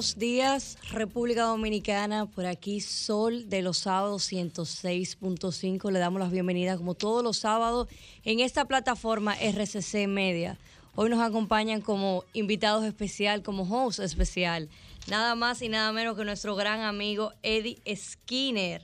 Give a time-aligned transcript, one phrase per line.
[0.00, 2.24] Buenos días, República Dominicana.
[2.24, 5.90] Por aquí, Sol de los sábados 106.5.
[5.90, 7.86] Le damos las bienvenidas, como todos los sábados,
[8.24, 10.58] en esta plataforma RCC Media.
[10.94, 14.70] Hoy nos acompañan como invitados especial, como host especial,
[15.06, 18.80] nada más y nada menos que nuestro gran amigo Eddie Skinner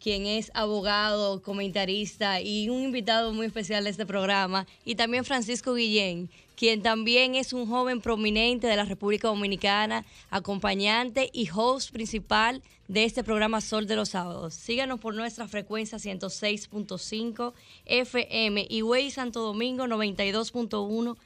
[0.00, 5.74] quien es abogado, comentarista y un invitado muy especial de este programa, y también Francisco
[5.74, 12.62] Guillén, quien también es un joven prominente de la República Dominicana, acompañante y host principal
[12.86, 14.56] de este programa Sol de los Sábados.
[14.56, 17.54] Síganos por nuestra frecuencia 106.5
[17.86, 21.16] FM y Way Santo Domingo 92.1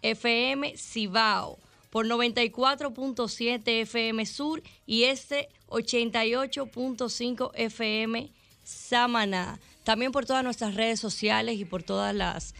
[0.00, 1.58] FM Cibao
[1.90, 8.30] por 94.7 FM Sur y este 88.5 FM
[8.62, 9.58] Samaná.
[9.82, 12.54] También por todas nuestras redes sociales y por todas las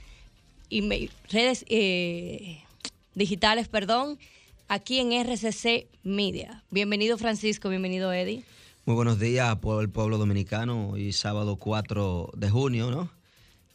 [1.30, 2.62] redes eh,
[3.14, 4.18] digitales, perdón,
[4.68, 6.62] aquí en RCC Media.
[6.70, 8.42] Bienvenido Francisco, bienvenido Eddie.
[8.86, 10.90] Muy buenos días por el pueblo dominicano.
[10.90, 13.10] Hoy sábado 4 de junio, ¿no?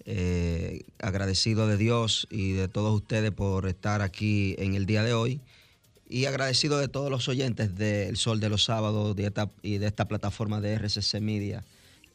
[0.05, 5.13] Eh, agradecido de Dios y de todos ustedes por estar aquí en el día de
[5.13, 5.39] hoy.
[6.09, 9.15] Y agradecido de todos los oyentes del Sol de los Sábados
[9.61, 11.63] y de esta plataforma de RCC Media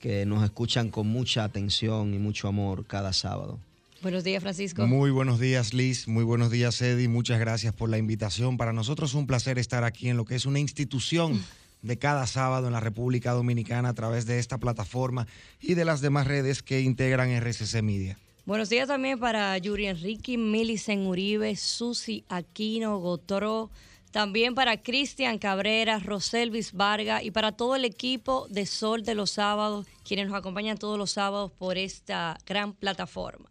[0.00, 3.60] que nos escuchan con mucha atención y mucho amor cada sábado.
[4.02, 4.84] Buenos días, Francisco.
[4.84, 6.08] Muy buenos días, Liz.
[6.08, 7.06] Muy buenos días, Eddie.
[7.06, 8.56] Muchas gracias por la invitación.
[8.56, 11.40] Para nosotros es un placer estar aquí en lo que es una institución
[11.82, 15.28] de cada sábado en la República Dominicana a través de esta plataforma
[15.60, 18.18] y de las demás redes que integran RCC Media.
[18.44, 23.70] Buenos días también para Yuri Enrique, Milicen Uribe, Susi Aquino, Gotro,
[24.10, 29.30] también para Cristian Cabrera, Roselvis Vargas y para todo el equipo de Sol de los
[29.30, 33.48] Sábados, quienes nos acompañan todos los sábados por esta gran plataforma.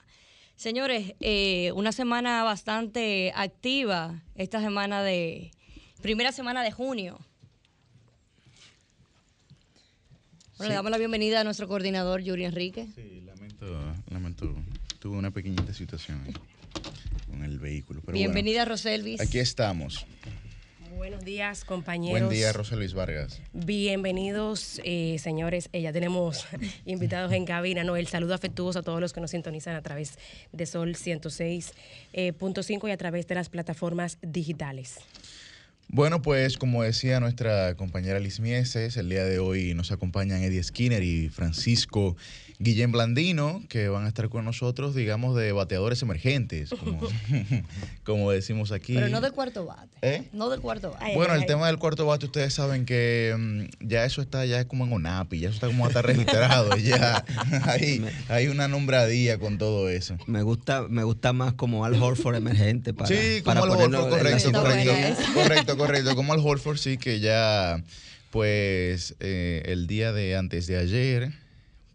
[0.61, 5.49] Señores, eh, una semana bastante activa, esta semana de,
[6.03, 7.19] primera semana de junio.
[10.59, 12.87] Bueno, le damos la bienvenida a nuestro coordinador Yuri Enrique.
[12.93, 13.65] Sí, lamento,
[14.11, 14.55] lamento,
[14.99, 16.21] tuve una pequeñita situación
[17.27, 18.03] con el vehículo.
[18.13, 19.19] Bienvenida, Roselvis.
[19.19, 20.05] Aquí estamos.
[21.01, 22.21] Buenos días, compañeros.
[22.21, 23.41] Buen día, Rosa Luis Vargas.
[23.53, 25.67] Bienvenidos, eh, señores.
[25.73, 26.45] Eh, ya tenemos
[26.85, 27.83] invitados en cabina.
[27.83, 27.95] ¿no?
[27.95, 30.19] El saludo afectuoso a todos los que nos sintonizan a través
[30.51, 31.73] de Sol 106.5
[32.13, 32.33] eh,
[32.83, 34.99] y a través de las plataformas digitales.
[35.87, 40.61] Bueno, pues como decía nuestra compañera Liz Mieses, el día de hoy nos acompañan Eddie
[40.61, 42.15] Skinner y Francisco
[42.61, 46.69] Guillén Blandino, que van a estar con nosotros, digamos, de bateadores emergentes,
[48.05, 48.93] como, decimos aquí.
[48.93, 49.97] Pero no de cuarto bate.
[50.03, 50.29] ¿Eh?
[50.31, 51.15] No de cuarto bate.
[51.15, 54.67] Bueno, el tema del cuarto bate, ustedes saben que mm, ya eso está, ya es
[54.67, 57.25] como en ONAPI, ya eso está como hasta registrado, ya
[57.63, 60.15] hay, hay una nombradía con todo eso.
[60.27, 64.51] Me gusta, me gusta más como Al Horford emergente para Sí, como Al Horford, correcto,
[64.51, 64.93] correcto,
[65.33, 67.83] correcto, correcto, como Al Horford, sí, que ya,
[68.29, 71.40] pues, eh, el día de antes de ayer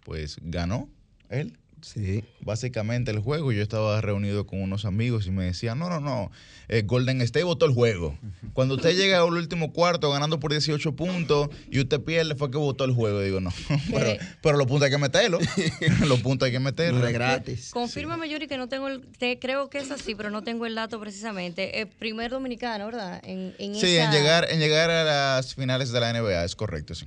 [0.07, 0.89] pues ganó
[1.31, 1.59] él.
[1.83, 2.25] Sí.
[2.41, 6.31] Básicamente el juego, yo estaba reunido con unos amigos y me decían, no, no, no,
[6.69, 8.17] eh, Golden State votó el juego.
[8.55, 12.57] Cuando usted llega al último cuarto ganando por 18 puntos y usted pierde, fue que
[12.57, 13.21] votó el juego.
[13.21, 13.53] Digo, no,
[14.43, 15.43] pero, los puntos hay que meterlos.
[16.07, 17.01] los puntos hay que meterlos.
[17.01, 17.71] No es gratis.
[17.73, 19.03] Confírmame, Yuri, que no tengo el,
[19.41, 21.81] creo que es así, pero no tengo el dato precisamente.
[21.81, 23.21] El primer dominicano, ¿verdad?
[23.25, 27.07] En, sí, en, llegar, en llegar a las finales de la NBA, es correcto, sí.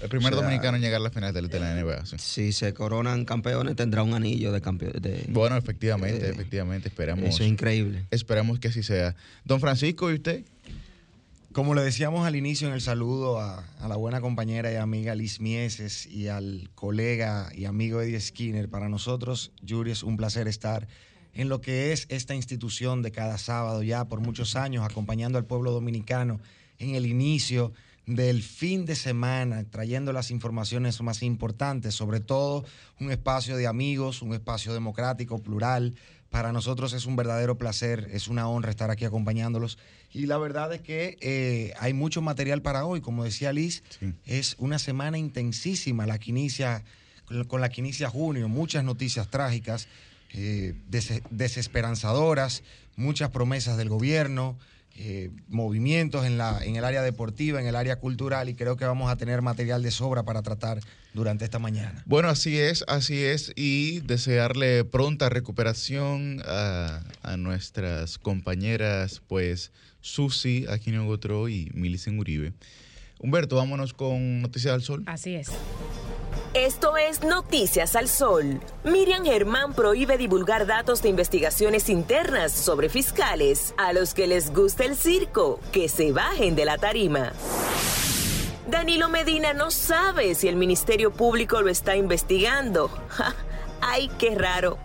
[0.00, 2.04] El primer dominicano en llegar a la final de, la NBA.
[2.18, 4.92] Si se coronan campeones, tendrá un anillo de campeón.
[5.28, 7.24] bueno, efectivamente, efectivamente, esperamos.
[7.24, 8.04] Eso es increíble.
[8.10, 9.16] Esperamos que así sea.
[9.44, 10.44] Don Francisco, ¿y usted?
[11.52, 15.40] Como le decíamos al inicio en el saludo a, la buena compañera y amiga Liz
[15.40, 20.86] Mieses y al colega y amigo Eddie Skinner, para nosotros, Yuri, es un placer estar
[21.34, 25.46] en lo que es esta institución de cada sábado ya por muchos años, acompañando al
[25.46, 26.38] pueblo dominicano
[26.78, 27.72] en el inicio
[28.08, 32.64] del fin de semana, trayendo las informaciones más importantes, sobre todo
[33.00, 35.94] un espacio de amigos, un espacio democrático, plural.
[36.30, 39.76] Para nosotros es un verdadero placer, es una honra estar aquí acompañándolos.
[40.10, 43.02] Y la verdad es que eh, hay mucho material para hoy.
[43.02, 43.82] Como decía Liz,
[44.24, 46.84] es una semana intensísima la que inicia,
[47.46, 48.48] con la que inicia junio.
[48.48, 49.86] Muchas noticias trágicas,
[50.32, 50.74] eh,
[51.30, 52.62] desesperanzadoras,
[52.96, 54.56] muchas promesas del gobierno.
[55.00, 58.84] Eh, movimientos en, la, en el área deportiva, en el área cultural y creo que
[58.84, 60.80] vamos a tener material de sobra para tratar
[61.14, 62.02] durante esta mañana.
[62.04, 67.00] Bueno, así es, así es y desearle pronta recuperación a,
[67.38, 72.52] nuestras compañeras, pues Susi Aquino Gotro y Milicen Uribe.
[73.20, 75.04] Humberto, vámonos con Noticias del Sol.
[75.06, 75.48] Así es.
[76.58, 78.60] Esto es Noticias al Sol.
[78.82, 83.74] Miriam Germán prohíbe divulgar datos de investigaciones internas sobre fiscales.
[83.76, 87.32] A los que les gusta el circo, que se bajen de la tarima.
[88.66, 92.90] Danilo Medina no sabe si el Ministerio Público lo está investigando.
[93.80, 94.78] ¡Ay, qué raro!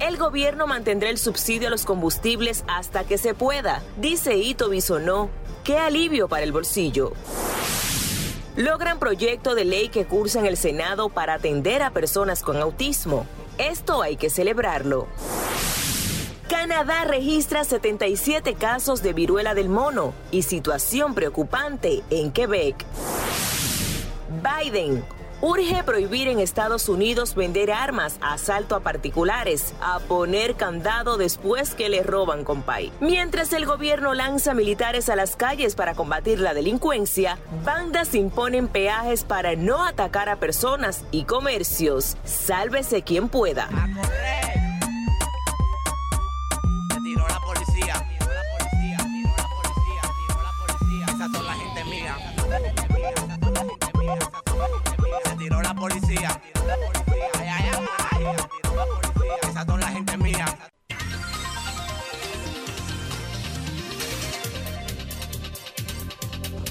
[0.00, 5.30] El gobierno mantendrá el subsidio a los combustibles hasta que se pueda, dice Ito Bisonó.
[5.64, 7.14] ¡Qué alivio para el bolsillo!
[8.56, 13.26] Logran proyecto de ley que cursa en el Senado para atender a personas con autismo.
[13.58, 15.06] Esto hay que celebrarlo.
[16.48, 22.84] Canadá registra 77 casos de viruela del mono y situación preocupante en Quebec.
[24.42, 25.04] Biden
[25.40, 31.88] urge prohibir en Estados Unidos vender armas, asalto a particulares, a poner candado después que
[31.88, 32.92] le roban compay.
[33.00, 39.24] Mientras el gobierno lanza militares a las calles para combatir la delincuencia, bandas imponen peajes
[39.24, 42.16] para no atacar a personas y comercios.
[42.24, 43.68] Sálvese quien pueda.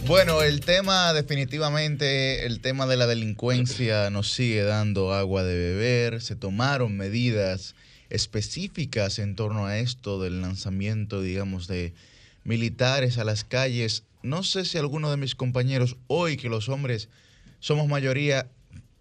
[0.08, 6.22] Bueno, el tema definitivamente, el tema de la delincuencia nos sigue dando agua de beber.
[6.22, 7.74] Se tomaron medidas
[8.12, 11.94] específicas en torno a esto del lanzamiento, digamos, de
[12.44, 14.04] militares a las calles.
[14.22, 17.10] No sé si alguno de mis compañeros, hoy que los hombres
[17.60, 18.48] somos mayoría,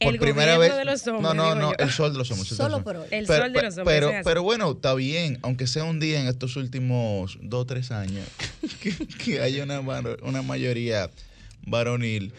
[0.04, 0.76] por primera vez.
[0.76, 2.48] De los hombres, no, no, no, el sol de los hombres.
[2.48, 3.08] Solo por hoy.
[3.10, 4.00] El pero, sol de los hombres.
[4.00, 7.90] Pero, pero bueno, está bien, aunque sea un día en estos últimos dos o tres
[7.90, 8.26] años,
[8.80, 11.10] que, que haya una, una mayoría
[11.66, 12.32] varonil.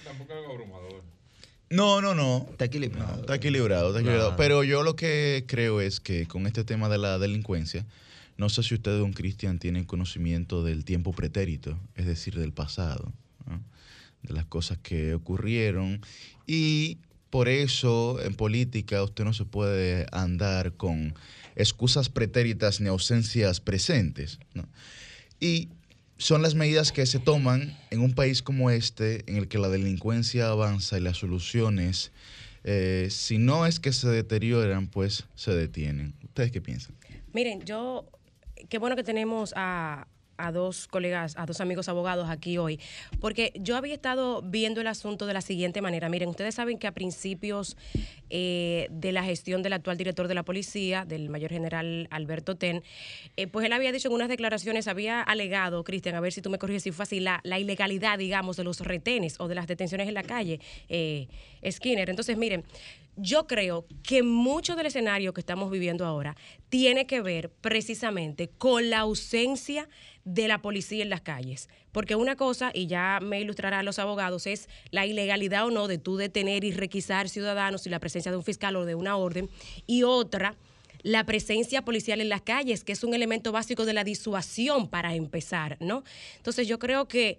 [1.70, 2.48] No, no, no.
[2.52, 3.16] Está equilibrado.
[3.16, 4.30] No, está equilibrado, está equilibrado.
[4.30, 4.38] Claro.
[4.38, 7.86] Pero yo lo que creo es que con este tema de la delincuencia,
[8.38, 13.14] no sé si ustedes, don Cristian, tienen conocimiento del tiempo pretérito, es decir, del pasado,
[13.48, 13.62] ¿no?
[14.24, 16.02] de las cosas que ocurrieron.
[16.46, 17.00] Y
[17.36, 21.16] por eso en política usted no se puede andar con
[21.58, 24.40] excusas pretéritas ni ausencias presentes.
[25.42, 25.68] Y
[26.18, 29.68] son las medidas que se toman en un país como este, en el que la
[29.68, 32.14] delincuencia avanza y las soluciones,
[32.64, 36.14] eh, si no es que se deterioran, pues se detienen.
[36.24, 36.96] ¿Ustedes qué piensan?
[37.34, 38.06] Miren, yo,
[38.70, 42.80] qué bueno que tenemos a, a dos colegas, a dos amigos abogados aquí hoy,
[43.20, 46.10] porque yo había estado viendo el asunto de la siguiente manera.
[46.10, 47.78] Miren, ustedes saben que a principios
[48.30, 52.84] eh, de la gestión del actual director de la policía, del mayor general Alberto Ten,
[53.38, 56.50] eh, pues él había dicho en unas declaraciones, había alegado, Cristian, a ver si tú
[56.50, 60.08] me corriges si fue así, la, ilegalidad, digamos, de los retenes o de las detenciones
[60.08, 60.60] en la calle,
[60.90, 61.28] eh,
[61.70, 62.10] Skinner.
[62.10, 62.64] Entonces, miren,
[63.18, 66.36] yo creo que mucho del escenario que estamos viviendo ahora
[66.70, 69.88] tiene que ver precisamente con la ausencia
[70.26, 71.70] la policía en las calles.
[71.92, 75.98] Porque una cosa, y ya me ilustrarán los abogados, es la ilegalidad o no de
[75.98, 79.50] tú detener y requisar ciudadanos y la presencia de un fiscal o de una orden.
[79.88, 80.56] Y otra,
[81.04, 85.14] la presencia policial en las calles, que es un elemento básico de la disuasión para
[85.14, 86.04] empezar, ¿no?
[86.38, 87.38] Entonces yo creo que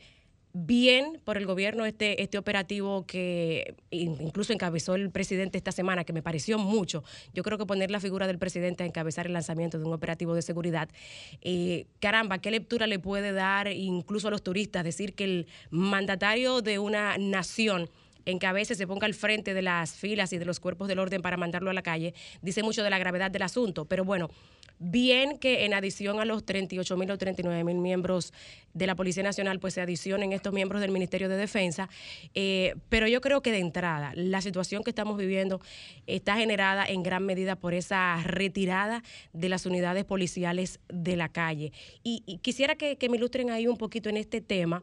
[0.59, 6.05] bien por el gobierno este, este operativo que in- incluso encabezó el presidente esta semana,
[6.05, 7.05] que me pareció mucho.
[7.35, 10.35] Yo creo que poner la figura del presidente a encabezar el lanzamiento de un operativo
[10.35, 10.89] de seguridad,
[11.43, 14.83] eh, caramba, ¿qué lectura le puede dar incluso a los turistas?
[14.83, 17.91] Decir que el mandatario de una nación
[18.25, 21.37] encabece, se ponga al frente de las filas y de los cuerpos del orden para
[21.37, 23.85] mandarlo a la calle, dice mucho de la gravedad del asunto.
[23.85, 24.31] Pero bueno,
[24.79, 28.33] bien que en adición a los 38 mil o 39 mil miembros
[28.75, 31.89] de la Policía Nacional, pues se adicionen estos miembros del Ministerio de Defensa.
[32.35, 35.61] Eh, pero yo creo que de entrada, la situación que estamos viviendo
[36.07, 39.03] está generada en gran medida por esa retirada
[39.33, 41.73] de las unidades policiales de la calle.
[42.03, 44.83] Y, quisiera que, me ilustren ahí un poquito en este tema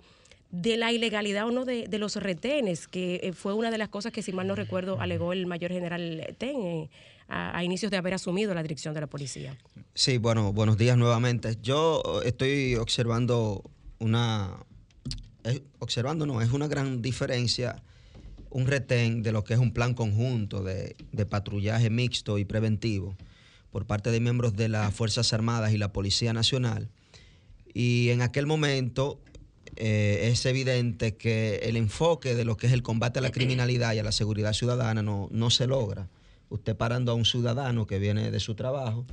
[0.50, 3.90] de la ilegalidad o no de, de los retenes, que eh, fue una de las
[3.90, 6.90] cosas que, si mal no recuerdo, alegó el mayor general Ten eh,
[7.28, 9.58] a, inicios de haber asumido la dirección de la policía.
[9.94, 11.58] Sí, bueno, buenos días nuevamente.
[11.62, 13.64] Yo estoy observando
[14.00, 14.58] una,
[15.44, 17.82] eh, observando no, es una gran diferencia
[18.50, 23.16] un retén de lo que es un plan conjunto de, de patrullaje mixto y preventivo
[23.72, 26.90] por parte de miembros de las Fuerzas Armadas y la Policía Nacional.
[27.74, 29.20] Y en aquel momento
[29.76, 33.94] eh, es evidente que el enfoque de lo que es el combate a la criminalidad
[33.94, 36.08] y a la seguridad ciudadana no, no se logra.
[36.54, 39.08] Usted parando a un ciudadano que viene de su trabajo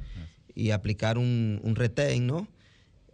[0.54, 2.46] y aplicar un, un ¿no?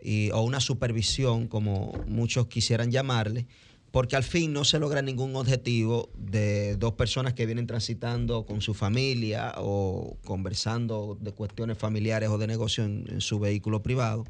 [0.03, 3.47] Y, o una supervisión, como muchos quisieran llamarle,
[3.93, 8.61] porque al fin no se logra ningún objetivo de dos personas que vienen transitando con
[8.61, 14.25] su familia o conversando de cuestiones familiares o de negocio en su vehículo privado.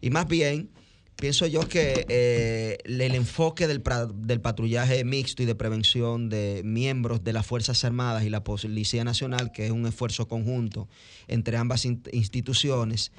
[0.00, 0.68] Y más bien,
[1.16, 3.82] pienso yo que eh, el enfoque del,
[4.16, 9.04] del patrullaje mixto y de prevención de miembros de las Fuerzas Armadas y la Policía
[9.04, 10.88] Nacional, que es un esfuerzo conjunto
[11.28, 13.12] entre ambas in- instituciones,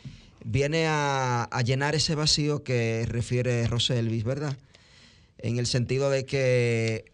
[0.43, 4.57] viene a, a llenar ese vacío que refiere Roselvis, ¿verdad?
[5.37, 7.05] En el sentido de que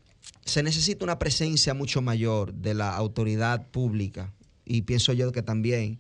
[0.46, 4.34] se necesita una presencia mucho mayor de la autoridad pública
[4.66, 6.00] y pienso yo que también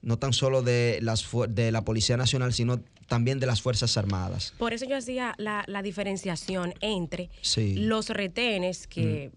[0.00, 4.54] no tan solo de las de la Policía Nacional, sino también de las Fuerzas Armadas.
[4.56, 7.74] Por eso yo hacía la, la diferenciación entre Sí.
[7.76, 9.30] los retenes, que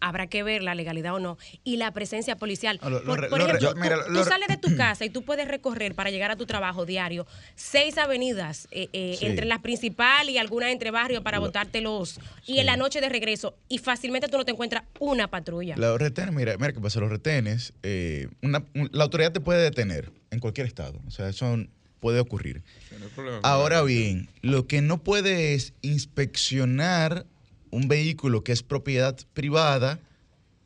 [0.00, 2.78] habrá que ver la legalidad o no, y la presencia policial.
[2.80, 4.74] Ah, lo- lo por lo ejemplo, yo- mira, tú, lo tú re- sales de tu
[4.78, 9.16] casa y tú puedes recorrer para llegar a tu trabajo diario seis avenidas eh, eh,
[9.18, 9.26] Sí.
[9.26, 12.18] entre la principal y algunas entre barrios para botarte los...
[12.46, 15.76] Y en la noche de regreso, y fácilmente tú no te encuentras una patrulla.
[15.76, 19.62] Los retenes, mira, mira qué pasa, los retenes, eh, una- un- la autoridad te puede
[19.62, 21.58] detener en cualquier estado, o sea, eso
[22.06, 22.62] puede ocurrir.
[23.00, 27.26] No Ahora bien, lo que no puede es inspeccionar
[27.72, 29.98] un vehículo que es propiedad privada,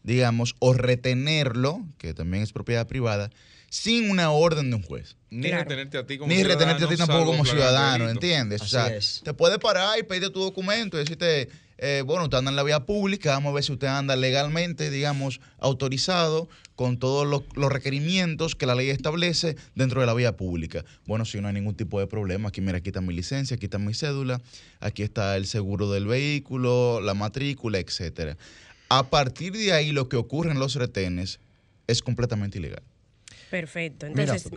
[0.02, 3.30] digamos, o retenerlo, que también es propiedad privada,
[3.70, 5.16] sin una orden de un juez.
[5.30, 5.62] Ni Claro.
[5.62, 8.10] retenerte a ti como Ni ciudadano, retenerte a ti tampoco como ciudadano.
[8.10, 8.60] ¿entiendes?
[8.60, 9.22] Así o sea, es.
[9.24, 11.48] te puede parar y pedirte tu documento y decirte,
[11.82, 14.90] eh, bueno, usted anda en la vía pública, vamos a ver si usted anda legalmente,
[14.90, 20.36] digamos, autorizado con todos los, los requerimientos que la ley establece dentro de la vía
[20.36, 20.84] pública.
[21.06, 23.64] Bueno, si no hay ningún tipo de problema, aquí mira, aquí está mi licencia, aquí
[23.64, 24.42] está mi cédula,
[24.80, 28.36] aquí está el seguro del vehículo, la matrícula, etcétera.
[28.90, 31.40] A partir de ahí, lo que ocurre en los retenes
[31.86, 32.82] es completamente ilegal.
[33.50, 34.06] Perfecto.
[34.08, 34.52] Mira, Entonces,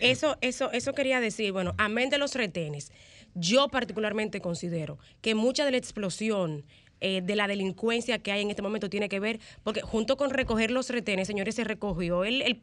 [0.00, 2.90] eso, eso, eso quería decir, bueno, amén de los retenes,
[3.34, 6.64] yo particularmente considero que mucha de la explosión
[7.00, 10.30] eh, de la delincuencia que hay en este momento tiene que ver, porque junto con
[10.30, 12.58] recoger los retenes, señores, se recogió el, el-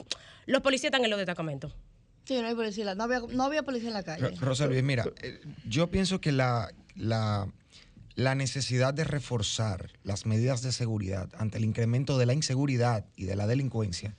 [0.46, 1.74] los policías están en los destacamentos.
[2.24, 4.30] Sí, no hay policía, no había, no había policía en la calle.
[4.30, 7.46] Ro- Rosa Luis, mira, eh, yo pienso que la, la,
[8.14, 13.24] la necesidad de reforzar las medidas de seguridad ante el incremento de la inseguridad y
[13.24, 14.14] de la delincuencia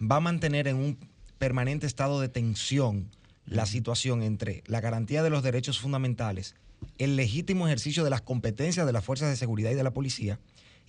[0.00, 0.98] va a mantener en un
[1.38, 3.10] permanente estado de tensión
[3.46, 6.54] la situación entre la garantía de los derechos fundamentales,
[6.98, 10.38] el legítimo ejercicio de las competencias de las fuerzas de seguridad y de la policía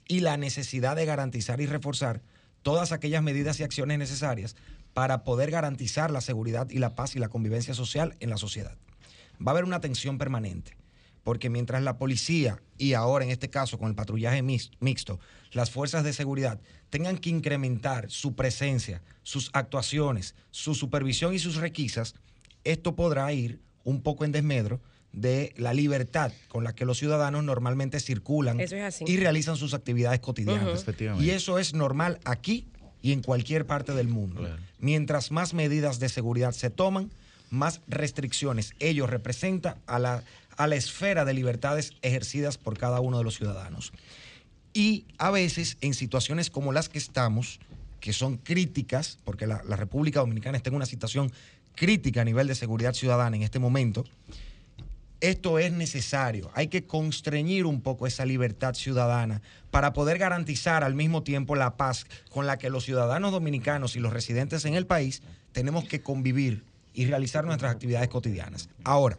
[0.07, 2.21] y la necesidad de garantizar y reforzar
[2.61, 4.55] todas aquellas medidas y acciones necesarias
[4.93, 8.77] para poder garantizar la seguridad y la paz y la convivencia social en la sociedad.
[9.39, 10.75] Va a haber una tensión permanente,
[11.23, 15.19] porque mientras la policía y ahora en este caso con el patrullaje mix- mixto,
[15.51, 16.59] las fuerzas de seguridad
[16.89, 22.15] tengan que incrementar su presencia, sus actuaciones, su supervisión y sus requisas,
[22.71, 24.81] esto podrá ir un poco en desmedro
[25.13, 28.73] de la libertad con la que los ciudadanos normalmente circulan es
[29.05, 30.81] y realizan sus actividades cotidianas.
[30.81, 31.25] Efectivamente.
[31.25, 32.67] Y eso es normal aquí
[33.01, 34.41] y en cualquier parte del mundo.
[34.41, 34.61] Claro.
[34.79, 37.09] Mientras más medidas de seguridad se toman,
[37.49, 40.23] más restricciones ellos representan a la,
[40.57, 43.93] a la esfera de libertades ejercidas por cada uno de los ciudadanos.
[44.73, 47.59] Y a veces en situaciones como las que estamos,
[47.99, 51.31] que son críticas, porque la, la República Dominicana está en una situación
[51.77, 54.03] crítica a nivel de seguridad ciudadana en este momento,
[55.21, 56.51] esto es necesario.
[56.53, 59.41] Hay que constreñir un poco esa libertad ciudadana
[59.71, 63.99] para poder garantizar al mismo tiempo la paz con la que los ciudadanos dominicanos y
[63.99, 65.21] los residentes en el país
[65.53, 68.69] tenemos que convivir y realizar nuestras actividades cotidianas.
[68.83, 69.17] Ahora,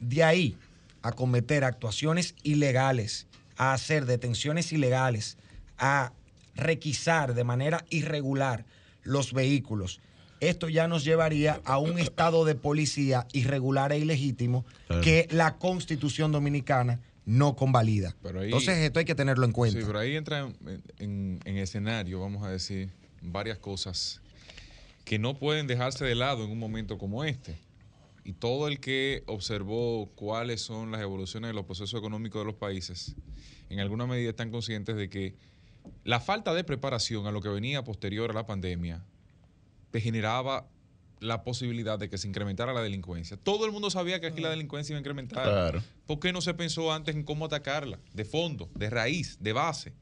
[0.00, 0.56] de ahí
[1.02, 5.36] a cometer actuaciones ilegales, a hacer detenciones ilegales,
[5.76, 6.12] a
[6.54, 8.64] requisar de manera irregular
[9.02, 10.00] los vehículos,
[10.48, 15.02] esto ya nos llevaría a un estado de policía irregular e ilegítimo Claro.
[15.02, 18.14] que la constitución dominicana no convalida.
[18.22, 19.78] Pero ahí- Entonces esto hay que tenerlo en cuenta.
[19.80, 22.90] Sí, pero ahí entra en, en- en escenario, vamos a decir,
[23.22, 24.20] varias cosas
[25.04, 27.56] que no pueden dejarse de lado en un momento como este.
[28.26, 32.54] Y todo el que observó cuáles son las evoluciones de los procesos económicos de los
[32.54, 33.14] países,
[33.68, 35.34] en alguna medida están conscientes de que
[36.04, 39.02] la falta de preparación a lo que venía posterior a la pandemia
[39.94, 40.66] te generaba
[41.20, 43.36] la posibilidad de que se incrementara la delincuencia.
[43.36, 45.44] Todo el mundo sabía que aquí la delincuencia iba a incrementar.
[45.44, 45.84] Claro.
[46.04, 48.00] ¿Por qué no se pensó antes en cómo atacarla?
[48.12, 49.92] De fondo, de raíz, de base.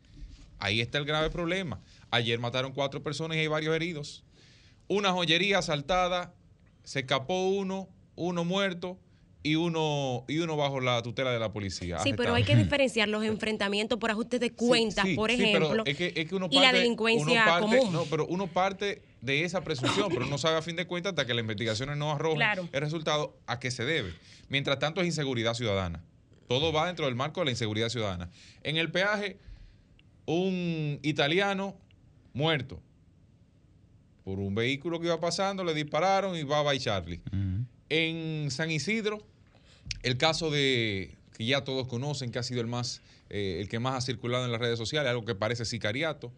[0.59, 1.79] Ahí está el grave problema.
[2.11, 4.25] Ayer mataron cuatro personas y hay varios heridos.
[4.89, 6.33] Una joyería asaltada,
[6.85, 8.99] se escapó uno, uno muerto
[9.43, 11.99] y uno, y uno bajo la tutela de la policía.
[11.99, 15.37] Sí, pero hay que diferenciar los enfrentamientos por ajustes de cuentas, Sí, sí, por sí,
[15.53, 17.93] pero ejemplo, es que- es que uno y la parte- delincuencia uno parte- común.
[17.93, 21.25] No, pero uno parte de esa presunción, pero no sabe a fin de cuentas hasta
[21.27, 22.69] que las investigaciones no arrojen Claro.
[22.73, 24.13] el resultado a qué se debe.
[24.49, 26.03] Mientras tanto es inseguridad ciudadana.
[26.49, 28.29] Todo va dentro del marco de la inseguridad ciudadana.
[28.65, 29.39] En el peaje,
[30.27, 31.77] un italiano
[32.35, 32.83] muerto
[34.25, 37.21] por un vehículo que iba pasando, le dispararon y va a Charlie.
[37.89, 39.25] En San Isidro,
[40.03, 43.79] el caso de que ya todos conocen, que ha sido el más, eh, el que
[43.79, 46.33] más ha circulado en las redes sociales, algo que parece sicariato,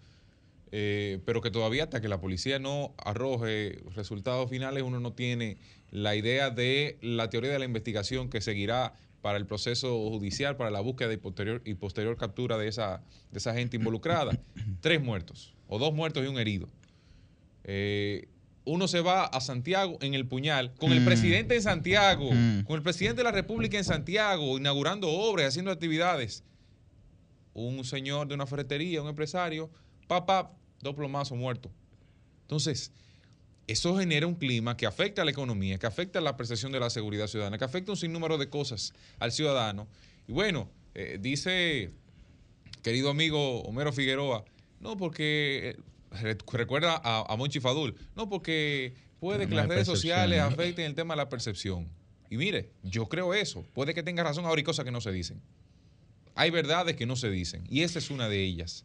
[0.72, 5.56] eh, pero que todavía hasta que la policía no arroje resultados finales, uno no tiene
[5.90, 10.70] la idea de la teoría de la investigación que seguirá para el proceso judicial, para
[10.70, 14.38] la búsqueda y posterior, y posterior captura de esa, de esa gente involucrada.
[14.80, 16.68] Tres muertos, o dos muertos y un herido.
[17.64, 18.28] Eh,
[18.66, 21.04] uno se va a Santiago en el puñal, con el Mm.
[21.04, 22.64] presidente en Santiago, Mm.
[22.64, 26.42] con el presidente de la República en Santiago, inaugurando obras, haciendo actividades.
[27.52, 29.70] Un señor de una ferretería, un empresario,
[30.06, 31.72] papá, dos plomazos muertos.
[32.42, 32.92] Entonces,
[33.66, 36.80] eso genera un clima que afecta a la economía, que afecta a la percepción de
[36.80, 39.88] la seguridad ciudadana, que afecta un sinnúmero de cosas al ciudadano.
[40.28, 41.90] Y bueno, eh, dice
[42.82, 44.44] querido amigo Homero Figueroa,
[44.80, 45.76] no porque, eh,
[46.20, 50.44] re- recuerda a, a Monchi Fadul, no porque puede que las de redes sociales ¿no?
[50.46, 51.88] afecten el tema de la percepción.
[52.28, 53.64] Y mire, yo creo eso.
[53.72, 55.40] Puede que tenga razón, ahora hay cosas que no se dicen.
[56.34, 57.64] Hay verdades que no se dicen.
[57.70, 58.84] Y esa es una de ellas.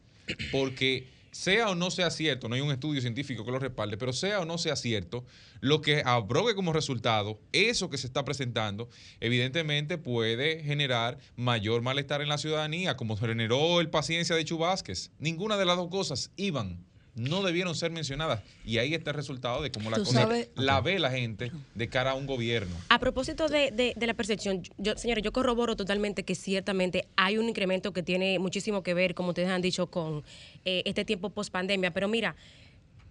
[0.52, 4.14] Porque sea o no sea cierto, no hay un estudio científico que lo respalde, pero
[4.14, 5.26] sea o no sea cierto,
[5.62, 12.22] lo que abrogue como resultado, eso que se está presentando, evidentemente puede generar mayor malestar
[12.22, 15.12] en la ciudadanía, como generó el paciencia de Chubásquez.
[15.20, 18.42] Ninguna de las dos cosas iban, no debieron ser mencionadas.
[18.66, 21.90] Y ahí está el resultado de cómo la cosa sabes- la ve la gente de
[21.90, 22.74] cara a un gobierno.
[22.90, 27.38] A propósito de, de- de la percepción, yo, señores, yo corroboro totalmente que ciertamente hay
[27.38, 30.24] un incremento que tiene muchísimo que ver, como ustedes han dicho, con
[30.66, 31.92] eh, este tiempo post pandemia.
[31.92, 32.36] Pero mira,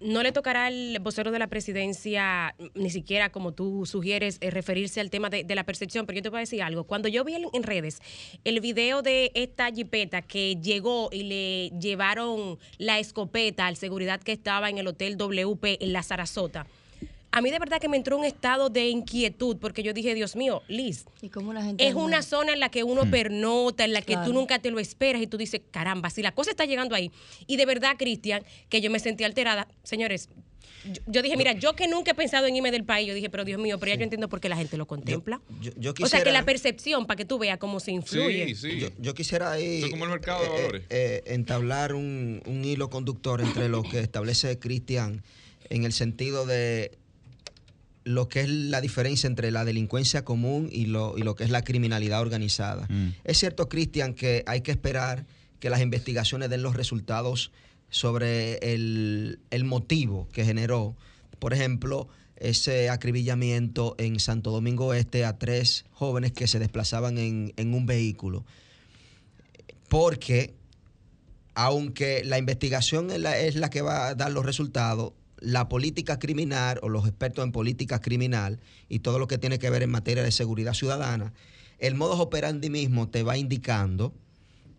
[0.01, 5.01] no le tocará al vocero de la presidencia, ni siquiera como tú sugieres, eh, referirse
[5.01, 6.85] al tema de, la percepción, pero yo te voy a decir algo.
[6.85, 8.01] Cuando yo vi en, en redes
[8.45, 14.33] el video de esta jipeta que llegó y le llevaron la escopeta al seguridad que
[14.33, 16.67] estaba en el Hotel WP en la Sarasota,
[17.39, 20.37] a mí de verdad que me entró un estado de inquietud porque yo dije, Dios
[20.37, 23.93] mío, Liz, ¿Y cómo la gente es una zona en la que uno pernota, en
[23.93, 24.27] la que Claro.
[24.29, 27.11] tú nunca te lo esperas y tú dices, caramba, si la cosa está llegando ahí.
[27.47, 29.69] Y de verdad, Cristian, que yo me sentí alterada.
[29.83, 30.29] Señores,
[30.85, 33.29] yo, yo dije, mira, yo que nunca he pensado en irme del país, yo dije,
[33.31, 35.41] pero Dios mío, pero ya yo entiendo por qué la gente lo contempla.
[35.61, 38.55] Yo, yo o sea, quisiera, que la percepción, para que tú veas cómo se influye.
[38.55, 40.83] Yo, yo quisiera ahí como el mercado de eh, valores.
[40.91, 45.23] eh, entablar un, un hilo conductor entre lo que establece Cristian
[45.69, 46.93] en el sentido de
[48.09, 51.51] lo que es la diferencia entre la delincuencia común y lo, y lo que es
[51.51, 52.87] la criminalidad organizada.
[52.89, 53.09] Mm.
[53.25, 55.27] Es cierto, Cristian, que hay que esperar
[55.61, 57.53] que las investigaciones den los resultados
[57.91, 60.97] sobre el, el motivo que generó,
[61.39, 67.53] por ejemplo, ese acribillamiento en Santo Domingo Este a tres jóvenes que se desplazaban en,
[67.57, 68.45] en un vehículo.
[69.89, 70.55] Porque,
[71.55, 76.19] aunque la investigación es la, es la que va a dar los resultados, la política
[76.19, 79.91] criminal o los expertos en política criminal y todo lo que tiene que ver en
[79.91, 81.33] materia de seguridad ciudadana,
[81.79, 84.13] el modus operandi mismo te va indicando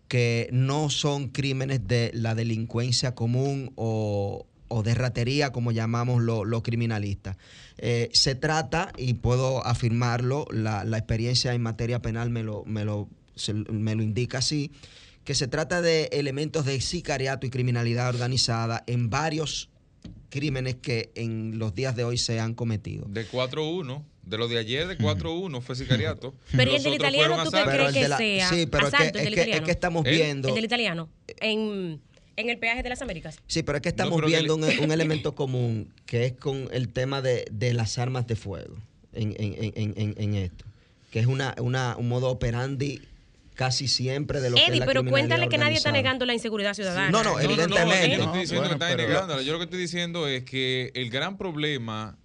[0.07, 6.47] que no son crímenes de la delincuencia común o, o de ratería, como llamamos los
[6.47, 7.37] lo criminalistas.
[7.77, 12.85] Eh, se trata, y puedo afirmarlo, la, la experiencia en materia penal me lo, me,
[12.85, 13.07] lo,
[13.69, 14.71] me lo indica así,
[15.23, 19.69] que se trata de elementos de sicariato y criminalidad organizada en varios
[20.29, 23.05] crímenes que en los días de hoy se han cometido.
[23.09, 26.35] De 4-1, de lo de ayer de 4-1 fue sicariato.
[26.55, 28.49] Pero ¿y Los el del italiano tú qué crees que la- sea?
[28.49, 29.65] sí, pero es que- Asalto, el es que- es italiano.
[29.65, 30.11] que estamos ¿Eh?
[30.11, 31.09] viendo- El del italiano,
[31.39, 31.99] en,
[32.35, 33.37] en el peaje de las Américas.
[33.47, 36.89] Sí, pero es que estamos que viendo un, un elemento común que es con el
[36.89, 38.75] tema de, de las armas de fuego
[39.13, 40.65] en, en- en- en- en esto,
[41.11, 43.01] que es una, una- un modo operandi
[43.59, 46.33] casi siempre de lo que es Eddie, la pero cuéntale que nadie está negando la
[46.33, 47.11] inseguridad ciudadana.
[47.11, 47.83] No, no, No, evidentemente.
[47.83, 49.41] No, no, yo no No, estoy diciendo bueno, que están pero- negándola.
[49.41, 52.17] Yo lo que estoy diciendo es que el gran problema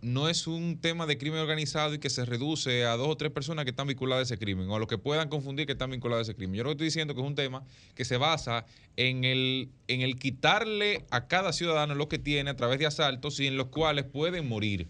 [0.00, 3.30] no es un tema de crimen organizado y que se reduce a dos o tres
[3.32, 5.90] personas que están vinculadas a ese crimen o a los que puedan confundir que están
[5.90, 6.54] vinculadas a ese crimen.
[6.56, 8.64] Yo lo que estoy diciendo que es un tema que se basa
[8.96, 13.38] en el, en el quitarle a cada ciudadano lo que tiene a través de asaltos
[13.40, 14.88] y en los cuales pueden morir.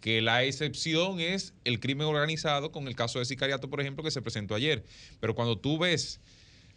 [0.00, 4.10] Que la excepción es el crimen organizado con el caso de sicariato, por ejemplo, que
[4.10, 4.84] se presentó ayer.
[5.20, 6.20] Pero cuando tú ves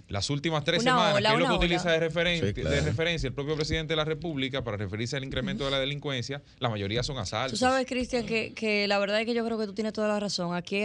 [0.10, 2.70] las últimas tres Una semanas, ola, que es lo que utiliza de, referen- Sí, claro.
[2.72, 6.42] de referencia el propio presidente de la República para referirse al incremento de la delincuencia,
[6.60, 7.60] la mayoría son Tú asaltos.
[7.60, 10.20] sabes, Cristian, que, que la verdad es que yo creo que tú tienes toda la
[10.20, 10.54] razón.
[10.54, 10.82] Aquí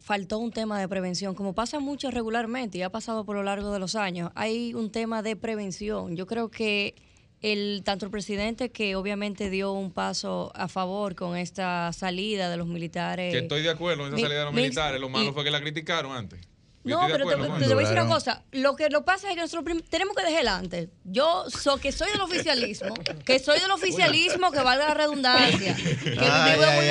[0.00, 3.72] faltó un tema de prevención, como pasa mucho regularmente y ha pasado por lo largo
[3.72, 4.32] de los años.
[4.34, 6.16] Hay un tema de prevención.
[6.16, 6.96] Yo creo que
[7.42, 12.56] el tanto el presidente que obviamente dio un paso a favor con esta salida de
[12.56, 13.32] los militares.
[13.32, 15.00] que estoy de acuerdo en esa Mi- salida de los mi- militares.
[15.00, 16.40] Lo malo y- fue que la criticaron antes.
[16.86, 18.42] No, pero te, voy a decir una cosa.
[18.52, 20.88] Lo que lo pasa es que nosotros tenemos que dejar delante.
[21.04, 22.94] Yo so, que soy del oficialismo,
[23.24, 26.86] que soy del oficialismo, que valga la redundancia, que vivo en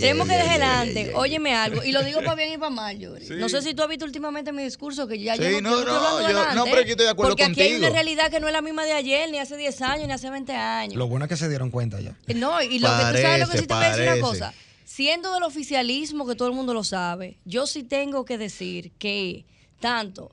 [0.00, 1.00] Tenemos que ay, dejar ay, ay, delante.
[1.00, 3.26] ay, Óyeme algo, y lo digo para bien y para mal, Yuri.
[3.26, 3.34] Sí.
[3.34, 5.84] No sé si tú has visto últimamente mi discurso, que ya Sí, yo no, no,
[5.84, 8.30] no, hablando yo- delante, no, pero yo estoy de acuerdo Porque aquí hay una realidad
[8.30, 10.94] que no es la misma de ayer, ni hace 10 años, ni hace 20 años.
[10.96, 12.14] Lo bueno es que se dieron cuenta ya.
[12.34, 14.54] No, y lo que tú sabes lo que sí te voy a decir una cosa.
[14.94, 19.46] Siendo del oficialismo, que todo el mundo lo sabe, yo sí tengo que decir que
[19.80, 20.32] tanto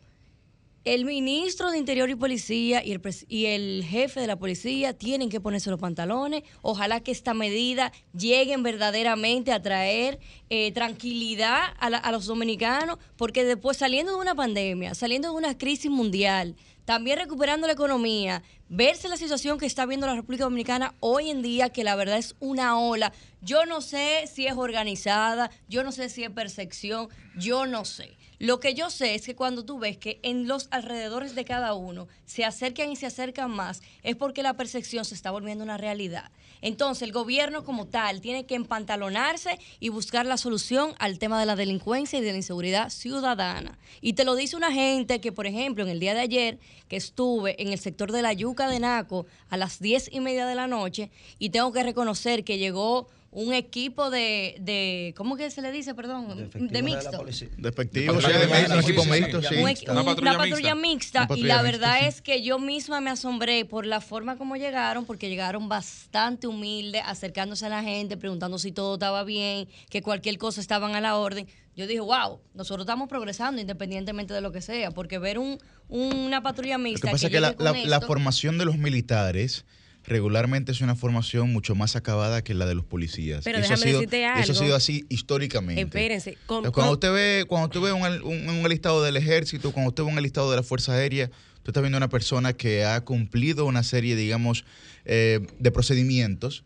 [0.83, 5.29] el ministro de Interior y Policía y el, y el jefe de la policía tienen
[5.29, 6.43] que ponerse los pantalones.
[6.61, 10.19] Ojalá que esta medida lleguen verdaderamente a traer
[10.49, 15.35] eh, tranquilidad a, la- a los dominicanos, porque después saliendo de una pandemia, saliendo de
[15.37, 16.57] una crisis mundial,
[16.89, 21.43] también recuperando la economía, verse la situación que está viendo la República Dominicana hoy en
[21.43, 23.13] día, que la verdad es una ola.
[23.41, 28.17] Yo no sé si es organizada, yo no sé si es percepción, yo no sé.
[28.39, 31.75] Lo que yo sé es que cuando tú ves que en los alrededores de cada
[31.75, 35.77] uno se acercan y se acercan más, es porque la percepción se está volviendo una
[35.77, 36.31] realidad.
[36.61, 41.45] Entonces, el gobierno como tal tiene que empantalonarse y buscar la solución al tema de
[41.45, 43.77] la delincuencia y de la inseguridad ciudadana.
[44.01, 46.95] Y te lo dice una gente que, por ejemplo, en el día de ayer, que
[46.95, 50.55] estuve en el sector de la Yuca de Naco a las diez y media de
[50.55, 55.61] la noche, y tengo que reconocer que llegó un equipo de, de ¿cómo que se
[55.61, 56.27] le dice, perdón?
[56.27, 57.23] De, mixto.
[57.57, 59.55] Despectivo, sí, patrulla de mixto, un equipo sí, sí, mixto, sí.
[59.55, 61.19] Un Una un- patrulla una patrulla mixta.
[61.21, 61.33] mixta.
[61.33, 62.05] Una y la mixta, verdad sí.
[62.07, 67.03] es que yo misma me asombré por la forma como llegaron, porque llegaron bastante humildes,
[67.05, 71.15] acercándose a la gente, preguntando si todo estaba bien, que cualquier cosa estaban a la
[71.17, 71.47] orden.
[71.75, 76.41] Yo dije, wow, nosotros estamos progresando independientemente de lo que sea, porque ver un, una
[76.41, 77.07] patrulla Lo mixta.
[77.07, 79.65] que pasa es que la, formación de los militares
[80.09, 83.43] regularmente es una formación mucho más acabada que la de los policías.
[83.45, 84.53] Pero eso ha déjame sido, decirte Eso ha algo.
[84.55, 85.81] sido así históricamente.
[85.81, 86.33] Espérense.
[86.45, 89.89] con- cuando con- usted ve, cuando usted ve un, un, un listado del ejército, cuando
[89.89, 91.25] usted ve un listado de la Fuerza Aérea,
[91.57, 94.65] usted está viendo una persona que ha cumplido una serie, digamos,
[95.05, 96.63] eh, de procedimientos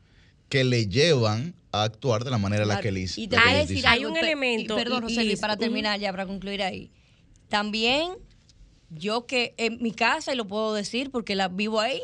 [0.50, 3.46] que le llevan a actuar de la manera en la Claro, que Y te voy
[3.48, 3.90] a les decir dicen.
[3.92, 6.62] Hay algo, un y elemento, y perdón, y- Roseli, y- para terminar ya, para concluir
[6.62, 6.92] ahí.
[7.50, 8.12] También,
[8.90, 12.00] yo que en mi casa, y lo puedo decir porque la vivo ahí,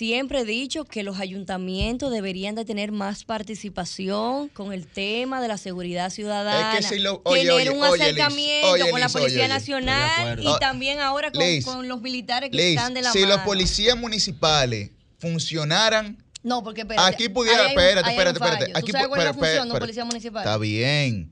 [0.00, 5.48] siempre he dicho que los ayuntamientos deberían de tener más participación con el tema de
[5.48, 6.78] la seguridad ciudadana.
[6.78, 9.46] Es que si lo- oye, tener oye, un oye, acercamiento oye, con la Policía.
[9.46, 13.18] Nacional y también ahora con, Liz, con los militares que Liz, están de la si
[13.20, 13.34] mano.
[13.34, 18.60] los policías municipales funcionaran No, porque espérate, Aquí pudiera, hay espérate, hay espérate, espérate.
[18.62, 18.72] fallo.
[18.72, 20.42] ¿Tú Aquí sabes pu- cuál es la espera, función de un policía municipal?
[20.44, 21.30] Está bien,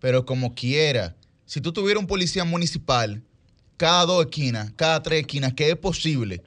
[0.00, 3.22] pero como quiera, si tú tuvieras un policía municipal
[3.78, 6.42] cada dos esquinas, cada tres esquinas, que es posible,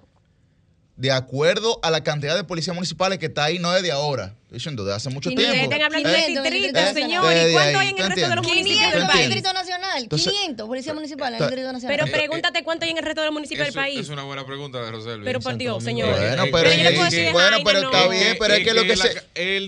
[0.97, 4.33] de acuerdo a la cantidad de policías municipales que está ahí, no es de ahora,
[4.55, 5.53] diciendo de hace mucho tiempo.
[5.53, 6.11] están hablando ¿Eh?
[6.11, 7.33] de 500 en el distritos, Distrito señor.
[7.49, 9.25] ¿Y cuánto hay en el resto de los ¿tú 500 municipios del el país?
[9.25, 10.03] Distrito Nacional.
[10.03, 11.97] Entonces- 500 policía municipal en el Distrito Nacional.
[11.97, 13.99] Pero Eh, pregúntate cuánto hay en el resto de los municipios del Eso país.
[13.99, 15.25] Es una buena pregunta de Roselvi.
[15.25, 16.09] Pero por Dios, señor.
[16.09, 19.21] Bueno, Eh, pero, eh, eh, está bien, pero es que lo que se...
[19.35, 19.67] el,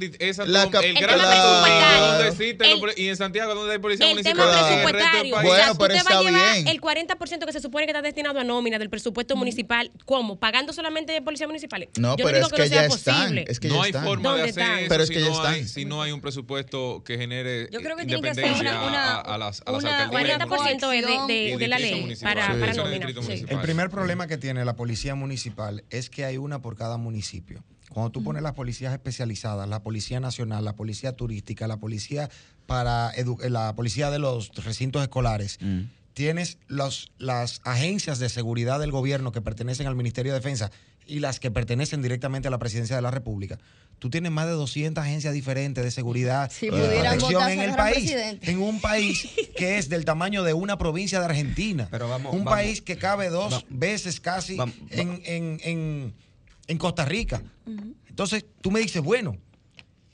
[2.57, 5.35] tema poli- y en Santiago donde hay policía El municipal tema el del presupuestario.
[5.35, 5.51] país.
[5.51, 6.67] o sea, Bueno, pero usted va a está llevar bien.
[6.67, 10.37] el 40% que se supone que está destinado a nómina del presupuesto municipal, ¿cómo?
[10.39, 11.89] ¿Pagando solamente de policías municipales?
[11.97, 13.15] No, Yo pero digo es que que no sea ya están.
[13.21, 13.45] posible.
[13.47, 14.03] Es que no ya hay están.
[14.05, 14.85] forma de ¿Dónde hacer están?
[14.85, 15.67] eso Pero es si, que ya no hay, están.
[15.69, 19.11] si no hay un presupuesto que genere Yo creo que tiene que independencia una- una-
[19.15, 20.39] a, a las, a las una- alcaldías.
[20.39, 22.73] 40% de, de- de- la ley para, Sí, para
[23.23, 23.45] sí.
[23.47, 27.63] El primer problema que tiene la policía municipal es que hay una por cada municipio.
[27.89, 32.29] Cuando tú pones las policías especializadas, la policía nacional, la policía turística, la policía
[32.65, 35.83] para eh, la policía de los recintos escolares, Mm.
[36.13, 40.69] tienes los, las agencias de seguridad del gobierno que pertenecen al Ministerio de Defensa
[41.07, 43.57] y las que pertenecen directamente a la Presidencia de la República.
[43.99, 47.75] Tú tienes más de 200 agencias diferentes de seguridad Si y de protección en el
[47.75, 47.95] país.
[47.97, 48.51] presidente.
[48.51, 51.87] En un país que es del tamaño de una provincia de Argentina.
[51.89, 55.59] Pero vamos- un vamos- país que cabe dos va- veces casi va- va- en, en-
[55.63, 56.13] en-
[56.67, 57.41] en Costa Rica.
[58.07, 59.37] Entonces, tú me dices, bueno,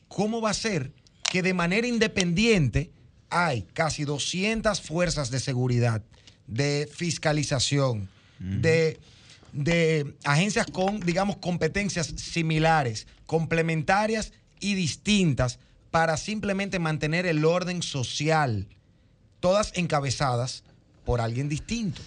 [0.08, 0.92] ¿cómo va a ser
[1.30, 2.92] que de manera independiente
[3.30, 6.04] hay casi 200 fuerzas de seguridad,
[6.48, 8.08] de fiscalización,
[8.40, 9.00] de,
[9.54, 15.60] de agencias con, digamos, competencias similares, complementarias y distintas
[15.92, 18.68] para simplemente mantener el orden social,
[19.40, 20.64] todas encabezadas
[21.06, 22.02] por alguien distinto?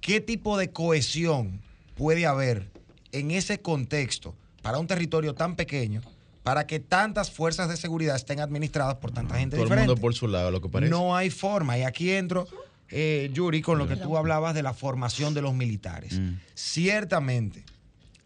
[0.00, 1.60] ¿Qué tipo de cohesión
[1.94, 2.70] puede haber
[3.12, 6.00] en ese contexto para un territorio tan pequeño
[6.42, 9.88] para que tantas fuerzas de seguridad estén administradas por tanta gente Todo el diferente?
[9.88, 10.90] mundo por su lado, lo que parece.
[10.90, 11.76] No hay forma.
[11.78, 12.48] Y aquí entro,
[12.90, 16.18] eh, Yuri, con lo que tú hablabas de la formación de los militares.
[16.18, 16.34] Mm.
[16.54, 17.64] Ciertamente,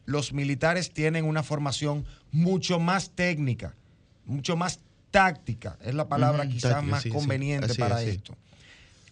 [0.07, 3.75] los militares tienen una formación mucho más técnica,
[4.27, 7.15] mucho más táctica, es la palabra Ujú, quizás más sí, sí.
[7.15, 8.37] conveniente Así para es, esto.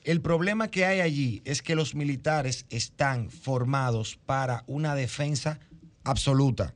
[0.04, 5.60] El problema que hay allí es que los militares están formados para una defensa
[6.02, 6.74] absoluta.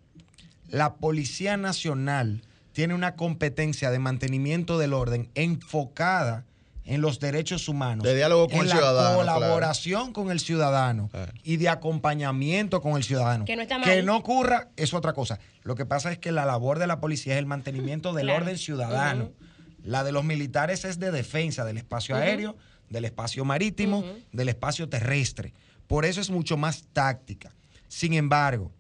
[0.69, 6.45] La Policía Nacional tiene una competencia de mantenimiento del orden enfocada
[6.87, 9.35] en los derechos humanos, De diálogo con en el la ciudadano, claro.
[9.41, 11.33] colaboración con el ciudadano Claro.
[11.43, 13.45] y de acompañamiento con el ciudadano.
[13.45, 14.07] Que no está Que mal.
[14.07, 15.39] no ocurra es otra cosa.
[15.65, 18.45] Lo que pasa es que la labor de la policía es el mantenimiento del Claro.
[18.45, 19.33] orden ciudadano.
[19.83, 22.57] La de los militares es de defensa del espacio aéreo,
[22.89, 25.53] del espacio marítimo, del espacio terrestre.
[25.89, 27.53] Por eso es mucho más táctica.
[27.89, 28.73] Sin embargo,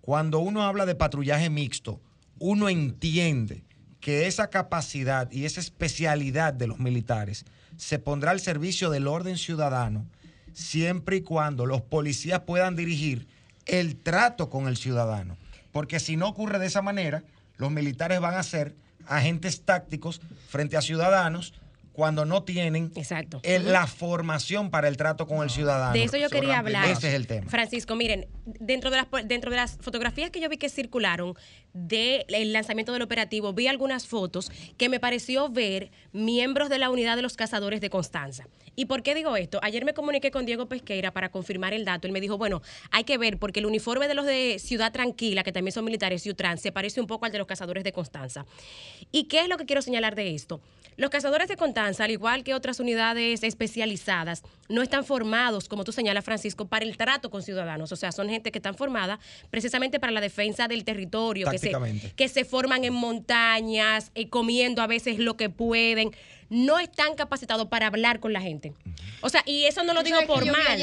[0.00, 2.00] cuando uno habla de patrullaje mixto,
[2.38, 3.64] uno entiende
[4.06, 7.44] que esa capacidad y esa especialidad de los militares
[7.76, 10.06] se pondrá al servicio del orden ciudadano
[10.52, 13.26] siempre y cuando los policías puedan dirigir
[13.64, 15.36] el trato con el ciudadano.
[15.72, 17.24] Porque si no ocurre de esa manera,
[17.56, 18.76] los militares van a ser
[19.08, 21.52] agentes tácticos frente a ciudadanos
[21.96, 23.40] cuando no tienen Exacto.
[23.42, 25.94] el- la formación para el trato con el ciudadano.
[25.94, 26.86] De eso yo quería hablar.
[26.90, 27.48] Ese es el tema.
[27.50, 31.34] Francisco, miren, dentro de las dentro de las fotografías que yo vi que circularon
[31.72, 37.16] del lanzamiento del operativo, vi algunas fotos que me pareció ver miembros de la unidad
[37.16, 38.46] de los cazadores de Constanza.
[38.78, 39.58] ¿Y por qué digo esto?
[39.62, 42.06] Ayer me comuniqué con Diego Pesqueira para confirmar el dato.
[42.06, 45.42] Él me dijo, bueno, hay que ver porque el uniforme de los de Ciudad Tranquila,
[45.44, 48.44] que también son militares, Ciutrán, se parece un poco al de los cazadores de Constanza.
[49.12, 50.60] ¿Y qué es lo que quiero señalar de esto?
[50.96, 55.92] Los cazadores de Constanza, al igual que otras unidades especializadas, no están formados, como tú
[55.92, 57.92] señalas, Francisco, para el trato con ciudadanos.
[57.92, 59.18] O sea, son gente que están formada
[59.50, 62.12] precisamente para la defensa del territorio, que se, Tácticamente.
[62.16, 66.12] que se forman en montañas, eh, comiendo a veces lo que pueden.
[66.48, 68.72] No están capacitados para hablar con la gente.
[69.20, 70.80] O sea, y eso no lo digo por mal.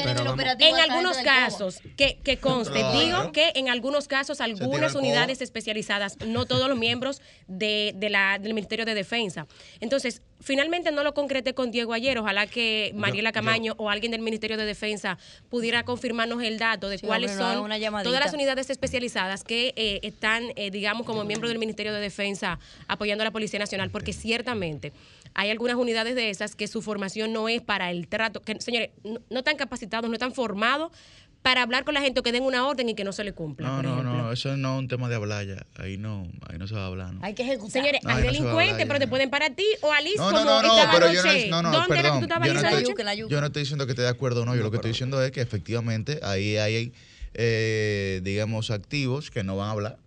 [0.59, 2.99] en algunos casos, que, que conste, Claro.
[2.99, 8.39] digo que en algunos casos algunas unidades especializadas, no todos los miembros de, de la,
[8.39, 9.47] del Ministerio de Defensa.
[9.79, 14.21] Entonces, finalmente no lo concreté con Diego ayer, ojalá que Mariela Camaño o alguien del
[14.21, 15.17] Ministerio de Defensa
[15.49, 19.73] pudiera confirmarnos el dato de Sí, cuáles hombre, son una todas las unidades especializadas que
[19.75, 23.89] eh, están, eh, digamos, como miembros del Ministerio de Defensa apoyando a la Policía Nacional,
[23.89, 24.91] porque ciertamente
[25.35, 28.89] hay algunas unidades de esas que su formación no es para el trato, que señores,
[29.03, 30.91] no, no están capacitados, no están formados
[31.41, 33.33] para hablar con la gente o que den una orden y que no se le
[33.33, 33.67] cumpla.
[33.67, 34.13] No, por no, ejemplo.
[34.13, 35.65] no, eso no es un tema de hablar ya.
[35.75, 37.13] Ahí no, ahí no se va a hablar.
[37.13, 37.19] ¿no?
[37.21, 37.71] Hay que ejecutar.
[37.81, 40.23] Señores, No, hay no delincuentes, pero te pueden parar a ti o a Liz No,
[40.25, 42.19] como no, no, no, estaba pero yo no, no, no, ¿Dónde era que perdón.
[42.19, 42.91] tú estabas Yo no, esa estoy, noche?
[42.93, 43.31] yuca, la yuca.
[43.31, 44.55] yo no estoy diciendo que esté de acuerdo o no.
[44.55, 46.93] Yo lo que estoy diciendo es que efectivamente ahí hay,
[47.33, 49.97] eh, digamos, activos que no van a hablar.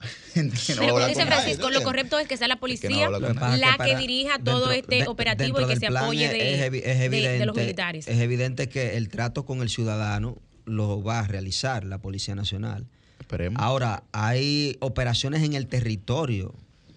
[0.34, 2.96] Pero como hablar dice con nadie, Francisco, lo correcto es que sea la policía que
[2.96, 6.32] la que para- dirija todo dentro- este de- operativo y que se apoye es-
[6.70, 8.08] de, es los militares.
[8.08, 12.86] Es evidente que el trato con el ciudadano lo va a realizar la Policía Nacional.
[13.18, 13.62] Esperemos.
[13.62, 16.54] Ahora, hay operaciones en el territorio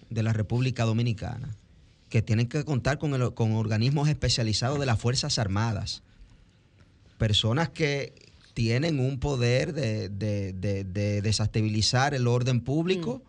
[0.10, 1.56] de la República Dominicana
[2.10, 6.04] que tienen que contar con, el- con organismos especializados de las Fuerzas Armadas.
[7.18, 8.14] Personas que
[8.54, 13.24] tienen un poder de, de- de- de desestabilizar el orden público,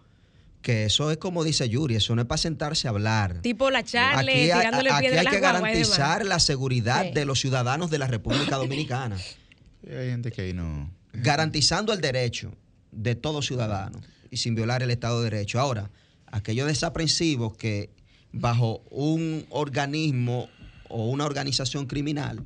[0.63, 3.41] que eso es como dice Yuri, eso no es para sentarse a hablar.
[3.43, 7.13] Tipo la Aquí hay, tirándole aquí piedra a hay que guaguas garantizar la seguridad Sí.
[7.13, 9.17] de los ciudadanos de la República Dominicana,
[9.87, 10.91] hay gente que ahí no.
[11.13, 12.53] garantizando el derecho
[12.93, 15.61] de todo ciudadano y sin violar el Estado de Derecho.
[15.61, 15.91] Ahora,
[16.33, 17.91] aquellos desaprensivos que
[18.33, 20.49] bajo un organismo
[20.89, 22.43] o una organización criminal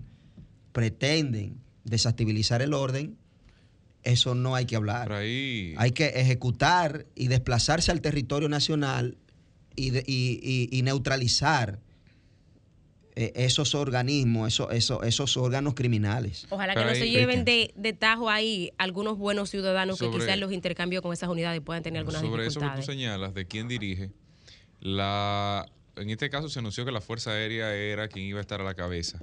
[0.73, 3.17] pretenden desestabilizar el orden,
[4.05, 5.13] eso no hay que hablar.
[5.13, 5.75] Ahí.
[5.77, 9.17] Hay que ejecutar y desplazarse al territorio nacional
[9.77, 11.81] y, de- y- y- y neutralizar
[13.17, 16.47] eh, esos organismos, esos, esos, esos órganos criminales.
[16.51, 20.25] Ojalá que Pero no se lleven de, de tajo ahí algunos buenos ciudadanos que Sobre-
[20.25, 23.47] quizás los intercambios con esas unidades puedan tener algunas Sobre eso que tú señalas, de
[23.47, 24.13] quién dirige,
[24.81, 28.61] la, en este caso se anunció que la Fuerza Aérea era quien iba a estar
[28.61, 29.19] a la cabeza.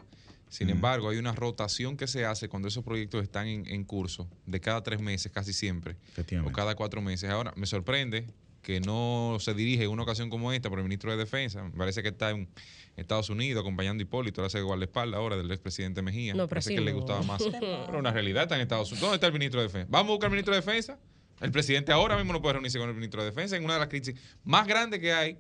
[0.50, 4.30] Sin embargo, hay una rotación que se hace cuando esos proyectos están en, en curso,
[4.46, 5.98] de cada tres meses casi siempre,
[6.46, 7.30] o cada cuatro meses.
[7.30, 8.28] Ahora, me sorprende
[8.66, 11.64] que no se dirige en una ocasión como esta por el ministro de Defensa.
[11.64, 12.50] Me parece que está en
[12.96, 16.34] Estados Unidos acompañando a Hipólito, le hace guardaespaldas ahora del expresidente Mejía.
[16.34, 17.44] No, parece así que le gustaba más.
[17.60, 19.02] Pero una realidad está en Estados Unidos.
[19.02, 19.88] ¿Dónde está el ministro de Defensa?
[19.92, 20.98] Vamos a buscar al ministro de Defensa.
[21.42, 23.82] El presidente ahora mismo no puede reunirse con el ministro de Defensa en una de
[23.82, 25.38] las crisis más grandes que hay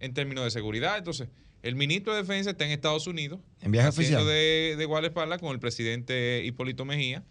[0.00, 0.98] en términos de seguridad.
[0.98, 1.28] Entonces,
[1.62, 3.40] el ministro de Defensa está en Estados Unidos.
[3.62, 4.24] En viaje oficial.
[4.26, 7.24] de, de guardaespaldas con el presidente Hipólito Mejía.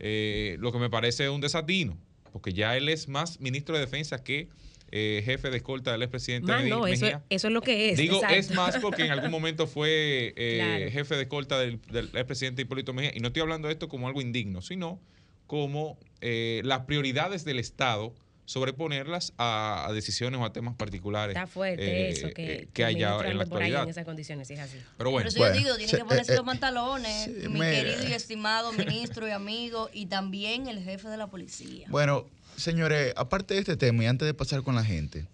[0.00, 1.96] eh, lo que me parece un desatino,
[2.32, 4.48] porque ya él es más ministro de Defensa que
[4.90, 7.22] eh, jefe de escolta del expresidente Más Meji- no, eso, Mejía.
[7.30, 7.98] eso es lo que es.
[7.98, 8.36] Digo, exacto.
[8.36, 10.90] es más porque en algún momento fue eh, Claro.
[10.92, 13.12] jefe de escolta del, del expresidente Hipólito Mejía.
[13.14, 15.00] Y no estoy hablando de esto como algo indigno, sino
[15.46, 18.14] como eh, las prioridades del Estado
[18.46, 22.84] sobreponerlas a, a decisiones o a temas particulares Está fuerte eh, eso, que, eh, que
[22.84, 23.82] haya en la ande por ahí actualidad.
[23.84, 24.76] en esas condiciones, si es así.
[24.98, 27.48] Pero bueno, Por eso Bueno, yo digo, tiene se- que ponerse eh, los pantalones, sí,
[27.48, 27.70] mi mira.
[27.70, 31.86] querido y estimado ministro y amigo, y también el jefe de la policía.
[31.90, 32.26] Bueno,
[32.56, 35.26] señores, aparte de este tema y antes de pasar con la gente,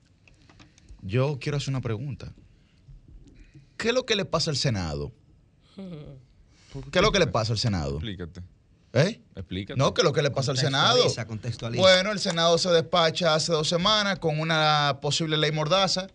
[1.03, 2.33] yo quiero hacer una pregunta.
[3.77, 5.11] ¿Qué es lo que le pasa al Senado?
[5.77, 7.95] ¿Qué es lo que le pasa al Senado?
[7.97, 8.41] explícate.
[8.93, 9.21] ¿Eh?
[9.37, 9.79] Explícate.
[9.79, 11.05] No, ¿qué es lo que le pasa al Senado?
[11.77, 16.09] Bueno, el Senado se despacha hace dos semanas con una posible ley mordaza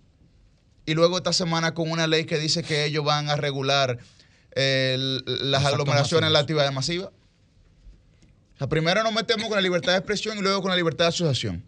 [0.86, 3.98] y luego esta semana con una ley que dice que ellos van a regular
[4.56, 7.12] eh, las aglomeraciones en la actividad masiva.
[8.56, 11.06] O sea, primero nos metemos con la libertad de expresión y luego con la libertad
[11.06, 11.64] de asociación.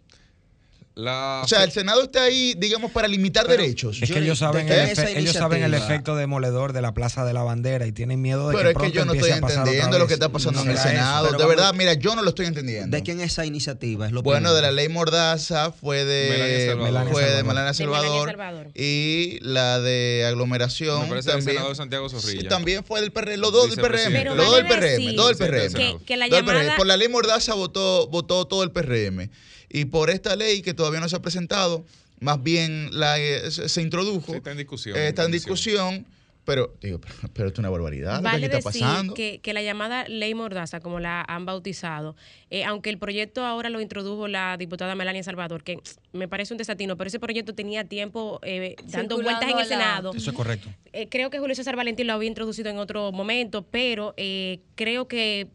[0.98, 4.02] La, O sea, el Senado está ahí, digamos, para limitar Pero- derechos.
[4.02, 7.32] Es que ellos saben, el, efe- ellos saben el efecto demoledor de la Plaza de
[7.32, 10.08] la Bandera y tienen miedo de Pero que es que yo no estoy entendiendo lo
[10.08, 10.88] que está pasando No en el eso.
[10.88, 11.28] Senado.
[11.28, 12.96] pero de verdad, mira, yo no lo estoy entendiendo.
[12.96, 14.06] ¿De quién esa iniciativa?
[14.06, 14.56] Es lo Bueno, primero.
[14.56, 16.82] de la ley Mordaza fue de Melania Salvador.
[16.92, 17.28] Melania fue de Salvador.
[17.28, 18.66] Melania De Melania Salvador, Salvador.
[18.74, 21.56] y la de aglomeración Me parece del también.
[21.58, 22.40] senador Santiago Zorrilla.
[22.42, 24.24] Sí, también fue del PRM, los dos del PRM, Vicepresidente.
[24.24, 26.04] los dos del Pero vale PRM, decir dos del que- PRM.
[26.04, 29.30] que la llamada- Por la ley Mordaza votó, votó todo el PRM.
[29.70, 31.84] Y por esta ley que todavía no se ha presentado,
[32.20, 34.32] más bien la, eh, se, se introdujo.
[34.32, 36.06] Sí, está en discusión, eh, está en discusión.
[36.44, 39.12] Pero, digo, pero, pero esto es una barbaridad lo que Vale aquí está decir pasando.
[39.12, 42.16] que, que la llamada ley Mordaza, como la han bautizado,
[42.48, 45.76] eh, aunque el proyecto ahora lo introdujo la diputada Melania Salvador, que
[46.14, 49.64] me parece un desatino, pero ese proyecto tenía tiempo eh, dando vueltas en el la-
[49.66, 50.12] Senado.
[50.14, 50.70] Eso es correcto.
[50.94, 55.06] Eh, creo que Julio César Valentín lo había introducido en otro momento, pero eh, creo
[55.06, 55.48] que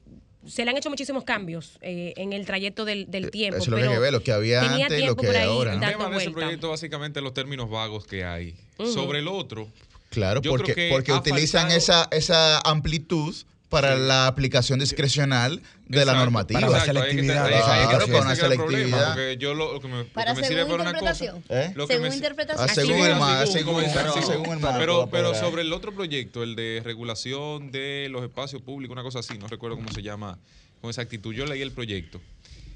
[0.47, 3.57] se le han hecho muchísimos cambios eh, en el trayecto del, del tiempo.
[3.57, 5.15] Eso es lo que pero hay que ver, lo que había tenía antes y lo
[5.15, 5.83] tiempo que por hay ahí ahora, ¿no?
[5.85, 8.55] El tema de ese proyecto básicamente los términos vagos que hay.
[8.77, 9.69] Sobre el otro,
[10.09, 13.35] Claro, Yo creo porque, que porque utilizan faltado- esa, esa amplitud
[13.73, 16.59] para la aplicación discrecional de la normativa.
[16.61, 17.49] Para la selectividad.
[19.39, 21.11] yo lo, que me, Para que me sirve según para una cosa.
[21.25, 21.43] interpretación.
[21.49, 21.73] ¿Eh?
[21.75, 22.69] Lo que Según me- interpretación.
[22.69, 23.07] Ah, Así según es.
[23.07, 23.83] el mar, según,
[24.25, 24.59] según, el.
[24.77, 29.19] Pero, pero sobre el otro proyecto, el de regulación de los espacios públicos, una cosa
[29.19, 30.37] así, no recuerdo cómo se llama
[30.79, 31.33] con exactitud.
[31.33, 32.21] Yo leí el proyecto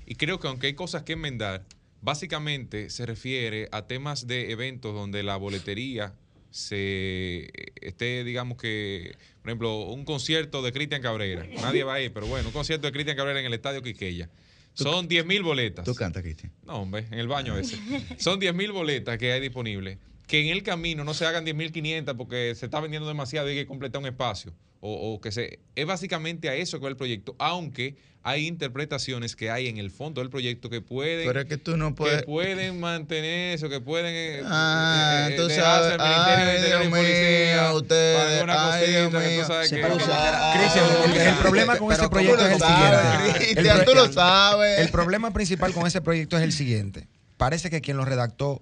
[0.07, 1.63] y creo que aunque hay cosas que enmendar,
[2.01, 6.13] básicamente se refiere a temas de eventos donde la boletería
[6.51, 7.49] se
[7.81, 11.45] esté, digamos que, por ejemplo, un concierto de Cristian Cabrera.
[11.61, 14.29] Nadie va a ir, pero bueno, un concierto de Cristian Cabrera en el estadio Quiqueya.
[14.73, 15.85] Son 10 mil boletas.
[15.85, 16.51] Tú canta, Cristian.
[16.65, 17.77] No, hombre, en el baño ese.
[18.19, 19.97] Son 10.000 boletas que hay disponibles.
[20.27, 23.57] Que en el camino no se hagan 10.500 porque se está vendiendo demasiado y hay
[23.57, 24.53] que completar un espacio.
[24.79, 25.59] O, o que se.
[25.75, 27.95] Es básicamente a eso que va el proyecto, aunque
[28.27, 31.25] hay interpretaciones que hay en el fondo del proyecto que pueden.
[31.25, 32.23] Pero es que tú no que puedes.
[32.23, 35.97] pueden mantener eso, que pueden eh, Ah, eh, eh, tú sabes.
[35.97, 38.45] al Ministerio de Ay, Policía mío, usted.
[38.49, 42.51] Ay, Dios que tú sabes que- que- Cristian, el, problema con ese ¿cómo proyecto es
[42.51, 43.27] el siguiente.
[43.27, 44.79] El Cristian, tú pro- lo sabes.
[44.79, 47.07] El problema principal con ese proyecto es el siguiente.
[47.37, 48.61] Parece que quien lo redactó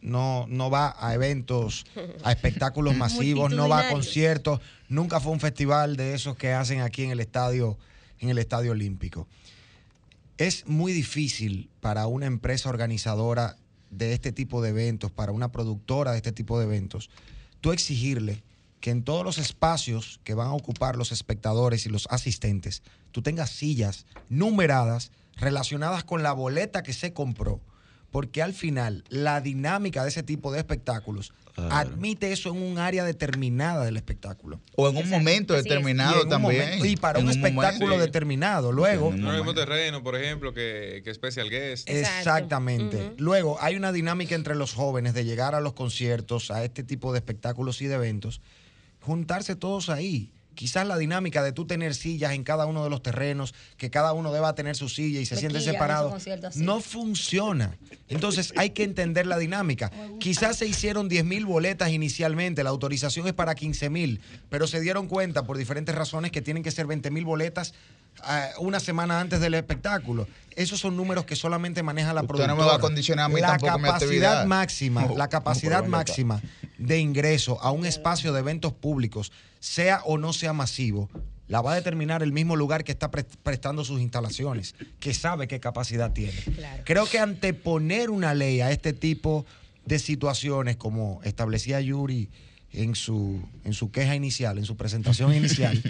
[0.00, 1.84] no, no va a eventos,
[2.24, 6.80] a espectáculos masivos, no va a conciertos, nunca fue un festival de esos que hacen
[6.80, 7.76] aquí en el estadio,
[8.22, 9.28] en el estadio olímpico.
[10.38, 13.56] Es muy difícil para una empresa organizadora
[13.90, 17.10] de este tipo de eventos, para una productora de este tipo de eventos,
[17.60, 18.42] tú exigirle
[18.80, 22.82] que en todos los espacios que van a ocupar los espectadores y los asistentes,
[23.12, 27.60] tú tengas sillas numeradas relacionadas con la boleta que se compró.
[28.12, 33.04] Porque al final la dinámica de ese tipo de espectáculos admite eso en un área
[33.04, 34.60] determinada del espectáculo.
[34.76, 35.66] O en un momento Así es.
[35.66, 36.62] Y determinado en un también.
[36.64, 38.04] momento- y para un espectáculo momento.
[38.06, 38.72] determinado.
[38.72, 41.88] Luego, En un No mismo terreno, por ejemplo, que, que Special Guest.
[41.90, 42.18] Exacto.
[42.18, 43.12] Exactamente.
[43.18, 47.12] Luego, hay una dinámica entre los jóvenes de llegar a los conciertos, a este tipo
[47.12, 48.40] de espectáculos y de eventos,
[49.00, 50.30] juntarse todos ahí.
[50.54, 54.12] Quizás la dinámica de tú tener sillas en cada uno de los terrenos, que cada
[54.12, 55.36] uno deba tener su silla y se
[56.10, 56.64] conciertos así.
[56.64, 57.76] no funciona.
[58.08, 59.90] Entonces hay que entender la dinámica.
[60.20, 64.20] Quizás se hicieron 10 mil boletas inicialmente, la autorización es para 15 mil,
[64.50, 67.74] pero se dieron cuenta por diferentes razones que tienen que ser 20 mil boletas
[68.58, 70.28] una semana antes del espectáculo.
[70.54, 72.54] Esos son números que solamente maneja la Usted no productora.
[72.54, 76.42] me va a condicionar a mí la tampoco capacidad máxima, No, la capacidad máxima
[76.78, 81.08] de ingreso a un espacio de eventos públicos, sea o no sea masivo,
[81.48, 85.48] la va a determinar el mismo lugar que está pre- prestando sus instalaciones, que sabe
[85.48, 86.38] qué capacidad tiene.
[86.54, 86.82] Claro.
[86.84, 89.46] Creo que anteponer una ley a este tipo
[89.86, 92.28] de situaciones, como establecía Yuri
[92.72, 95.82] en su, en su queja inicial, en su presentación inicial,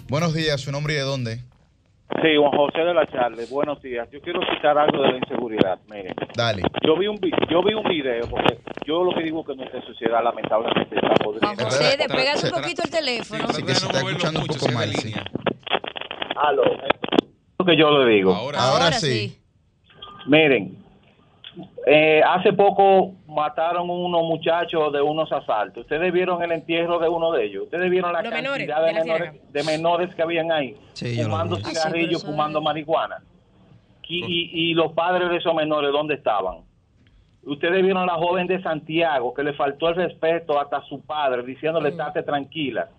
[0.09, 1.48] Buenos días, ¿su nombre y de dónde?
[2.21, 4.09] Sí, Juan José de la Charle, buenos días.
[4.11, 5.79] Yo quiero citar algo de la inseguridad.
[5.89, 6.63] Mire, Dale.
[6.83, 9.55] yo vi un vi- yo vi un video porque yo lo que digo es que
[9.55, 11.45] nuestra sociedad lamentablemente está podrida.
[11.47, 13.47] Juan José, despégate un poquito el teléfono.
[13.53, 14.89] Sí, que se está escuchando un poco mal.
[14.95, 15.13] sí.
[16.35, 16.63] Aló.
[17.59, 18.33] Lo que yo le digo.
[18.33, 19.37] Ahora, Ahora sí.
[20.25, 20.77] Miren,
[21.85, 25.83] eh, hace poco mataron unos muchachos de unos asaltos.
[25.83, 27.63] Ustedes vieron el entierro de uno de ellos.
[27.65, 30.75] Ustedes vieron la Los cantidad menores, de, de la menores, de menores que habían ahí
[30.93, 33.17] Sí, fumando sí, cigarrillos, fumando marihuana.
[34.07, 36.57] Y, y- y los padres de esos menores, ¿dónde estaban?
[37.43, 41.01] Ustedes vieron a la joven de Santiago que le faltó el respeto hasta a su
[41.01, 42.89] padre, diciéndole, estate tranquila.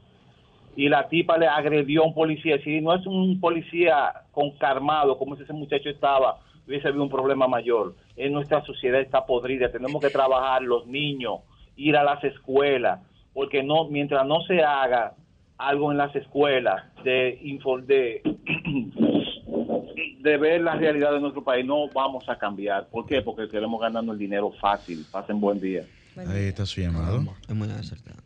[0.77, 2.59] Y la tipa le agredió a un policía.
[2.63, 6.39] Si no es un policía con carmado, como ese muchacho estaba,
[6.71, 7.97] hubiese habido un problema mayor.
[8.17, 9.73] En nuestra sociedad está podrida.
[9.73, 11.41] Tenemos que trabajar los niños,
[11.77, 13.01] ir a las escuelas,
[13.35, 15.15] porque no mientras no se haga
[15.59, 17.39] algo en las escuelas de,
[17.87, 18.23] de
[20.21, 22.89] de ver la realidad de nuestro país, no vamos a cambiar.
[22.89, 23.21] ¿Por qué?
[23.21, 25.05] Porque queremos ganando el dinero fácil.
[25.11, 25.83] Pasen buen día.
[26.17, 27.25] Ahí está su llamado.
[27.49, 28.21] Es muy acertado.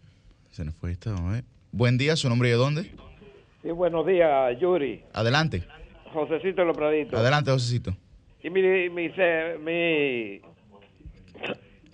[0.50, 1.44] Se nos fue esta, ver.
[1.72, 2.82] Buen día, ¿su nombre y de dónde?
[3.62, 5.02] Sí, buenos días, Yuri.
[5.14, 5.64] Adelante.
[6.12, 7.18] Josecito Praditos.
[7.18, 7.96] Adelante, Josecito.
[8.44, 10.40] Y mi, mi, se- mi,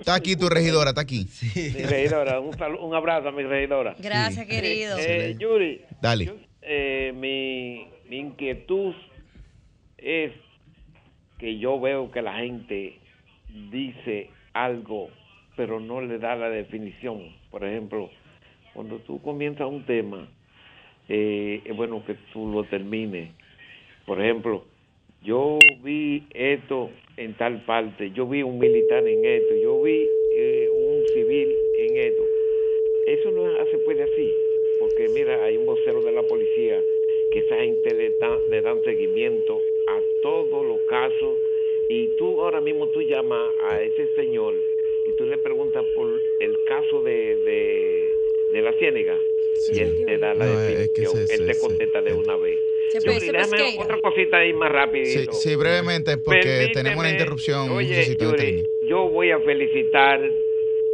[0.01, 1.27] Está aquí tu regidora, está aquí.
[1.55, 3.95] mi regidora, un abrazo a mi regidora.
[3.99, 4.97] Gracias, querido.
[4.99, 6.33] Eh, Yuri, Dale.
[6.63, 8.95] eh, mi, mi inquietud
[9.97, 10.33] es
[11.39, 12.99] que yo veo que la gente
[13.71, 15.11] dice algo,
[15.55, 17.33] pero no le da la definición.
[17.53, 18.11] Por ejemplo,
[18.75, 20.27] cuando tú comienzas un tema,
[21.09, 23.31] eh, es bueno que tú lo termines.
[24.07, 24.65] Por ejemplo,
[25.23, 30.69] yo vi esto en tal parte, yo vi un militar en esto, yo vi eh,
[30.73, 32.23] un civil en esto.
[33.07, 34.33] Eso no se puede así,
[34.79, 36.81] porque mira, hay un vocero de la policía
[37.33, 38.13] que esa gente le,
[38.49, 41.39] le dan seguimiento a todos los casos
[41.89, 44.55] y tú ahora mismo tú llamas a ese señor
[45.07, 46.09] y tú le preguntas por
[46.41, 48.09] el caso de, de,
[48.53, 49.19] de la ciénega
[49.73, 52.59] y él te da la No, es que definición, él te contesta de una vez.
[52.93, 55.33] Se Yuri, déjame otra cosita ahí más Sí, rapidito.
[55.33, 57.71] sí, brevemente, porque Permíteme, tenemos una interrupción.
[57.71, 60.21] Oye, Yuri, yo voy a felicitar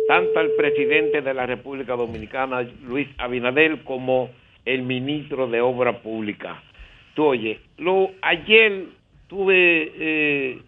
[0.09, 4.31] tanto al presidente de la República Dominicana, Luis Abinader, como
[4.65, 6.63] el ministro de Obra Pública.
[7.15, 8.85] Tú oye, lo, ayer
[9.27, 10.59] tuve eh,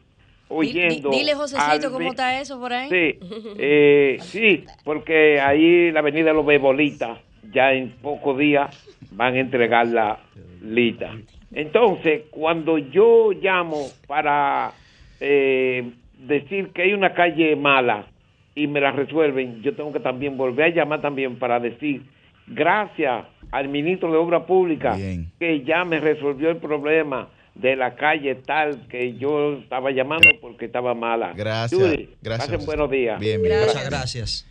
[0.49, 1.11] oyendo...
[1.11, 2.89] di- Dile, Josecito, al cómo está eso por ahí.
[2.89, 3.19] Sí,
[3.59, 7.19] eh, sí, porque ahí la avenida Los Bebolitas,
[7.53, 8.71] ya en pocos días
[9.13, 10.19] van a entregar la
[10.63, 11.13] lista.
[11.53, 14.73] Entonces, cuando yo llamo para
[15.21, 18.07] eh, decir que hay una calle mala
[18.55, 22.03] y me la resuelven, yo tengo que también volver a llamar también para decir
[22.47, 25.31] gracias al ministro de Obra Pública Bien.
[25.39, 30.67] que ya me resolvió el problema de la calle tal que yo estaba llamando porque
[30.67, 31.33] estaba mala.
[31.35, 31.81] Gracias.
[32.23, 32.51] Gracias.
[32.51, 33.19] pasen buenos días.
[33.19, 33.61] Bien, bien.
[33.61, 34.47] Muchas gracias.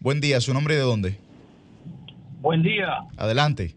[0.00, 1.27] Buen día, ¿su nombre y de dónde?
[2.40, 3.74] Buen día, Adelante.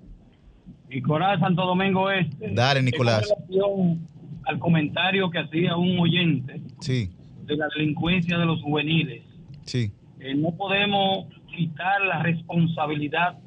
[0.90, 2.54] Nicolás Santo Domingo Este.
[2.54, 3.32] Dale, Nicolás.
[3.32, 4.08] En relación
[4.46, 7.10] al comentario que hacía un oyente Sí,
[7.46, 9.24] de la delincuencia de los juveniles,
[9.66, 9.92] sí.
[10.20, 13.38] eh, no podemos quitar la responsabilidad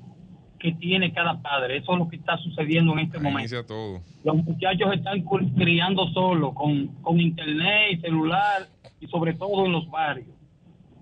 [0.58, 1.76] que tiene cada padre.
[1.78, 3.40] Eso es lo que está sucediendo en este ahí momento.
[3.54, 4.00] inicia todo.
[4.24, 8.66] Los muchachos están cri- criando solos, con, con internet y celular,
[9.00, 10.28] y sobre todo en los barrios.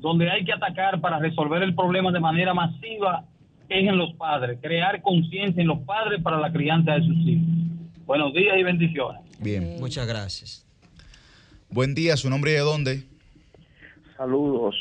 [0.01, 3.25] Donde hay que atacar para resolver el problema de manera masiva
[3.73, 7.47] es en los padres, crear conciencia en los padres para la crianza de sus hijos.
[8.05, 9.23] Buenos días y bendiciones.
[9.41, 9.77] Bien.
[9.81, 10.67] Muchas gracias.
[11.71, 13.03] Buen día, ¿su nombre y de dónde?
[14.17, 14.77] Saludos,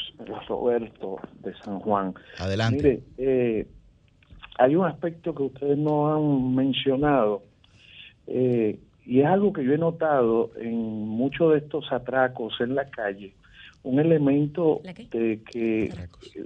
[0.47, 2.13] Roberto de San Juan.
[2.37, 2.77] Adelante.
[2.83, 3.67] Mire, eh,
[4.59, 7.43] hay un aspecto que ustedes no han mencionado
[8.27, 12.89] eh, y es algo que yo he notado en muchos de estos atracos en la
[12.89, 13.33] calle,
[13.83, 15.91] un elemento de que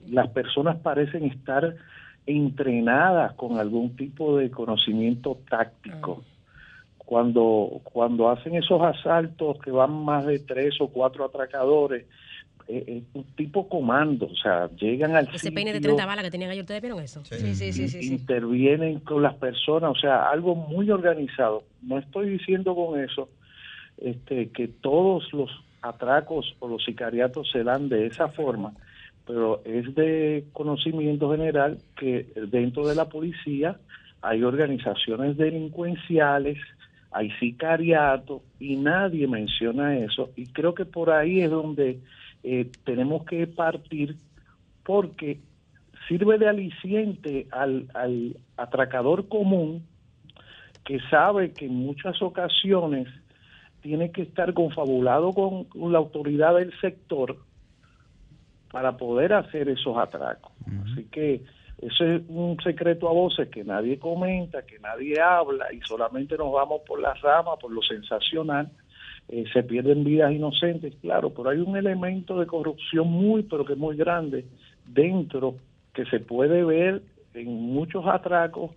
[0.07, 1.75] las personas parecen estar
[2.25, 6.23] entrenadas con algún tipo de conocimiento táctico.
[6.97, 12.05] Cuando, cuando hacen esos asaltos que van más de tres o cuatro atracadores,
[12.67, 16.25] eh, eh, un tipo comando, o sea, llegan al Ese peine de sitio, 30 balas
[16.25, 17.23] que tenían ayer, ¿ustedes vieron eso?
[17.23, 18.01] Sí, sí, sí, sí.
[18.01, 18.13] sí.
[18.13, 21.63] intervienen con las personas, o sea, algo muy organizado.
[21.83, 23.29] No estoy diciendo con eso
[23.97, 25.51] este, que todos los
[25.81, 28.73] atracos o los sicariatos se dan de esa forma,
[29.25, 33.77] pero es de conocimiento general que dentro de la policía
[34.21, 36.57] hay organizaciones delincuenciales,
[37.11, 41.99] hay sicariato y nadie menciona eso y creo que por ahí es donde
[42.43, 44.15] eh, tenemos que partir
[44.83, 45.39] porque
[46.07, 47.87] sirve de aliciente al,
[48.57, 49.83] atracador común
[50.83, 53.07] que sabe que en muchas ocasiones
[53.81, 57.37] tiene que estar confabulado con, con la autoridad del sector
[58.75, 60.51] para poder hacer esos atracos.
[60.91, 61.41] Así que
[61.81, 66.51] eso es un secreto a voces que nadie comenta, que nadie habla y solamente nos
[66.51, 68.69] vamos por las ramas, por lo sensacional.
[69.29, 73.75] Eh, se pierden vidas inocentes, claro, pero hay un elemento de corrupción muy, pero que
[73.75, 74.43] muy grande
[74.85, 75.55] dentro
[75.93, 77.01] que se puede ver
[77.33, 78.71] en muchos atracos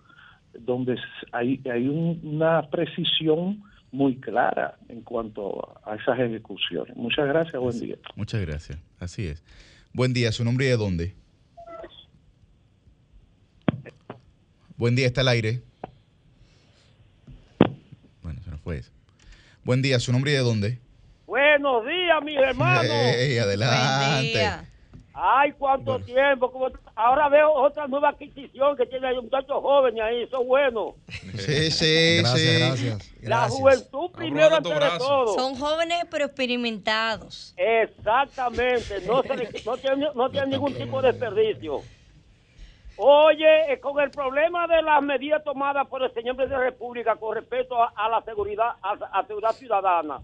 [0.60, 0.96] donde
[1.32, 6.96] hay, hay un- una precisión muy clara en cuanto a esas ejecuciones.
[6.96, 7.96] Muchas gracias, buen día.
[8.14, 8.78] Muchas gracias.
[9.00, 9.42] Así es.
[9.92, 11.14] Buen día, ¿su nombre y de dónde?
[14.76, 15.62] Buen día, está al aire.
[18.22, 18.90] Bueno, se nos fue eso.
[19.64, 20.78] Buen día, ¿su nombre y de dónde?
[21.26, 22.84] Buenos días, mis hermanos.
[22.84, 24.68] Ey, adelante.
[25.20, 26.50] Ay, cuánto tiempo.
[26.52, 30.22] cómo- Ahora veo otra nueva adquisición que tiene ahí muchachos jóvenes ahí.
[30.22, 30.94] Eso es bueno.
[31.36, 32.92] Sí, sí, sí.
[33.22, 35.34] La juventud primero antes de todo.
[35.34, 37.52] Son jóvenes pero experimentados.
[37.56, 39.00] Exactamente.
[39.06, 41.80] No, se le- no, tiene, no tiene ningún tipo de desperdicio.
[42.96, 46.70] Oye, eh, con el problema de las medidas tomadas por el señor presidente de la
[46.70, 50.18] República con respecto a, a la seguridad, a, a seguridad ciudadana,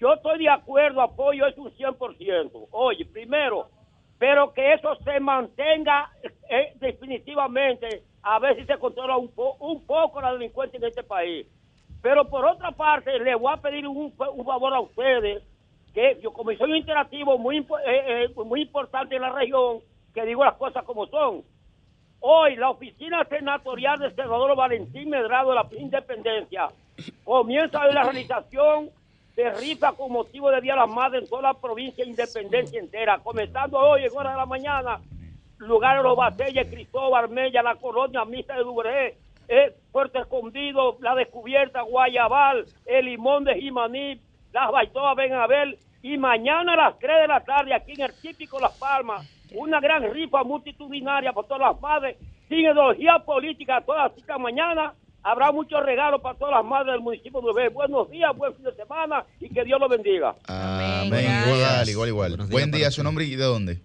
[0.00, 2.66] yo estoy de acuerdo, apoyo es un 100%.
[2.72, 3.68] Oye, primero,
[4.22, 6.12] pero que eso se mantenga
[6.48, 11.44] eh, definitivamente, a ver si se controla un, un poco la delincuencia en este país.
[12.00, 15.42] Pero por otra parte, le voy a pedir un, un favor a ustedes,
[15.92, 19.80] que yo como soy un interactivo muy, eh, eh, muy importante en la región,
[20.14, 21.42] que digo las cosas como son.
[22.20, 26.68] Hoy la oficina senatorial de Salvador Valentín Medrado de la Independencia
[27.24, 28.88] comienza la realización
[29.36, 32.78] de rifa con motivo de Día de las Madres en toda la provincia de Independencia
[32.78, 35.00] entera, comenzando hoy en horas de la mañana,
[35.58, 39.16] lugares Los Batelles, Cristóbal, Mella, La Colonia, Misa de Dubré,
[39.48, 44.20] eh, Puerto Escondido, La Descubierta, Guayabal, El Limón de Jimaní,
[44.52, 48.58] Las Baitoas, Benabel, y mañana a las 3 de la tarde aquí en el típico
[48.58, 52.16] Las Palmas, una gran rifa multitudinaria por todas las madres,
[52.48, 54.94] sin ideología política, todas las citas mañana.
[55.24, 57.68] Habrá muchos regalos para todas las madres del municipio de Dubré.
[57.68, 60.34] Buenos días, buen fin de semana y que Dios los bendiga.
[60.48, 61.24] Amén.
[61.46, 62.36] Igual, igual, igual.
[62.50, 63.78] Buen día, ¿su nombre y de dónde?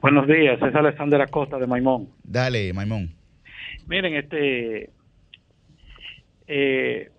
[0.00, 2.08] Buenos días, es Alexander Acosta de Maimón.
[2.22, 3.12] Dale, Maimón.
[3.88, 4.90] Miren, este,
[6.46, 7.10] eh,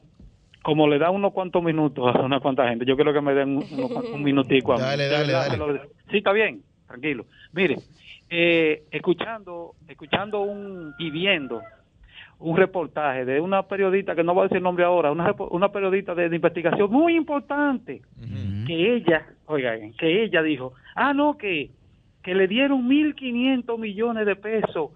[0.63, 3.57] como le da unos cuantos minutos a una cuanta gente, yo quiero que me den
[3.57, 4.81] un, unos cuantos- un minutico a mí.
[4.81, 5.81] Dale, dale, dale.
[6.09, 7.25] Sí, está bien, tranquilo.
[7.51, 7.77] Mire,
[8.29, 11.61] eh, escuchando, escuchando un y viendo
[12.39, 15.69] un reportaje de una periodista que no voy a decir el nombre ahora, una, una
[15.71, 18.01] periodista de, de investigación muy importante,
[18.65, 21.69] que ella, oigan, que ella dijo, ah, no, que,
[22.23, 24.91] que le dieron 1.500 millones de pesos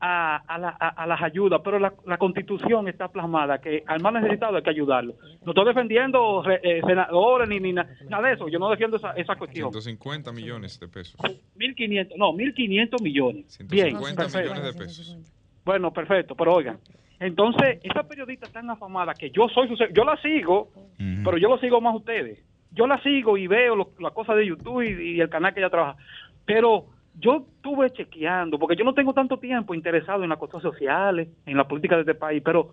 [0.00, 4.00] a, a, la- a- a las ayudas, pero la, la constitución está plasmada que al
[4.00, 5.14] más necesitado hay que ayudarlo.
[5.44, 9.12] No estoy defendiendo eh, senadores ni, ni na- nada de eso, yo no defiendo esa,
[9.12, 9.70] esa cuestión.
[9.70, 11.20] 150 millones de pesos.
[11.56, 13.58] 1.500, no, 1.500 millones.
[13.68, 14.54] Bien, 150 perfecto.
[14.54, 15.18] millones de pesos.
[15.64, 16.78] Bueno, perfecto, pero oigan,
[17.18, 21.80] entonces esa periodista tan afamada que yo soy yo la sigo, pero yo lo sigo
[21.80, 22.42] más a ustedes.
[22.72, 25.70] Yo la sigo y veo las cosas de YouTube y, y el canal que ella
[25.70, 25.96] trabaja,
[26.44, 26.86] pero
[27.18, 31.56] yo estuve chequeando, porque yo no tengo tanto tiempo interesado en las cosas sociales, en
[31.56, 32.72] la política de este país, pero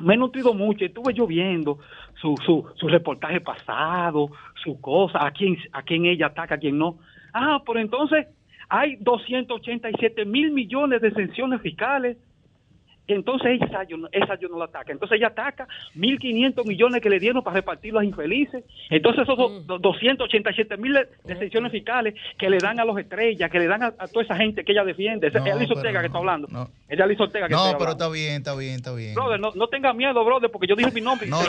[0.00, 1.78] me he nutrido mucho y estuve yo viendo
[2.20, 4.30] su, su, su reportaje pasado,
[4.62, 6.98] su cosa, a quién, a quién ella ataca, a quién no.
[7.32, 8.26] Ah, pero entonces
[8.68, 12.16] hay 287 mil millones de exenciones fiscales.
[13.08, 14.92] Entonces esa yo, no- esa yo no la ataca.
[14.92, 18.64] Entonces ella ataca 1.500 millones que le dieron para repartir los infelices.
[18.90, 22.98] Entonces esos do- do- 287 mil de de exenciones fiscales que le dan a los
[22.98, 25.28] estrellas, que le dan a, a toda esa gente que ella defiende.
[25.28, 26.48] Esa- No, pero Ortega que está hablando.
[26.50, 26.68] no.
[26.88, 27.92] Alice Ortega que No, pero hablando.
[27.92, 29.14] está bien, está bien, está bien.
[29.14, 31.26] Brother, no, no tenga miedo, brother, porque yo dije mi nombre.
[31.28, 31.46] No, no,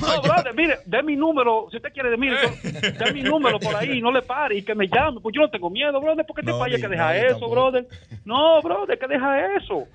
[0.00, 3.58] no, brother, mire, dé mi número, si usted quiere, de mire, yo- dé mi número
[3.58, 6.24] por ahí, no le pare y que me llame, pues yo no tengo miedo, brother,
[6.26, 7.50] porque este No, ni- que deja no, eso, tampoco.
[7.52, 7.86] brother.
[8.24, 9.86] No, brother, que deja eso.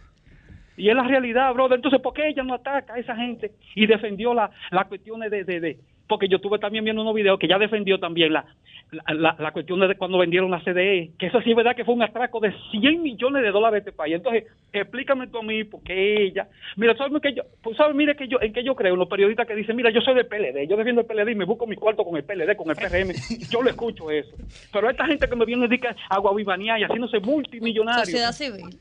[0.80, 1.75] Y es la realidad, brother.
[1.75, 5.43] Entonces, ¿por qué ella no ataca a esa gente y defendió la- las cuestiones de,
[5.43, 5.77] de, de,
[6.07, 8.45] porque yo estuve también viendo unos videos que ya defendió también la,
[8.91, 11.86] la, la- la cuestión de cuando vendieron la CDE, que eso sí es verdad que
[11.86, 14.15] fue un atraco de 100 millones de dólares de este país.
[14.15, 16.47] Entonces, explícame tú a mí por qué ella.
[16.77, 17.95] Mira, ¿sabes que yo, pues, ¿sabes?
[17.95, 20.25] Mire que yo, en que yo creo, los periodistas que dicen, mira, yo soy del
[20.27, 22.75] PLD, yo defiendo el PLD y me busco mi cuarto con el PLD, con el
[22.77, 23.11] PRM,
[23.51, 24.36] yo lo escucho eso.
[24.73, 28.05] Pero esta gente que me viene a decir que agua vivanía y haciéndose multimillonario.
[28.05, 28.80] Sociedad civil.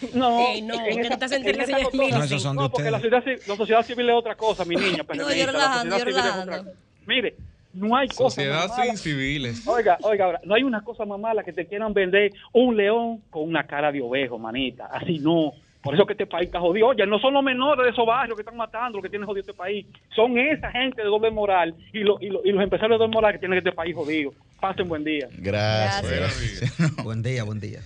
[0.14, 2.18] No, Ey, no, que tú señor cosa- Emilio.
[2.18, 4.64] No, esos son de No, porque la sociedad, ci- la sociedad civil es otra cosa,
[4.64, 4.98] mi niña.
[4.98, 6.60] No, PLDista, yo la relajando, sociedad yo civil es relajando.
[6.60, 6.72] otra-
[7.06, 7.34] Mire,
[7.74, 9.66] no hay cosa Sociedad más mala- sin civiles.
[9.66, 13.22] Oiga, oiga, ahora, no hay una cosa más mala que te quieran vender un león
[13.30, 14.86] con una cara de ovejo, manita.
[14.86, 15.52] Así no.
[15.82, 16.88] Por eso que este país está jodido.
[16.88, 19.40] Oye, no son los menores de esos barrios que están matando, los que tienen jodido
[19.40, 19.86] este país.
[20.14, 23.14] Son esa gente de doble moral y, lo- y, lo- y los empresarios de doble
[23.14, 24.32] moral que tienen este país jodido.
[24.60, 25.28] Pasen buen día.
[25.38, 26.10] Gracias.
[26.10, 26.76] Gracias.
[26.78, 27.04] gracias.
[27.04, 27.80] Buen día, buen día.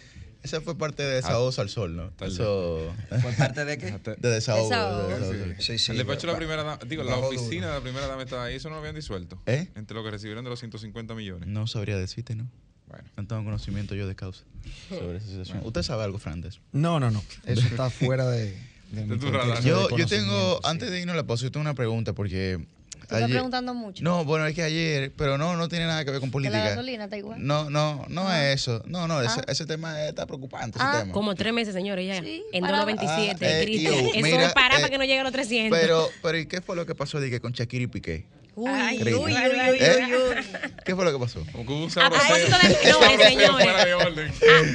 [0.44, 2.12] Esa fue parte de Desahogo al Sol, ¿no?
[2.20, 2.94] Eso.
[3.08, 3.98] ¿Fue parte de qué?
[4.18, 4.68] De desahogo.
[4.68, 5.08] Desahogo.
[5.08, 5.54] de desahogo.
[5.58, 5.90] Sí, sí.
[5.92, 7.68] el despacho de la primera dama, digo, la oficina duro.
[7.68, 9.40] de la primera dama estaba ahí, eso no lo habían disuelto.
[9.46, 9.68] ¿Eh?
[9.74, 11.48] Entre lo que recibieron de los 150 millones.
[11.48, 12.46] No sabría decirte, ¿no?
[12.88, 13.08] Bueno.
[13.16, 14.44] No tengo conocimiento yo de causa
[14.90, 15.62] sobre esa situación.
[15.64, 16.60] ¿Usted sabe algo, Frandes?
[16.72, 17.24] No, no, no.
[17.46, 18.54] Eso está fuera de,
[18.92, 19.62] de mi tu radar.
[19.62, 20.60] de Yo, yo tengo, sí.
[20.64, 22.66] antes de irnos a la pausa, yo tengo una pregunta porque.
[23.08, 24.02] Tú estás preguntando mucho.
[24.02, 26.58] No, bueno, es que ayer, pero no, no tiene nada que ver con ¿Que política.
[26.58, 27.44] la gasolina está igual?
[27.46, 28.44] No, no, no Ah.
[28.50, 28.82] es eso.
[28.86, 29.44] No, no, ese, Ah.
[29.48, 30.78] ese tema está preocupante.
[30.78, 31.12] Ese Ah, tema.
[31.12, 32.22] Como tres meses, señores, ya.
[32.22, 33.94] Sí, en para- 2.97, Ah, eh, Cristian.
[33.94, 35.78] Eso mira, es para eh, para que no llegue a los 300.
[35.78, 38.26] Pero, pero ¿y qué fue lo que pasó de que con Shakira y Piqué?
[38.56, 38.70] Uy,
[39.02, 40.06] uy, uy, uy, uy, ¿Eh?
[40.16, 40.60] uy.
[40.84, 41.40] ¿Qué fue lo que pasó?
[41.50, 43.64] Como que hubo un A propósito de sabroseo señores.
[43.64, 44.32] fuera de orden.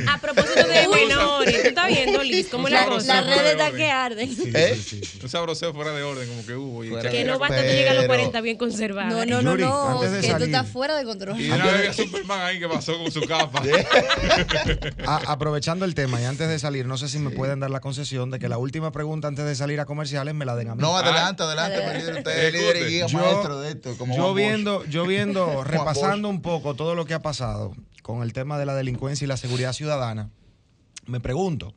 [0.07, 3.21] A, a propósito de menores, tú estás viendo, Liz, cómo es la La- cosa.
[3.21, 4.29] Las redes está que arden.
[4.53, 4.81] ¿Eh?
[5.23, 6.81] Un sabroseo fuera de orden, como que hubo.
[7.09, 9.09] Que no basta tú llegar a los Pero- 40 bien conservado.
[9.09, 9.89] No, no, no, no.
[10.01, 11.39] antes de Que tú estás fuera de control.
[11.39, 13.61] Y una vez había Superman ahí que pasó con su capa.
[15.05, 17.79] A- aprovechando el tema y antes de salir, no sé si me pueden dar la
[17.79, 20.75] concesión de que la última pregunta antes de salir a comerciales me la den a
[20.75, 20.81] mí.
[20.81, 22.15] No, adelante, adelante, mi líder.
[22.17, 23.97] Usted es líder y guía maestro de esto.
[23.97, 28.33] Como yo viendo, yo viendo, repasando un poco todo lo que ha pasado con el
[28.33, 30.29] tema de la delincuencia y la seguridad ciudadana,
[31.05, 31.73] me pregunto,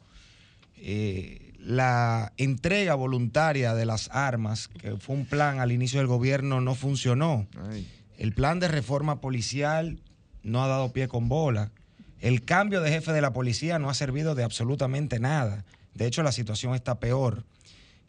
[0.77, 6.61] eh, la entrega voluntaria de las armas, que fue un plan al inicio del gobierno,
[6.61, 7.47] no funcionó.
[7.71, 7.87] Ay.
[8.19, 9.99] El plan de reforma policial
[10.43, 11.73] no ha dado pie con bola.
[12.21, 15.65] El cambio de jefe de la policía no ha servido de absolutamente nada.
[15.95, 17.45] De hecho, la situación está peor.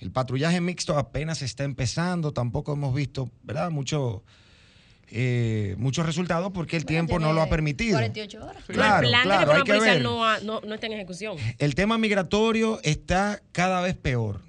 [0.04, 3.72] El patrullaje mixto apenas está empezando, tampoco hemos visto, ¿verdad?
[3.72, 4.22] Mucho,
[5.10, 7.94] eh, muchos resultados porque el tiempo no lo ha permitido.
[7.98, 8.64] 48 horas.
[8.68, 10.02] Claro, el plan claro, de hay que ver.
[10.02, 11.38] no, ha- no, no está en ejecución.
[11.58, 14.42] El tema migratorio está cada vez peor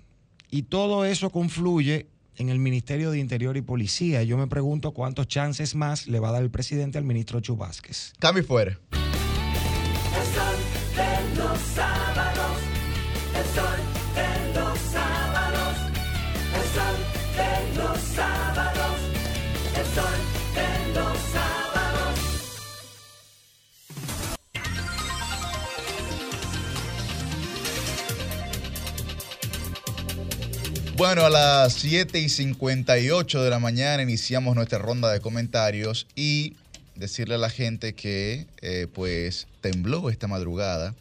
[0.50, 4.24] y todo eso confluye en el Ministerio de Interior y Policía.
[4.24, 7.56] Yo me pregunto cuántos chances más le va a dar el presidente al ministro Chu
[7.56, 8.12] Vázquez.
[8.18, 8.76] Cambio y fuera.
[30.96, 36.54] Bueno, a las 7 y 58 de la mañana iniciamos nuestra ronda de comentarios y
[36.94, 40.94] decirle a la gente que eh, pues tembló esta madrugada.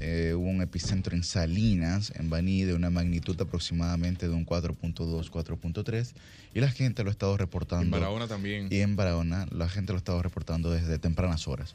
[0.00, 5.30] Eh, hubo un epicentro en Salinas, en Baní, de una magnitud aproximadamente de un 4.2,
[5.30, 6.12] 4.3
[6.54, 7.84] y la gente lo ha estado reportando.
[7.84, 8.68] En Barahona también.
[8.70, 11.74] Y en Barahona la gente lo ha estado reportando desde tempranas horas.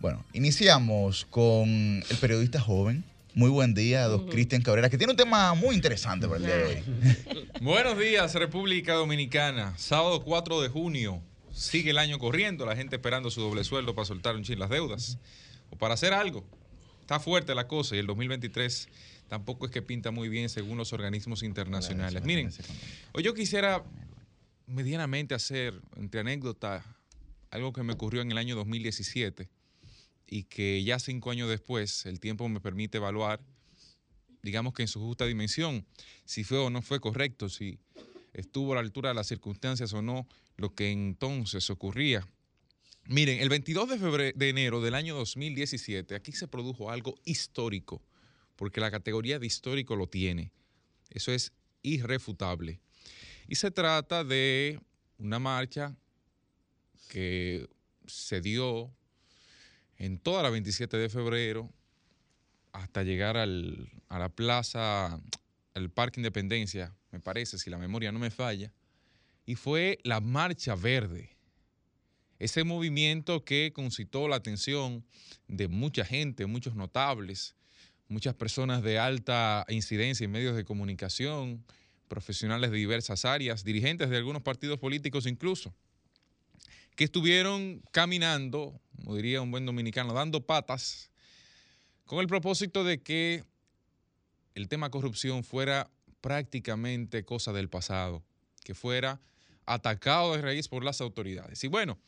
[0.00, 3.04] Bueno, iniciamos con el periodista joven.
[3.36, 6.56] Muy buen día, don Cristian Cabrera, que tiene un tema muy interesante para el día
[6.56, 7.48] de hoy.
[7.60, 9.76] Buenos días, República Dominicana.
[9.76, 11.20] Sábado 4 de junio.
[11.52, 14.70] Sigue el año corriendo, la gente esperando su doble sueldo para soltar un chin las
[14.70, 15.18] deudas
[15.70, 16.44] o para hacer algo.
[17.00, 18.88] Está fuerte la cosa y el 2023
[19.26, 22.22] tampoco es que pinta muy bien según los organismos internacionales.
[22.22, 22.52] Miren,
[23.14, 23.82] hoy yo quisiera
[24.68, 26.84] medianamente hacer, entre anécdotas,
[27.50, 29.48] algo que me ocurrió en el año 2017
[30.26, 33.40] y que ya cinco años después el tiempo me permite evaluar,
[34.42, 35.86] digamos que en su justa dimensión,
[36.24, 37.78] si fue o no fue correcto, si
[38.32, 42.26] estuvo a la altura de las circunstancias o no lo que entonces ocurría.
[43.06, 48.02] Miren, el 22 de, febrero, de enero del año 2017, aquí se produjo algo histórico,
[48.56, 50.52] porque la categoría de histórico lo tiene.
[51.10, 51.52] Eso es
[51.82, 52.80] irrefutable.
[53.46, 54.80] Y se trata de
[55.18, 55.94] una marcha
[57.08, 57.68] que
[58.06, 58.90] se dio
[59.98, 61.72] en toda la 27 de febrero
[62.72, 65.20] hasta llegar al, a la plaza,
[65.74, 68.72] al Parque Independencia, me parece, si la memoria no me falla,
[69.46, 71.30] y fue la Marcha Verde.
[72.38, 75.04] Ese movimiento que concitó la atención
[75.46, 77.54] de mucha gente, muchos notables,
[78.08, 81.64] muchas personas de alta incidencia en medios de comunicación,
[82.08, 85.74] profesionales de diversas áreas, dirigentes de algunos partidos políticos incluso.
[86.96, 91.10] Que estuvieron caminando, como diría un buen dominicano, dando patas,
[92.04, 93.44] con el propósito de que
[94.54, 95.90] el tema corrupción fuera
[96.20, 98.22] prácticamente cosa del pasado,
[98.64, 99.20] que fuera
[99.66, 101.64] atacado de raíz por las autoridades.
[101.64, 101.98] Y bueno,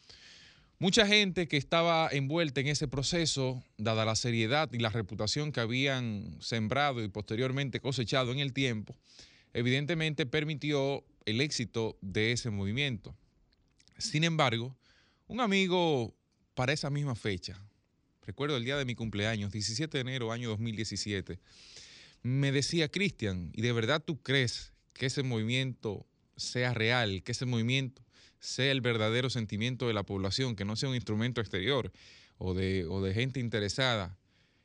[0.79, 5.61] mucha gente que estaba envuelta en ese proceso, dada la seriedad y la reputación que
[5.61, 8.95] habían sembrado y posteriormente cosechado en el tiempo,
[9.53, 13.17] evidentemente permitió el éxito de ese movimiento.
[13.99, 14.77] Sin embargo,
[15.27, 16.15] un amigo
[16.55, 17.61] para esa misma fecha,
[18.23, 21.39] recuerdo el día de mi cumpleaños, 17 de enero, año 2017,
[22.23, 27.47] me decía, Cristian, ¿y de verdad tú crees que ese movimiento sea real, que ese
[27.47, 28.03] movimiento
[28.41, 31.93] sea el verdadero sentimiento de la población, que no sea un instrumento exterior
[32.39, 34.19] o de, o de gente interesada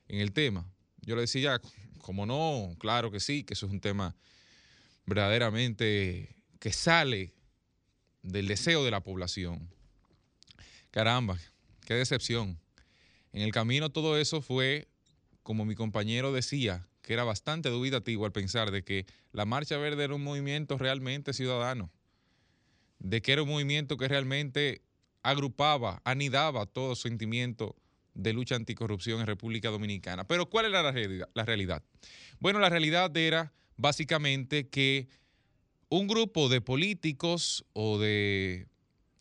[0.08, 0.70] en el tema?
[1.02, 1.62] Yo le decía,
[2.00, 4.16] como no, claro que sí, que eso es un tema
[5.06, 7.34] verdaderamente que sale
[8.24, 9.70] del deseo de la población.
[10.92, 11.38] Caramba,
[11.86, 12.60] qué decepción.
[13.34, 14.88] En el camino todo eso fue,
[15.44, 20.04] como mi compañero decía, que era bastante dubitativo al pensar de que la Marcha Verde
[20.04, 21.92] era un movimiento realmente ciudadano,
[23.00, 24.82] de que era un movimiento que realmente
[25.24, 27.76] agrupaba, anidaba todo sentimiento
[28.14, 30.28] de lucha anticorrupción en República Dominicana.
[30.28, 31.28] Pero ¿cuál era la?
[31.34, 31.84] La realidad?
[32.40, 35.08] Bueno, la realidad era básicamente que
[35.92, 38.66] un grupo de políticos o de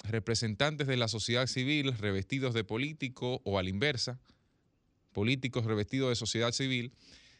[0.05, 4.21] representantes de la sociedad civil revestidos de político o a la inversa,
[5.13, 6.93] políticos revestidos de sociedad civil,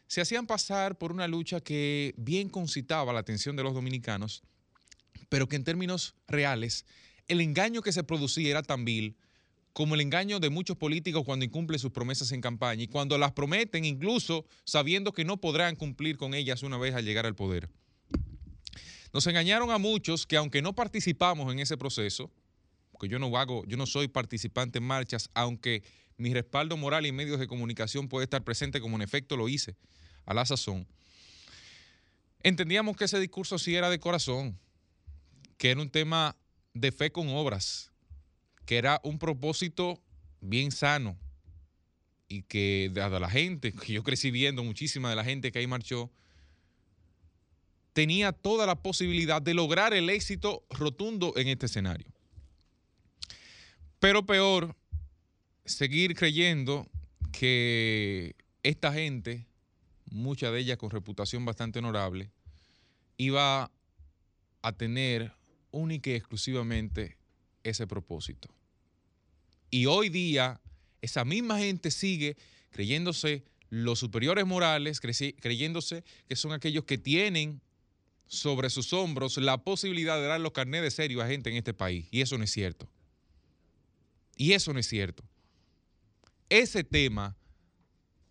[0.07, 4.43] se hacían pasar por una lucha que bien concitaba la atención de los dominicanos,
[5.29, 6.85] pero que en términos reales
[7.29, 9.15] el engaño que se producía era tan vil
[9.71, 13.31] como el engaño de muchos políticos cuando incumplen sus promesas en campaña y cuando las
[13.31, 17.69] prometen incluso sabiendo que no podrán cumplir con ellas una vez al llegar al poder.
[19.13, 22.31] Nos engañaron a muchos que aunque no participamos en ese proceso,
[22.91, 25.83] porque yo no hago, yo no soy participante en marchas, aunque
[26.17, 29.75] mi respaldo moral y medios de comunicación puede estar presente como en efecto lo hice
[30.25, 30.87] a la sazón,
[32.43, 34.57] entendíamos que ese discurso sí era de corazón,
[35.57, 36.37] que era un tema
[36.73, 37.91] de fe con obras,
[38.65, 40.01] que era un propósito
[40.39, 41.17] bien sano
[42.27, 45.67] y que dada la gente, que yo crecí viendo muchísima de la gente que ahí
[45.67, 46.11] marchó,
[47.93, 52.07] tenía toda la posibilidad de lograr el éxito rotundo en este escenario.
[53.99, 54.75] Pero peor,
[55.65, 56.87] seguir creyendo
[57.31, 59.45] que esta gente,
[60.09, 62.31] mucha de ellas con reputación bastante honorable,
[63.17, 63.71] iba
[64.61, 65.33] a tener
[65.71, 67.17] única y exclusivamente
[67.63, 68.49] ese propósito.
[69.69, 70.59] Y hoy día
[71.01, 72.37] esa misma gente sigue
[72.69, 77.61] creyéndose los superiores morales, creyéndose que son aquellos que tienen
[78.31, 81.73] sobre sus hombros la posibilidad de dar los carnés de serio a gente en este
[81.73, 82.07] país.
[82.11, 82.87] Y eso no es cierto.
[84.37, 85.21] Y eso no es cierto.
[86.47, 87.35] Ese tema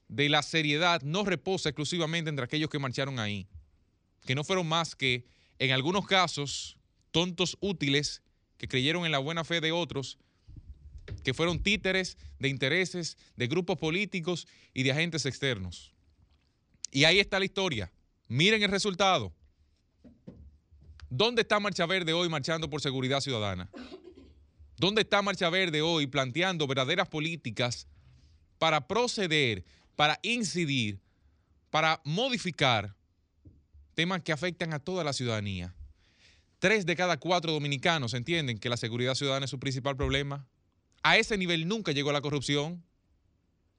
[0.08, 3.46] de la seriedad no reposa exclusivamente entre aquellos que marcharon ahí,
[4.24, 5.26] que no fueron más que,
[5.58, 6.78] en algunos casos,
[7.10, 8.22] tontos útiles
[8.56, 10.16] que creyeron en la buena fe de otros,
[11.22, 15.92] que fueron títeres de intereses de grupos políticos y de agentes externos.
[16.90, 17.92] Y ahí está la historia.
[18.28, 19.34] Miren el resultado.
[21.12, 23.68] ¿Dónde está Marcha Verde hoy marchando por seguridad ciudadana?
[24.76, 27.88] ¿Dónde está Marcha Verde hoy planteando verdaderas políticas
[28.60, 29.64] para proceder,
[29.96, 31.00] para incidir,
[31.68, 32.94] para modificar
[33.94, 35.74] temas que afectan a toda la ciudadanía?
[36.60, 40.46] Tres de cada cuatro dominicanos entienden que la seguridad ciudadana es su principal problema.
[41.02, 42.84] A ese nivel nunca llegó la corrupción.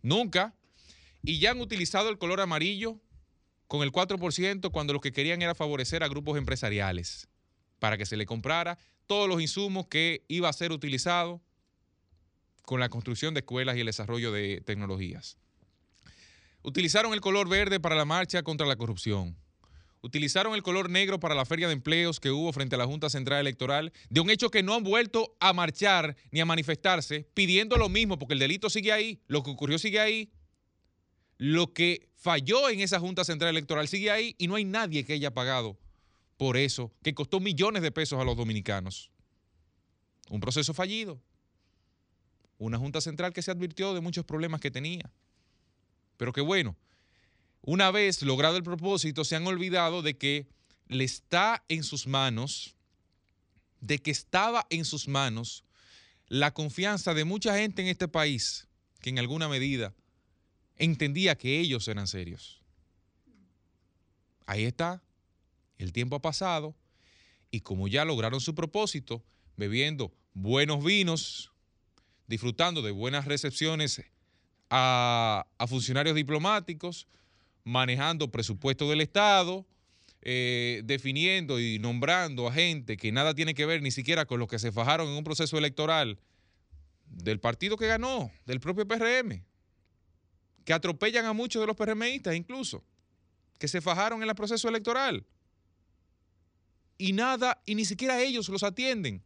[0.02, 0.54] Nunca.
[1.24, 3.00] Y ya han utilizado el color amarillo
[3.72, 7.30] con el 4% cuando lo que querían era favorecer a grupos empresariales
[7.80, 11.42] para que se le comprara todos los insumos que iba a ser utilizado
[12.64, 15.38] con la construcción de escuelas y el desarrollo de tecnologías.
[16.64, 19.38] Utilizaron el color verde para la marcha contra la corrupción.
[20.02, 23.10] Utilizaron el color negro para la feria de empleos que hubo frente a la Junta
[23.10, 27.78] Central Electoral, de un hecho que no han vuelto a marchar ni a manifestarse, pidiendo
[27.78, 30.30] lo mismo, porque el delito sigue ahí, lo que ocurrió sigue ahí,
[31.42, 35.14] lo que falló en esa Junta Central Electoral sigue ahí y no hay nadie que
[35.14, 35.76] haya pagado
[36.38, 39.10] por eso, que costó millones de pesos a los dominicanos.
[40.30, 41.20] Un proceso fallido.
[42.60, 45.12] Una Junta Central que se advirtió de muchos problemas que tenía.
[46.18, 46.78] Pero que bueno,
[47.64, 50.48] una vez logrado el propósito, se han olvidado de que
[50.90, 52.76] le está en sus manos,
[53.80, 55.64] de que estaba en sus manos
[56.28, 58.68] la confianza de mucha gente en este país
[59.00, 59.96] que en alguna medida
[60.82, 62.60] entendía que ellos eran serios.
[64.48, 65.04] Ahí está,
[65.78, 66.76] el tiempo ha pasado
[67.52, 69.24] y como ya lograron su propósito,
[69.58, 71.52] bebiendo buenos vinos,
[72.26, 74.02] disfrutando de buenas recepciones
[74.72, 77.08] a, funcionarios diplomáticos,
[77.64, 79.68] manejando presupuesto del Estado,
[80.24, 84.48] eh, definiendo y nombrando a gente que nada tiene que ver ni siquiera con los
[84.48, 86.18] que se fajaron en un proceso electoral
[87.06, 89.44] del partido que ganó, del propio PRM,
[90.72, 92.82] que atropellan a muchos de los PRMistas incluso,
[93.60, 95.26] que se fajaron en el proceso electoral.
[96.98, 99.22] Y nada, y ni siquiera ellos los atienden.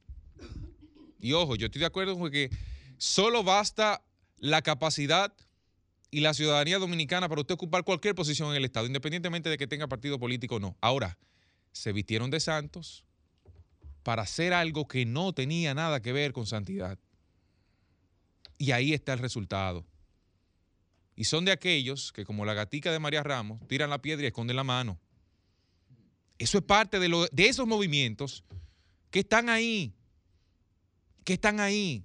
[1.20, 2.50] Y ojo, yo estoy de acuerdo con que
[2.98, 4.04] solo basta
[4.40, 5.36] la capacidad
[6.10, 9.68] y la ciudadanía dominicana para usted ocupar cualquier posición en el Estado, independientemente de que
[9.68, 10.76] tenga partido político o no.
[10.82, 11.20] Ahora,
[11.74, 13.06] se vistieron de santos
[14.02, 16.98] para hacer algo que no tenía nada que ver con santidad.
[18.58, 19.86] Y ahí está el resultado.
[21.16, 24.28] Y son de aquellos que, como la gatica de María Ramos, tiran la piedra y
[24.28, 25.00] esconden la mano.
[26.38, 28.44] Eso es parte de, lo- de esos movimientos
[29.12, 29.94] que están ahí,
[31.24, 32.04] que están ahí.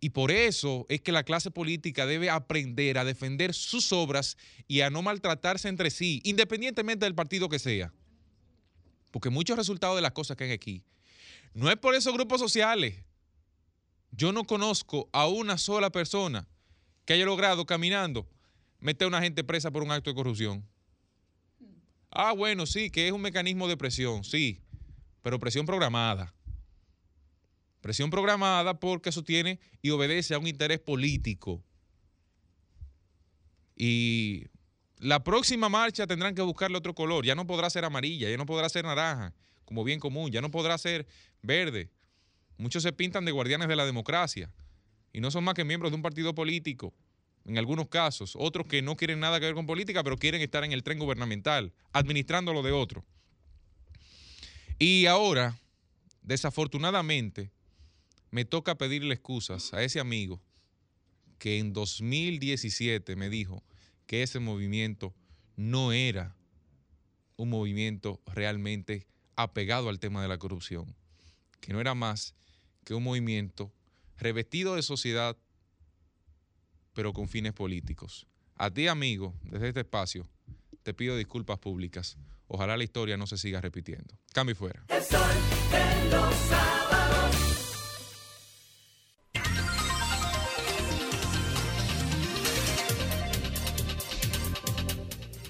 [0.00, 4.80] Y por eso es que la clase política debe aprender a defender sus obras y
[4.80, 7.92] a no maltratarse entre sí, independientemente del partido que sea.
[9.10, 10.82] Porque muchos resultados de las cosas que hay aquí
[11.52, 13.04] no es por esos grupos sociales.
[14.12, 16.48] Yo no conozco a una sola persona
[17.10, 18.24] que haya logrado caminando
[18.78, 20.64] meter a una gente presa por un acto de corrupción.
[22.08, 24.60] Ah, bueno, sí, que es un mecanismo de presión, sí,
[25.20, 26.32] pero presión programada.
[27.80, 31.64] Presión programada porque eso tiene y obedece a un interés político.
[33.74, 34.44] Y
[34.98, 37.26] la próxima marcha tendrán que buscarle otro color.
[37.26, 39.34] Ya no podrá ser amarilla, ya no podrá ser naranja,
[39.64, 41.08] como bien común, ya no podrá ser
[41.42, 41.90] verde.
[42.56, 44.48] Muchos se pintan de guardianes de la democracia
[45.12, 46.94] y no son más que miembros de un partido político,
[47.44, 48.34] en algunos casos.
[48.38, 50.98] Otros que no quieren nada que ver con política, pero quieren estar en el tren
[50.98, 53.04] gubernamental, administrando lo de otro.
[54.78, 55.58] Y ahora,
[56.22, 57.50] desafortunadamente,
[58.30, 60.40] me toca pedirle excusas a ese amigo
[61.38, 63.64] que en 2017 me dijo
[64.06, 65.14] que ese movimiento
[65.56, 66.36] no era
[67.36, 69.06] un movimiento realmente
[69.36, 70.94] apegado al tema de la corrupción,
[71.60, 72.34] que no era más
[72.84, 73.72] que un movimiento
[74.20, 75.36] revestido de sociedad,
[76.92, 78.26] pero con fines políticos.
[78.56, 80.28] A ti, amigo, desde este espacio,
[80.82, 82.16] te pido disculpas públicas.
[82.46, 84.18] Ojalá la historia no se siga repitiendo.
[84.32, 84.84] Cambio y fuera.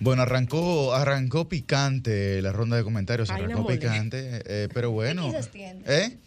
[0.00, 5.28] Bueno, arrancó, arrancó picante la ronda de comentarios, Ay, arrancó no picante, eh, pero bueno.
[5.28, 6.04] Y se extiende.
[6.04, 6.18] ¿Eh?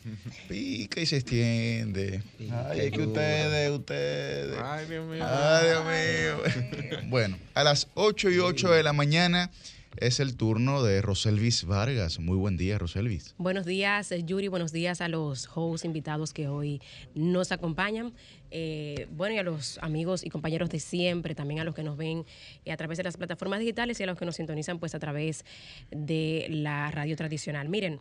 [0.48, 2.22] Pica y se extiende.
[2.70, 4.60] Ay, es que ustedes, ustedes.
[4.64, 5.26] Ay, Dios mío.
[5.28, 7.10] Ay, Dios mío.
[7.10, 9.50] Bueno, a las 8 y 8 de la mañana
[9.98, 12.20] es el turno de Roselvis Vargas.
[12.20, 13.36] Muy buen día, Roselvis.
[13.38, 14.48] Buenos días, eh, Yuri.
[14.48, 16.82] Buenos días a los hosts invitados que hoy
[17.16, 18.14] nos acompañan.
[18.52, 21.98] Eh, bueno, y a los amigos y compañeros de siempre, también a los que nos
[21.98, 22.26] ven
[22.66, 25.00] eh, a través de las plataformas digitales y a los que nos sintonizan pues a
[25.00, 25.46] través
[25.92, 27.70] de la radio tradicional.
[27.70, 28.00] Miren,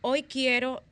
[0.00, 0.82] hoy quiero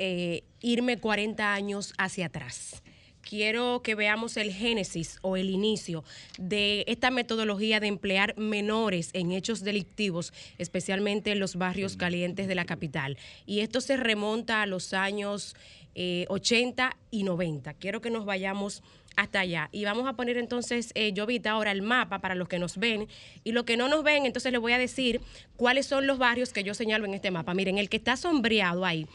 [0.60, 2.82] irme 40 años hacia atrás.
[3.22, 6.04] Quiero que veamos el génesis o el inicio
[6.38, 12.54] de esta metodología de emplear menores en hechos delictivos, especialmente en los barrios calientes de
[12.54, 13.18] la capital.
[13.46, 15.54] Y esto se remonta a los años
[15.94, 17.74] eh, 80 y 90.
[17.74, 18.82] Quiero que nos vayamos
[19.16, 19.68] hasta allá.
[19.72, 22.78] Y vamos a poner entonces, eh, yo vi ahora el mapa para los que nos
[22.78, 23.08] ven.
[23.44, 25.20] Y los que no nos ven, entonces les voy a decir
[25.56, 27.54] cuáles son los barrios que yo señalo en este mapa.
[27.54, 29.06] Miren, el que está sombreado ahí.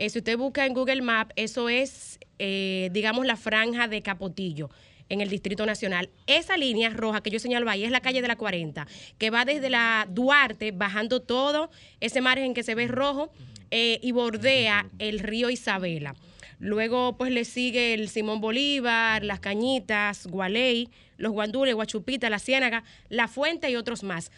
[0.00, 4.70] Eh, si usted busca en Google Maps, eso es, eh, digamos, la franja de Capotillo
[5.10, 6.08] en el Distrito Nacional.
[6.26, 8.86] Esa línea roja que yo señalo ahí es la calle de la 40,
[9.18, 11.70] que va desde la Duarte, bajando todo
[12.00, 13.30] ese margen que se ve rojo
[13.70, 16.14] eh, y bordea el río Isabela.
[16.58, 20.88] Luego, pues le sigue el Simón Bolívar, Las Cañitas, Gualey,
[21.18, 24.32] Los Guandules, Guachupita, La Ciénaga, La Fuente y otros más.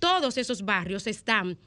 [0.00, 1.58] Todos esos barrios están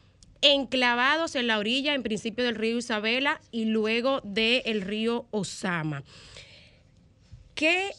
[0.42, 6.04] enclavados en la orilla, en principio del río Isabela y luego del río Osama.
[7.56, 7.92] ¿Qué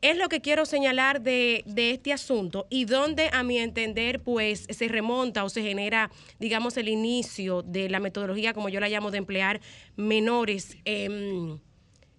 [0.00, 4.66] es lo que quiero señalar de, de este asunto y dónde, a mi entender, pues
[4.68, 9.10] se remonta o se genera, digamos, el inicio de la metodología, como yo la llamo,
[9.10, 9.60] de emplear
[9.96, 10.76] menores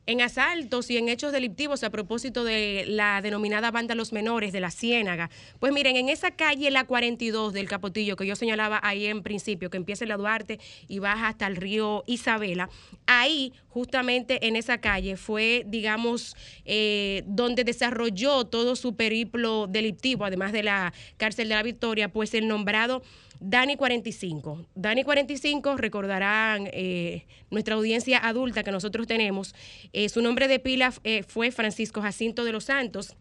[0.06, 4.60] en asaltos y en hechos delictivos a propósito de la denominada banda Los Menores de
[4.60, 5.30] la Ciénaga.
[5.60, 9.70] Pues miren, en esa calle, la 42 del Capotillo, que yo señalaba ahí en principio,
[9.70, 12.70] que empieza en la Duarte y baja hasta el río Isabela,
[13.08, 16.36] ahí, justamente en esa calle, fue, digamos,
[16.66, 22.34] eh, donde desarrolló todo su periplo delictivo, además de la cárcel de la Victoria, pues
[22.34, 23.02] el nombrado
[23.48, 24.66] Dani 45.
[24.74, 29.54] Dani 45, recordarán eh, nuestra audiencia adulta que nosotros tenemos,
[29.94, 33.16] eh, su nombre de pila eh, fue Francisco Jacinto de los Santos.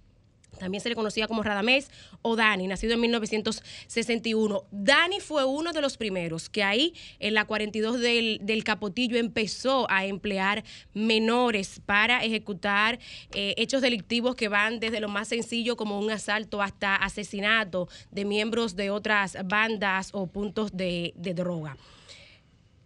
[0.59, 1.91] También se le conocía como Radamés
[2.23, 4.65] o Dani, nacido en 1961.
[4.71, 9.91] Dani fue uno de los primeros que ahí, en la 42 del, del Capotillo, empezó
[9.91, 12.99] a emplear menores para ejecutar
[13.35, 18.25] eh, hechos delictivos que van desde lo más sencillo como un asalto hasta asesinato de
[18.25, 21.77] miembros de otras bandas o puntos de, de droga.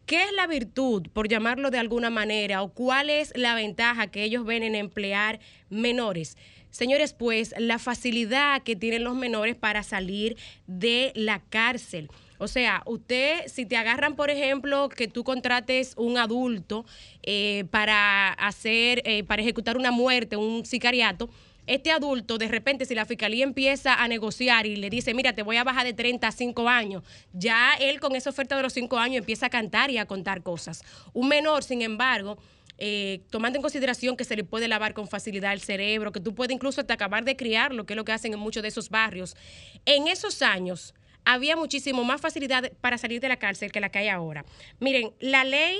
[0.09, 4.25] ¿Qué es la virtud, por llamarlo de alguna manera, o cuál es la ventaja que
[4.25, 5.39] ellos ven en emplear
[5.69, 6.39] menores?
[6.71, 12.09] Señores, pues la facilidad que tienen los menores para salir de la cárcel.
[12.39, 16.87] O sea, usted, si te agarran, por ejemplo, que tú contrates un adulto
[17.23, 21.29] eh, para hacer, eh, para ejecutar una muerte, un sicariato,
[21.69, 25.43] este adulto, de repente, si la fiscalía empieza a negociar y le dice, mira, te
[25.43, 27.03] voy a bajar de 30 a 5 años,
[27.35, 30.43] ya él con esa oferta de los 5 años empieza a cantar y a contar
[30.43, 30.83] cosas.
[31.13, 32.39] Un menor, sin embargo,
[32.79, 36.35] eh, tomando en consideración que se le puede lavar con facilidad el cerebro, que tú
[36.35, 38.89] puedes incluso hasta acabar de criarlo, que es lo que hacen en muchos de esos
[38.89, 39.37] barrios.
[39.85, 43.99] En esos años había muchísimo más facilidad para salir de la cárcel que la que
[43.99, 44.45] hay ahora.
[44.81, 45.79] Miren, la ley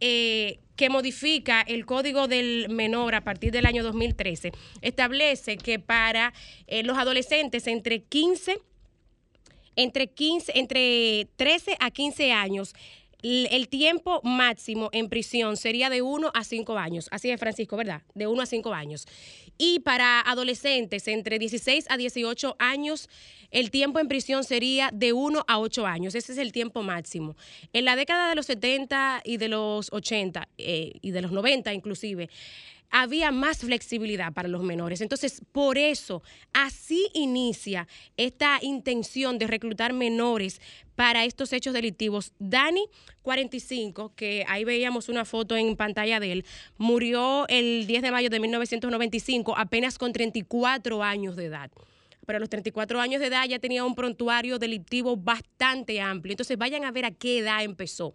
[0.00, 6.32] eh, que modifica el Código del Menor a partir del año 2013 establece que para
[6.66, 8.58] eh, los adolescentes entre 15
[9.76, 12.74] entre 15 entre 13 a 15 años
[13.22, 17.08] el tiempo máximo en prisión sería de 1 a 5 años.
[17.10, 18.02] Así es, Francisco, ¿verdad?
[18.14, 19.06] De 1 a 5 años.
[19.58, 23.08] Y para adolescentes entre 16 a 18 años,
[23.50, 26.14] el tiempo en prisión sería de 1 a 8 años.
[26.14, 27.36] Ese es el tiempo máximo.
[27.72, 31.74] En la década de los 70 y de los 80 eh, y de los 90
[31.74, 32.30] inclusive,
[32.90, 35.00] había más flexibilidad para los menores.
[35.00, 36.22] Entonces, por eso,
[36.52, 40.60] así inicia esta intención de reclutar menores
[40.96, 42.32] para estos hechos delictivos.
[42.38, 42.86] Dani,
[43.22, 46.44] 45, que ahí veíamos una foto en pantalla de él,
[46.76, 51.70] murió el 10 de mayo de 1995, apenas con 34 años de edad
[52.26, 56.32] pero a los 34 años de edad ya tenía un prontuario delictivo bastante amplio.
[56.32, 58.14] Entonces vayan a ver a qué edad empezó.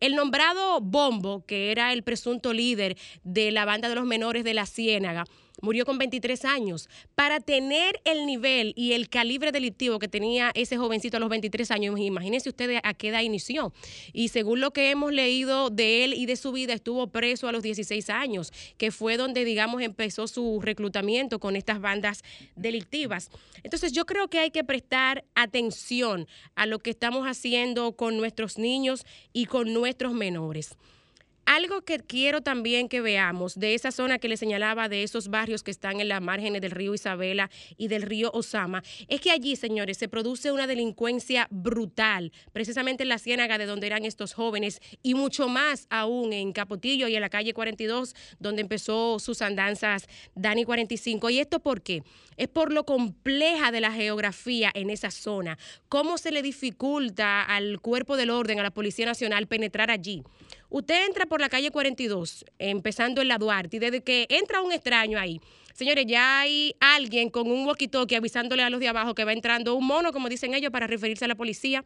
[0.00, 4.54] El nombrado Bombo, que era el presunto líder de la banda de los menores de
[4.54, 5.24] la Ciénaga,
[5.60, 6.88] murió con 23 años.
[7.14, 11.70] Para tener el nivel y el calibre delictivo que tenía ese jovencito a los 23
[11.70, 13.72] años, imagínense ustedes a qué edad inició.
[14.12, 17.52] Y según lo que hemos leído de él y de su vida, estuvo preso a
[17.52, 22.22] los 16 años, que fue donde, digamos, empezó su reclutamiento con estas bandas
[22.56, 23.30] delictivas.
[23.62, 28.58] Entonces yo creo que hay que prestar atención a lo que estamos haciendo con nuestros
[28.58, 30.76] niños y con nuestros menores.
[31.44, 35.62] Algo que quiero también que veamos de esa zona que le señalaba, de esos barrios
[35.62, 39.56] que están en las márgenes del río Isabela y del río Osama, es que allí,
[39.56, 44.80] señores, se produce una delincuencia brutal, precisamente en la ciénaga de donde eran estos jóvenes
[45.02, 50.06] y mucho más aún en Capotillo y en la calle 42, donde empezó sus andanzas
[50.34, 51.30] Dani 45.
[51.30, 52.02] ¿Y esto por qué?
[52.36, 57.80] Es por lo compleja de la geografía en esa zona, cómo se le dificulta al
[57.80, 60.22] cuerpo del orden, a la Policía Nacional penetrar allí.
[60.74, 64.72] Usted entra por la calle 42, empezando en la Duarte, y desde que entra un
[64.72, 65.38] extraño ahí,
[65.74, 69.74] señores, ya hay alguien con un walkie-talkie avisándole a los de abajo que va entrando
[69.74, 71.84] un mono, como dicen ellos, para referirse a la policía.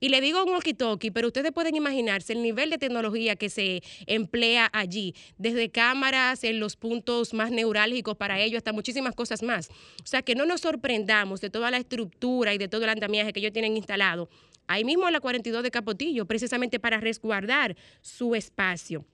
[0.00, 3.82] Y le digo un walkie-talkie, pero ustedes pueden imaginarse el nivel de tecnología que se
[4.06, 9.68] emplea allí, desde cámaras en los puntos más neurálgicos para ello, hasta muchísimas cosas más.
[10.02, 13.34] O sea, que no nos sorprendamos de toda la estructura y de todo el andamiaje
[13.34, 14.30] que ellos tienen instalado
[14.66, 19.04] ahí mismo en la 42 de Capotillo, precisamente para resguardar su espacio.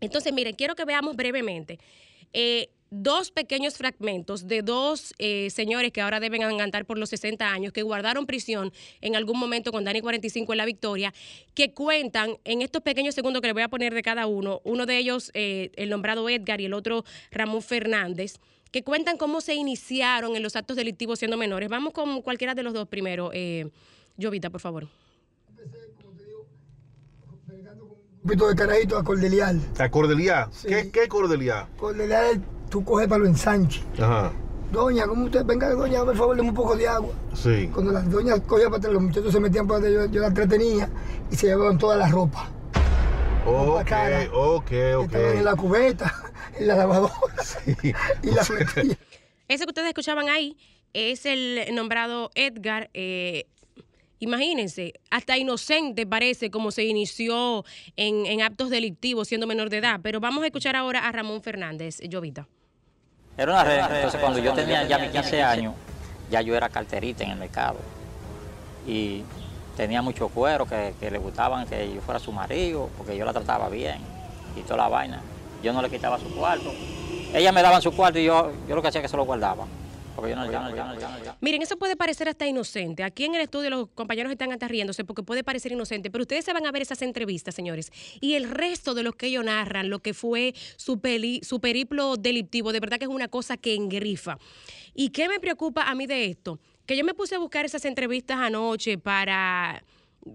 [0.00, 1.78] Entonces, miren, quiero que veamos brevemente
[2.32, 7.50] eh, dos pequeños fragmentos de dos eh, señores que ahora deben andar por los 60
[7.50, 8.70] años, que guardaron prisión
[9.00, 11.14] en algún momento con Dani 45 en La Victoria,
[11.54, 14.84] que cuentan en estos pequeños segundos que les voy a poner de cada uno, uno
[14.84, 18.34] de ellos eh, el nombrado Edgar y el otro Ramón Fernández,
[18.70, 21.70] que cuentan cómo se iniciaron en los actos delictivos siendo menores.
[21.70, 23.30] Vamos con cualquiera de los dos primero.
[23.32, 23.70] Eh,
[24.20, 24.88] Jovita, por favor.
[28.22, 29.60] Un poquito de carajito a Cordelial.
[29.78, 30.48] ¿A Cordeliá?
[30.66, 31.68] ¿Qué, ¿Qué Cordeliá?
[31.76, 32.40] Cordelial,
[32.70, 33.82] tú coges para lo ensanche.
[33.98, 34.32] Ajá.
[34.70, 35.44] Doña, ¿cómo usted?
[35.44, 37.12] Venga, doña, por favor, deme un poco de agua.
[37.34, 37.68] Sí.
[37.74, 40.28] Cuando las doñas cogían para atrás, los muchachos se metían para atrás, yo, yo la
[40.28, 40.88] entretenía
[41.30, 42.48] y se llevaban toda la ropa.
[43.44, 44.24] Ok, cara.
[44.32, 45.04] ok, ok.
[45.04, 46.14] Estaban en la cubeta,
[46.58, 47.14] en la lavadora.
[48.22, 48.42] y la.
[49.48, 50.56] Ese que ustedes escuchaban ahí
[50.92, 52.88] es el nombrado Edgar.
[52.94, 53.46] eh,
[54.22, 57.64] imagínense, hasta inocente parece como se inició
[57.96, 60.00] en, en actos delictivos siendo menor de edad.
[60.02, 62.46] Pero vamos a escuchar ahora a Ramón Fernández, Jovita.
[63.36, 63.96] Era una red.
[63.96, 65.74] Entonces, cuando yo tenía ya mis 15 años,
[66.30, 67.78] ya yo era carterita en el mercado.
[68.86, 69.22] Y
[69.76, 73.32] tenía mucho cuero, que, que le gustaban que yo fuera su marido, porque yo la
[73.32, 73.98] trataba bien
[74.56, 75.20] y toda la vaina.
[75.64, 76.72] Yo no le quitaba su cuarto.
[77.34, 79.24] Ella me daba su cuarto y yo, yo lo que hacía es que se lo
[79.24, 79.66] guardaba.
[81.40, 83.02] Miren, eso puede parecer hasta inocente.
[83.02, 86.44] Aquí en el estudio los compañeros están hasta riéndose porque puede parecer inocente, pero ustedes
[86.44, 87.90] se van a ver esas entrevistas, señores,
[88.20, 91.00] y el resto de lo que ellos narran, lo que fue su,
[91.42, 94.38] su periplo delictivo, de verdad que es una cosa que engrifa.
[94.94, 96.60] ¿Y qué me preocupa a mí de esto?
[96.86, 99.82] Que yo me puse a buscar esas entrevistas anoche para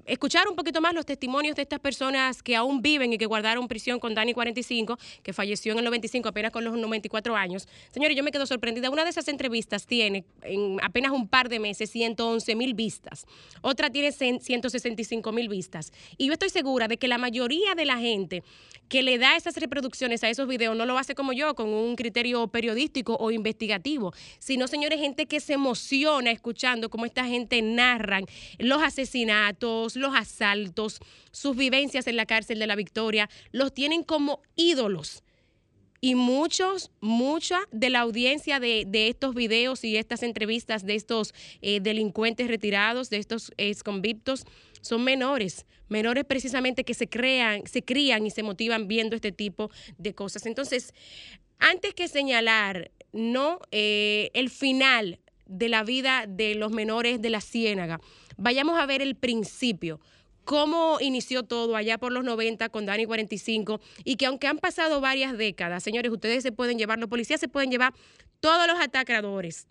[0.05, 3.67] escuchar un poquito más los testimonios de estas personas que aún viven y que guardaron
[3.67, 7.67] prisión con Dani 45, que falleció en el 95 apenas con los 94 años.
[7.91, 8.89] Señores, yo me quedo sorprendida.
[8.89, 13.25] Una de esas entrevistas tiene en apenas un par de meses 111 mil vistas.
[13.61, 15.91] Otra tiene 100 165 mil vistas.
[16.17, 18.43] Y yo estoy segura de que la mayoría de la gente
[18.89, 21.95] que le da esas reproducciones a esos videos no lo hace como yo, con un
[21.95, 28.25] criterio periodístico o investigativo, sino, señores, gente que se emociona escuchando cómo esta gente narran
[28.59, 30.99] los asesinatos, los asaltos,
[31.32, 35.23] sus vivencias en la cárcel de la Victoria, los tienen como ídolos.
[35.99, 41.34] Y muchos, mucha de la audiencia de, de estos videos y estas entrevistas de estos
[41.61, 44.45] eh, delincuentes retirados, de estos exconvictos,
[44.82, 49.71] son menores, menores precisamente que se crean, se crían y se motivan viendo este tipo
[49.97, 50.45] de cosas.
[50.45, 50.93] Entonces,
[51.59, 57.41] antes que señalar no eh, el final de la vida de los menores de la
[57.41, 57.99] Ciénaga,
[58.38, 59.99] vayamos a ver el principio
[60.47, 65.01] cómo inició todo allá por los 90 con Dani 45 y que aunque han pasado
[65.01, 67.93] varias décadas, señores, ustedes se pueden llevar, los policías se pueden llevar
[68.39, 69.67] todos los atacadores.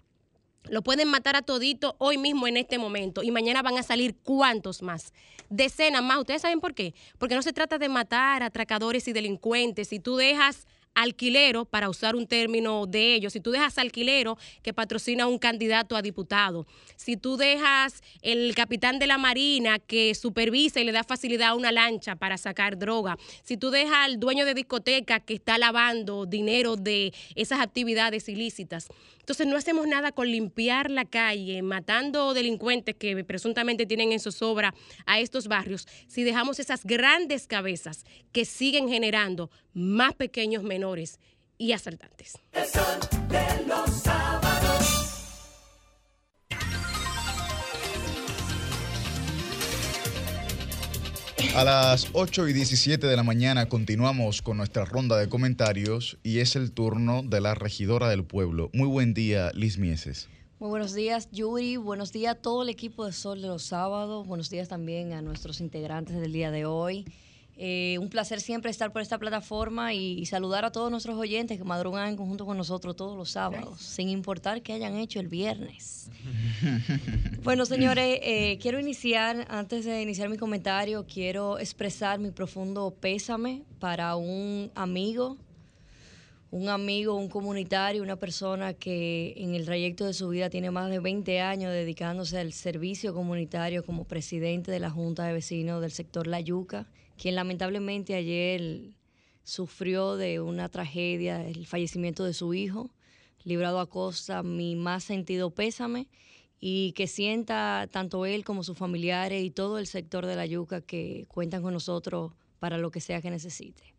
[0.69, 4.17] Lo pueden matar a todito hoy mismo en este momento y mañana van a salir
[4.23, 5.15] cuántos más.
[5.49, 6.19] Decenas más.
[6.19, 6.93] ¿Ustedes saben por qué?
[7.17, 9.89] Porque no se trata de matar atracadores y delincuentes.
[9.89, 10.67] Si tú dejas
[10.97, 15.39] alquilero, para usar un término de ellos, si tú dejas alquilero que patrocina a un
[15.39, 16.67] candidato a diputado,
[16.97, 21.55] si tú dejas el capitán de la Marina que supervisa y le da facilidad a
[21.55, 26.25] una lancha para sacar droga, si tú dejas al dueño de discoteca que está lavando
[26.25, 28.89] dinero de esas actividades ilícitas.
[29.27, 34.73] Entonces no hacemos nada con limpiar la calle, matando delincuentes que presuntamente tienen en zozobra
[35.05, 41.19] a estos barrios, si dejamos esas grandes cabezas que siguen generando más pequeños menores
[41.59, 42.35] y asaltantes.
[51.57, 56.41] A las 8 y 17 de la mañana continuamos con nuestra ronda de comentarios y
[56.41, 58.69] es el turno de la regidora del pueblo.
[58.75, 60.29] Muy buen día, Liz Mieses.
[60.59, 61.79] Muy buenos días, Yuri.
[61.79, 64.27] Buenos días a todo el equipo de Sol de los Sábados.
[64.27, 67.07] Buenos días también a nuestros integrantes del día de hoy.
[67.59, 71.57] Eh, un placer siempre estar por esta plataforma y, y saludar a todos nuestros oyentes
[71.57, 75.29] que madrugan en conjunto con nosotros todos los sábados, sin importar qué hayan hecho el
[75.29, 76.11] viernes.
[77.43, 83.63] Bueno, señores, eh, quiero iniciar, antes de iniciar mi comentario, quiero expresar mi profundo pésame
[83.79, 85.37] para un amigo,
[86.51, 90.91] un amigo, un comunitario, una persona que en el trayecto de su vida tiene más
[90.91, 95.93] de 20 años dedicándose al servicio comunitario como presidente de la Junta de Vecinos del
[95.93, 98.91] sector La Yuca, quien lamentablemente ayer
[99.43, 102.91] sufrió de una tragedia, el fallecimiento de su hijo,
[103.45, 106.09] librado a costa mi más sentido pésame
[106.59, 110.81] y que sienta tanto él como sus familiares y todo el sector de la yuca
[110.81, 113.95] que cuentan con nosotros para lo que sea que necesite.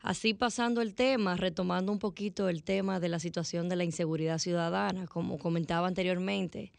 [0.00, 4.38] Así pasando el tema, retomando un poquito el tema de la situación de la inseguridad
[4.38, 6.72] ciudadana, como comentaba anteriormente,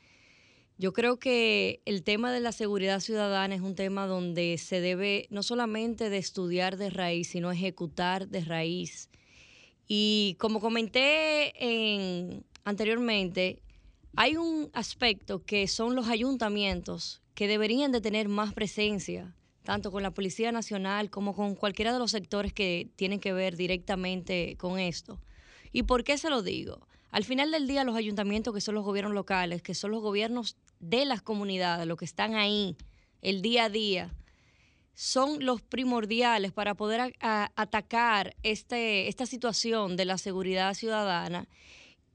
[0.83, 5.27] yo creo que el tema de la seguridad ciudadana es un tema donde se debe
[5.29, 9.09] no solamente de estudiar de raíz, sino ejecutar de raíz.
[9.87, 13.61] Y como comenté en- anteriormente,
[14.17, 19.33] hay un aspecto que son los ayuntamientos que deberían de tener más presencia,
[19.63, 23.55] tanto con la Policía Nacional como con cualquiera de los sectores que tienen que ver
[23.55, 25.21] directamente con esto.
[25.71, 26.85] ¿Y por qué se lo digo?
[27.13, 30.57] Al final del día, los ayuntamientos, que son los gobiernos locales, que son los gobiernos
[30.79, 32.75] de las comunidades, los que están ahí
[33.21, 34.15] el día a día,
[34.95, 41.47] son los primordiales para poder atacar este, esta situación de la seguridad ciudadana.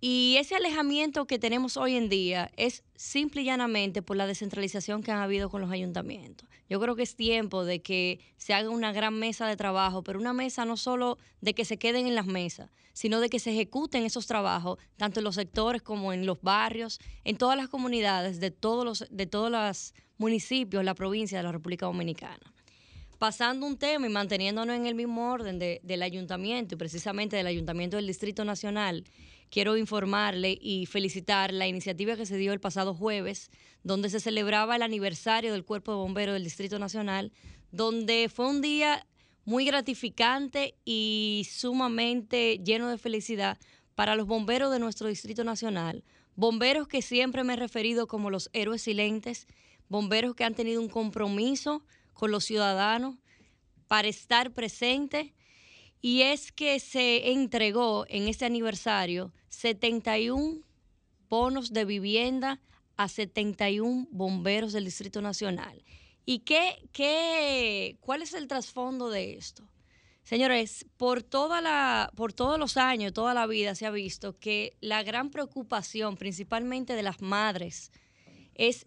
[0.00, 5.02] Y ese alejamiento que tenemos hoy en día es simple y llanamente por la descentralización
[5.02, 6.48] que ha habido con los ayuntamientos.
[6.70, 10.20] Yo creo que es tiempo de que se haga una gran mesa de trabajo, pero
[10.20, 13.50] una mesa no solo de que se queden en las mesas, sino de que se
[13.50, 18.38] ejecuten esos trabajos, tanto en los sectores como en los barrios, en todas las comunidades
[18.38, 22.52] de todos los, de todos los municipios, la provincia de la República Dominicana.
[23.18, 27.48] pasando un tema y manteniéndonos en el mismo orden de- del ayuntamiento y precisamente del
[27.48, 29.02] ayuntamiento del Distrito Nacional,
[29.50, 33.50] quiero informarle y felicitar la iniciativa que se dio el pasado jueves,
[33.82, 37.32] donde se celebraba el aniversario del Cuerpo de Bomberos del Distrito Nacional,
[37.70, 39.06] donde fue un día
[39.44, 43.58] muy gratificante y sumamente lleno de felicidad
[43.94, 46.04] para los bomberos de nuestro Distrito Nacional.
[46.36, 49.46] Bomberos que siempre me he referido como los héroes silentes,
[49.88, 53.16] bomberos que han tenido un compromiso con los ciudadanos
[53.86, 55.32] para estar presentes.
[56.00, 60.60] Y es que se entregó en este aniversario 71
[61.28, 62.60] bonos de vivienda
[62.96, 65.84] a 71 bomberos del Distrito Nacional.
[66.24, 69.62] ¿Y qué, qué, cuál es el trasfondo de esto?
[70.24, 74.76] Señores, por, toda la, por todos los años, toda la vida se ha visto que
[74.80, 77.92] la gran preocupación, principalmente de las madres,
[78.54, 78.84] es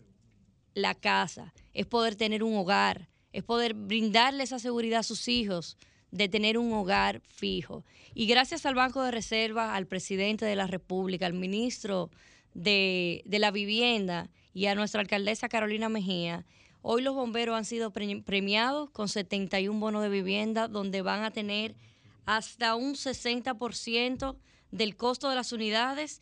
[0.76, 5.78] la casa, es poder tener un hogar, es poder brindarle esa seguridad a sus hijos
[6.12, 7.84] de tener un hogar fijo.
[8.14, 12.10] Y gracias al Banco de Reserva, al presidente de la República, al ministro
[12.54, 16.46] de, de la Vivienda y a nuestra alcaldesa Carolina Mejía,
[16.82, 21.32] hoy los bomberos han sido pre- premiados con 71 bonos de vivienda donde van a
[21.32, 21.76] tener
[22.26, 24.36] hasta un 60%
[24.72, 26.22] del costo de las unidades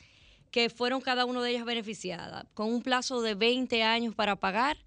[0.51, 4.77] que fueron cada una de ellas beneficiadas, con un plazo de 20 años para pagar.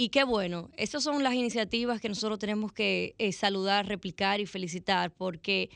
[0.00, 4.46] Y qué bueno, estas son las iniciativas que nosotros tenemos que eh, saludar, replicar y
[4.46, 5.70] felicitar, porque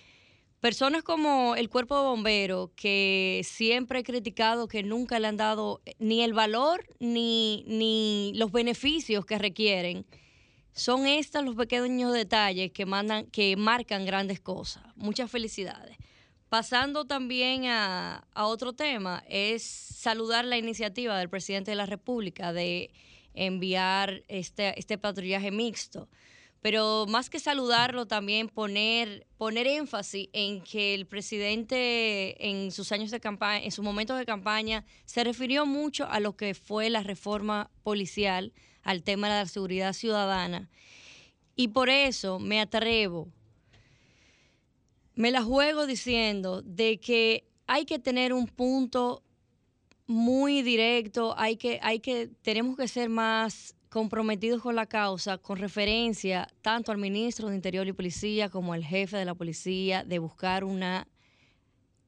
[0.61, 5.82] personas como el cuerpo de bomberos, que siempre he criticado que nunca le han dado
[5.99, 10.07] ni el valor ni, ni los beneficios que requieren,
[10.73, 14.85] son estos los pequeños detalles que, mandan, que marcan grandes cosas.
[14.94, 15.97] Muchas felicidades.
[16.49, 22.93] Pasando también a otro tema, es saludar la iniciativa del presidente de la República de
[23.35, 26.09] enviar este, este patrullaje mixto.
[26.61, 33.11] Pero más que saludarlo, también poner, poner énfasis en que el presidente en sus años
[33.11, 37.03] de campaña, en sus momentos de campaña, se refirió mucho a lo que fue la
[37.03, 38.53] reforma policial,
[38.83, 40.71] al tema de la seguridad ciudadana.
[41.57, 43.29] Y por eso me atrevo
[45.15, 49.23] me la juego diciendo de que hay que tener un punto
[50.07, 55.59] muy directo, hay que, hay que, tenemos que ser más comprometidos con la causa, con
[55.59, 60.19] referencia tanto al ministro de Interior y Policía como al jefe de la policía, de
[60.19, 61.07] buscar una,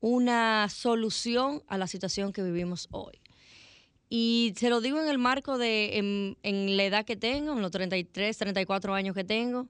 [0.00, 3.20] una solución a la situación que vivimos hoy.
[4.08, 7.62] Y se lo digo en el marco de, en, en la edad que tengo, en
[7.62, 9.68] los 33, 34 años que tengo,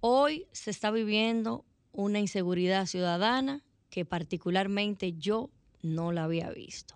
[0.00, 5.50] hoy se está viviendo una inseguridad ciudadana que particularmente yo
[5.82, 6.94] no la había visto.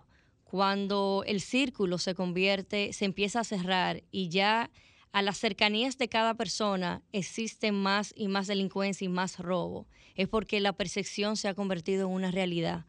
[0.49, 4.71] Cuando el círculo se convierte, se empieza a cerrar y ya
[5.11, 9.85] a las cercanías de cada persona existen más y más delincuencia y más robo,
[10.15, 12.87] es porque la percepción se ha convertido en una realidad.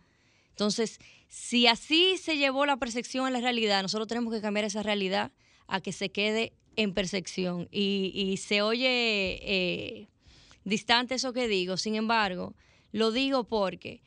[0.49, 4.83] Entonces, si así se llevó la percepción a la realidad, nosotros tenemos que cambiar esa
[4.83, 5.31] realidad
[5.67, 7.69] a que se quede en percepción.
[7.71, 10.09] Y, y se oye eh,
[10.65, 12.55] distante eso que digo, sin embargo,
[12.91, 14.01] lo digo porque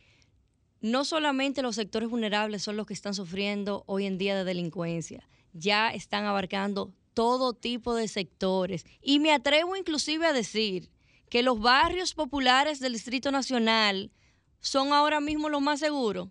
[0.84, 5.30] no solamente los sectores vulnerables son los que están sufriendo hoy en día de delincuencia,
[5.54, 8.86] ya están abarcando todo tipo de sectores.
[9.02, 10.92] Y me atrevo inclusive a decir
[11.30, 14.12] que los barrios populares del Distrito Nacional
[14.60, 16.28] son ahora mismo los más seguros.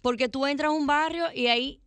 [0.00, 1.80] Porque tú entras a un barrio y ahí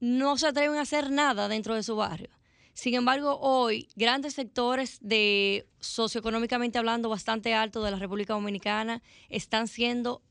[0.00, 2.30] no se atreven a hacer nada dentro de su barrio.
[2.74, 9.68] Sin embargo, hoy grandes sectores de socioeconómicamente hablando bastante altos de la República Dominicana están
[9.68, 10.22] siendo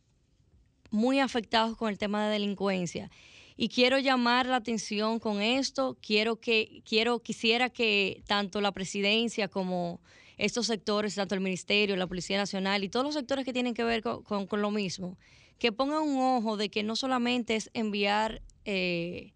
[0.91, 3.09] muy afectados con el tema de delincuencia.
[3.55, 5.97] Y quiero llamar la atención con esto.
[6.01, 10.01] Quiero que, quiero, quisiera que tanto la presidencia como
[10.37, 13.83] estos sectores, tanto el Ministerio, la Policía Nacional y todos los sectores que tienen que
[13.83, 15.17] ver con, con- con lo mismo,
[15.59, 19.33] que pongan un ojo de que no solamente es enviar eh,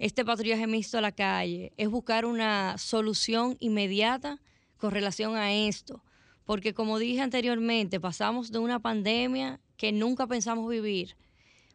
[0.00, 4.40] este patrullaje mixto a la calle, es buscar una solución inmediata
[4.78, 6.02] con relación a esto.
[6.46, 11.16] Porque como dije anteriormente, pasamos de una pandemia que nunca pensamos vivir,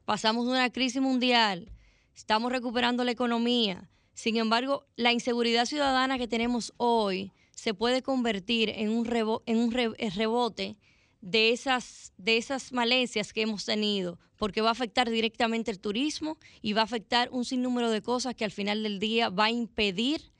[0.06, 1.72] pasamos de una crisis mundial,
[2.16, 3.90] estamos recuperando la economía.
[4.16, 9.58] Sin embargo, la inseguridad ciudadana que tenemos hoy se puede convertir en un, rebo- en
[9.58, 10.78] un re- rebote
[11.26, 16.38] de esas, de esas malencias que hemos tenido, porque va a afectar directamente el turismo
[16.62, 19.50] y va a afectar un sinnúmero de cosas que al final del día va a
[19.50, 20.32] impedir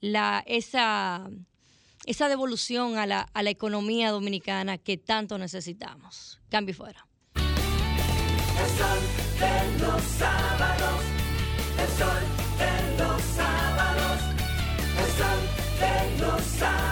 [0.00, 1.28] la, esa,
[2.06, 6.40] esa devolución a la, a la economía dominicana que tanto necesitamos.
[6.48, 7.06] Cambio fuera.
[7.34, 7.42] El
[8.78, 8.98] sol
[9.38, 11.02] de los sábados.
[11.78, 12.22] El sol
[12.58, 14.20] de los sábados.
[14.98, 15.40] El sol
[15.78, 16.91] de los sábados.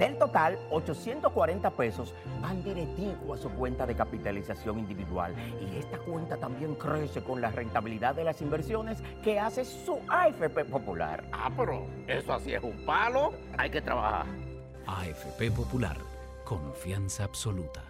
[0.00, 5.34] Del total, 840 pesos van directivo a su cuenta de capitalización individual.
[5.60, 10.64] Y esta cuenta también crece con la rentabilidad de las inversiones que hace su AFP
[10.64, 11.22] Popular.
[11.32, 13.34] Ah, pero eso así es un palo.
[13.58, 14.24] Hay que trabajar.
[14.86, 15.98] AFP Popular,
[16.46, 17.89] confianza absoluta.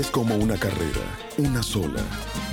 [0.00, 1.04] Es como una carrera,
[1.36, 2.02] una sola,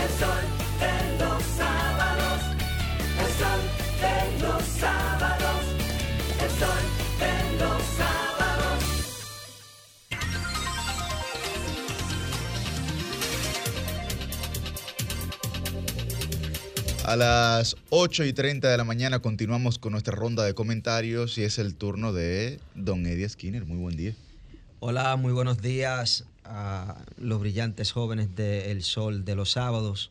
[0.00, 0.44] El sol
[0.80, 2.40] de los sábados.
[3.18, 3.60] El sol
[4.00, 5.62] de los sábados.
[6.40, 6.82] El sol
[7.18, 8.80] de los sábados.
[17.04, 21.42] A las 8 y 30 de la mañana continuamos con nuestra ronda de comentarios y
[21.42, 23.66] es el turno de Don Eddie Skinner.
[23.66, 24.14] Muy buen día.
[24.78, 30.10] Hola, muy buenos días a los brillantes jóvenes de El Sol de los sábados.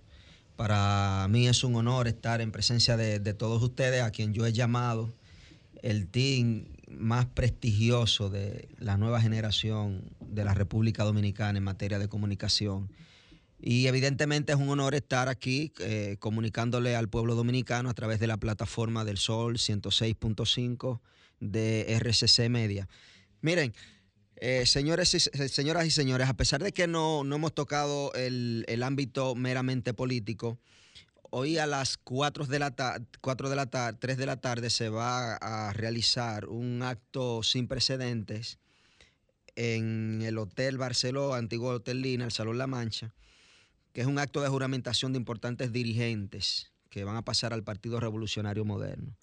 [0.56, 4.46] Para mí es un honor estar en presencia de, de todos ustedes, a quien yo
[4.46, 5.14] he llamado
[5.82, 12.08] el team más prestigioso de la nueva generación de la República Dominicana en materia de
[12.08, 12.90] comunicación.
[13.62, 18.28] Y evidentemente es un honor estar aquí eh, comunicándole al pueblo dominicano a través de
[18.28, 21.02] la plataforma del Sol 106.5
[21.42, 22.88] de RCC Media.
[23.42, 23.74] Miren,
[24.42, 28.66] eh, señores y, señoras y señores, a pesar de que no, no hemos tocado el,
[28.68, 30.58] el ámbito meramente político,
[31.30, 34.70] hoy a las 4 de la tarde, 4 de la tarde, 3 de la tarde
[34.70, 38.60] se va a realizar un acto sin precedentes
[39.56, 43.14] en el Hotel Barceló, antiguo Hotel Lina, el Salón La Mancha,
[43.94, 48.00] que es un acto de juramentación de importantes dirigentes que van a pasar al Partido
[48.00, 49.16] Revolucionario Moderno.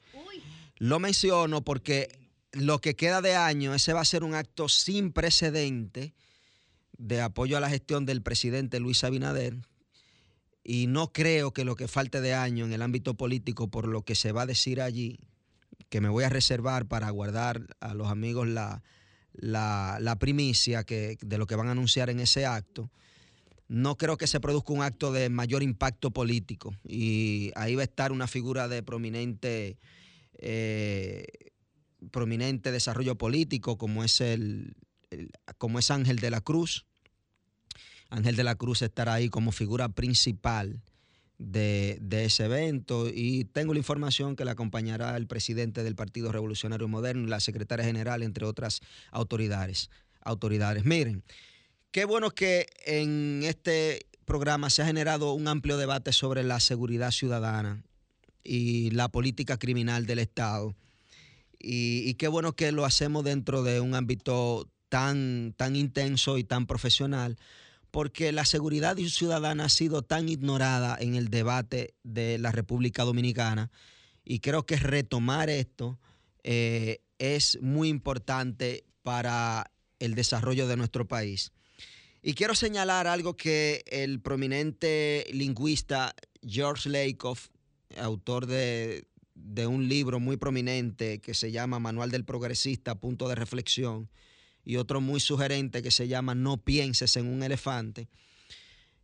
[0.79, 2.26] Lo menciono porque
[2.57, 6.15] lo que queda de año, ese va a ser un acto sin precedente
[6.99, 9.57] de apoyo a la gestión del presidente Luis Abinader.
[10.65, 14.03] Y no creo que lo que falte de año en el ámbito político, por lo
[14.03, 15.21] que se va a decir allí,
[15.89, 18.83] que me voy a reservar para guardar a los amigos la,
[19.35, 22.91] la, primicia que, de lo que van a anunciar en ese acto,
[23.69, 26.75] no creo que se produzca un acto de mayor impacto político.
[26.85, 29.79] Y ahí va a estar una figura de prominente,
[30.39, 31.27] eh,
[32.11, 34.75] prominente desarrollo político, como es el,
[35.59, 36.87] como es Ángel de la Cruz.
[38.09, 40.83] Ángel de la Cruz estará ahí como figura principal
[41.39, 46.33] de, de ese evento y tengo la información que le acompañará el presidente del Partido
[46.33, 48.81] Revolucionario Moderno y la secretaria general, entre otras
[49.11, 49.91] autoridades.
[50.23, 50.85] autoridades.
[50.85, 51.25] Miren,
[51.97, 57.11] Qué bueno que en este programa se ha generado un amplio debate sobre la seguridad
[57.11, 57.83] ciudadana
[58.45, 60.75] y la política criminal del Estado.
[61.69, 66.67] Y, qué bueno que lo hacemos dentro de un ámbito tan, tan intenso y tan
[66.67, 67.39] profesional,
[67.91, 73.73] porque la seguridad ciudadana ha sido tan ignorada en el debate de la República Dominicana
[74.25, 75.99] y creo que retomar esto
[76.45, 81.53] eh, es muy importante para el desarrollo de nuestro país.
[82.23, 87.49] Y quiero señalar algo que el prominente lingüista George Lakoff,
[87.97, 89.07] autor de,
[89.47, 94.09] de un libro muy prominente que se llama Manual del Progresista, punto de reflexión,
[94.65, 98.09] y otro muy sugerente que se llama No pienses en un elefante.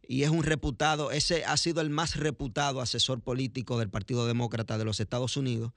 [0.06, 4.76] Y es un reputado, ese ha sido el más reputado asesor político del Partido Demócrata
[4.76, 5.72] de los Estados Unidos.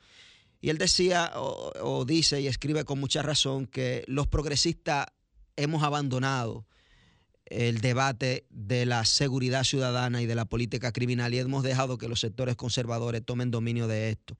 [0.61, 5.05] Y él decía, o, o dice y escribe con mucha razón, que los progresistas
[5.55, 6.65] hemos abandonado
[7.45, 12.07] el debate de la seguridad ciudadana y de la política criminal y hemos dejado que
[12.07, 14.37] los sectores conservadores tomen dominio de esto.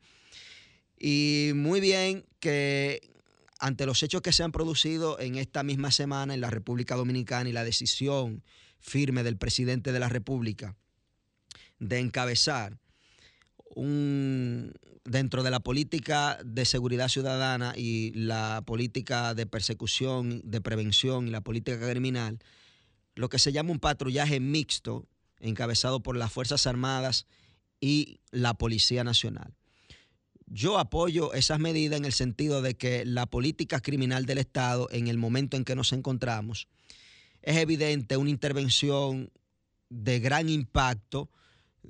[0.98, 3.11] Y muy bien que
[3.60, 7.49] ante los hechos que se han producido en esta misma semana en la República Dominicana
[7.49, 8.44] y la decisión
[8.80, 10.76] firme del presidente de la República
[11.80, 12.77] de encabezar
[13.76, 14.73] un,
[15.03, 21.32] dentro de la política de seguridad ciudadana y la política de persecución, de prevención y
[21.32, 22.40] la política criminal,
[23.16, 25.08] lo que se llama un patrullaje mixto
[25.40, 27.26] encabezado por las Fuerzas Armadas
[27.80, 29.54] y la Policía Nacional.
[30.48, 35.08] Yo apoyo esas medidas en el sentido de que la política criminal del Estado, en
[35.08, 36.68] el momento en que nos encontramos,
[37.42, 39.32] es evidente una intervención
[39.90, 41.30] de gran impacto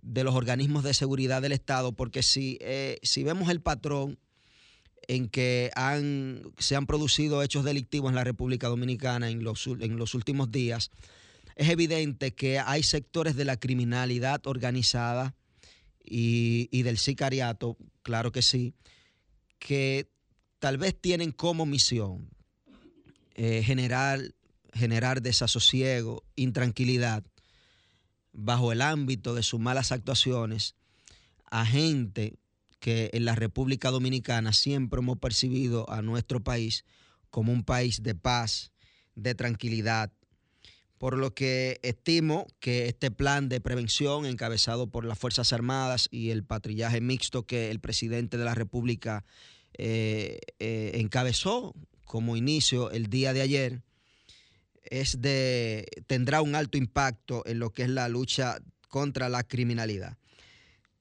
[0.01, 4.19] de los organismos de seguridad del Estado, porque si, eh, si vemos el patrón
[5.07, 9.97] en que han, se han producido hechos delictivos en la República Dominicana en los, en
[9.97, 10.91] los últimos días,
[11.55, 15.35] es evidente que hay sectores de la criminalidad organizada
[16.03, 18.75] y, del sicariato, claro que sí,
[19.57, 20.09] que
[20.59, 22.29] tal vez tienen como misión
[23.35, 24.19] eh, generar,
[24.73, 27.23] generar desasosiego, intranquilidad,
[28.33, 30.75] bajo el ámbito de sus malas actuaciones,
[31.49, 32.37] a gente
[32.79, 36.85] que en la República Dominicana siempre hemos percibido a nuestro país
[37.29, 38.73] como un país de paz,
[39.15, 40.11] de tranquilidad,
[40.97, 46.29] por lo que estimo que este plan de prevención encabezado por las Fuerzas Armadas y
[46.29, 49.25] el patrullaje mixto que el presidente de la República
[49.77, 53.81] eh, eh, encabezó como inicio el día de ayer,
[54.83, 60.17] es de, tendrá un alto impacto en lo que es la lucha contra la criminalidad.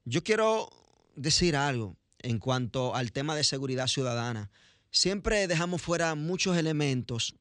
[0.05, 0.71] Yo quiero
[1.15, 4.51] decir algo en cuanto al tema de seguridad ciudadana.
[4.91, 7.37] Siempre dejamos fuera muchos elementos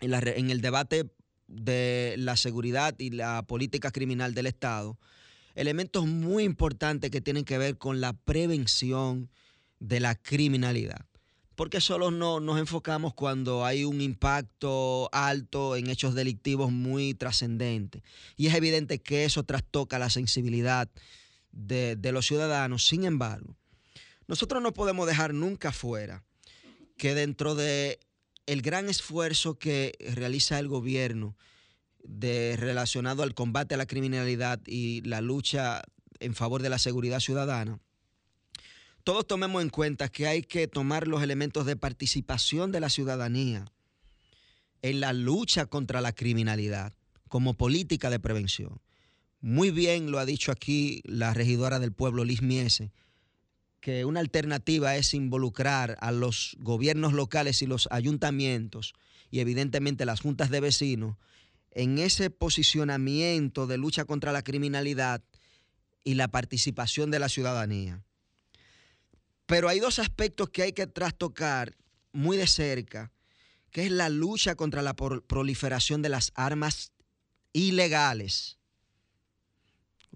[0.00, 1.10] en, en el debate
[1.48, 4.98] de la seguridad y la política criminal del Estado,
[5.54, 9.30] elementos muy importantes que tienen que ver con la prevención
[9.80, 11.06] de la criminalidad.
[11.56, 18.02] Porque solo no, nos enfocamos cuando hay un impacto alto en hechos delictivos muy trascendentes.
[18.36, 20.88] Y es evidente que eso trastoca la sensibilidad
[21.50, 22.86] de, de los ciudadanos.
[22.86, 23.56] Sin embargo,
[24.28, 26.22] nosotros no podemos dejar nunca fuera
[26.96, 27.98] que dentro de
[28.48, 31.36] el gran esfuerzo que realiza el gobierno
[32.02, 35.82] relacionado al combate a la criminalidad y la lucha
[36.18, 37.78] en favor de la seguridad ciudadana,
[39.04, 43.66] todos tomemos en cuenta que hay que tomar los elementos de participación de la ciudadanía
[44.80, 46.94] en la lucha contra la criminalidad
[47.28, 48.80] como política de prevención.
[49.42, 52.92] Muy bien lo ha dicho aquí la regidora del pueblo, Liz Miese,
[53.80, 58.94] que una alternativa es involucrar a los gobiernos locales y los ayuntamientos
[59.30, 61.16] y evidentemente las juntas de vecinos
[61.70, 65.22] en ese posicionamiento de lucha contra la criminalidad
[66.02, 68.02] y la participación de la ciudadanía.
[69.46, 71.76] Pero hay dos aspectos que hay que trastocar
[72.12, 73.12] muy de cerca,
[73.70, 76.92] que es la lucha contra la proliferación de las armas
[77.52, 78.57] ilegales.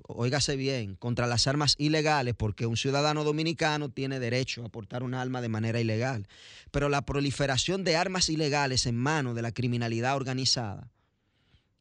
[0.04, 5.14] Óigase bien, contra las armas ilegales, porque un ciudadano dominicano tiene derecho a portar un
[5.14, 6.26] arma de manera ilegal.
[6.70, 10.90] Pero la proliferación de armas ilegales en manos de la criminalidad organizada,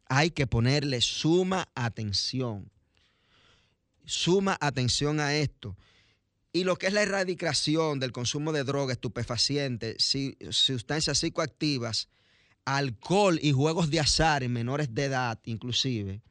[0.07, 2.69] hay que ponerle suma atención.
[4.05, 5.77] Suma atención a esto.
[6.51, 10.03] Y lo que es la erradicación del consumo de drogas, estupefacientes,
[10.49, 12.09] sustancias psicoactivas,
[12.65, 16.21] alcohol y juegos de azar en menores de edad, inclusive,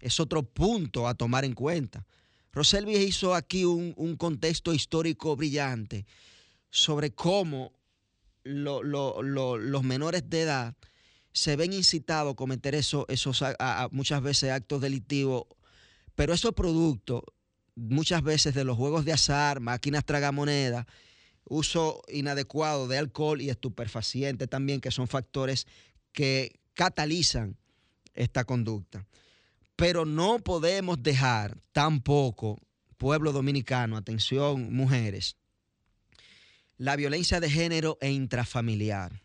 [0.00, 2.06] es otro punto a tomar en cuenta.
[2.52, 6.06] Roselvi hizo aquí un, un contexto histórico brillante
[6.70, 7.72] sobre cómo
[8.44, 10.74] lo- lo- lo- los menores de edad
[11.32, 13.42] se ven incitados a cometer eso- esos
[13.90, 15.44] muchas veces actos delictivos,
[16.14, 17.22] pero esos productos
[17.76, 20.86] muchas veces de los juegos de azar, máquinas tragamonedas,
[21.44, 25.66] uso inadecuado de alcohol y estupefacientes también, que son factores
[26.12, 27.56] que catalizan
[28.14, 29.06] esta conducta.
[29.78, 32.58] Pero no podemos dejar tampoco,
[32.96, 35.36] pueblo dominicano, atención mujeres,
[36.78, 39.22] la violencia de género e intrafamiliar.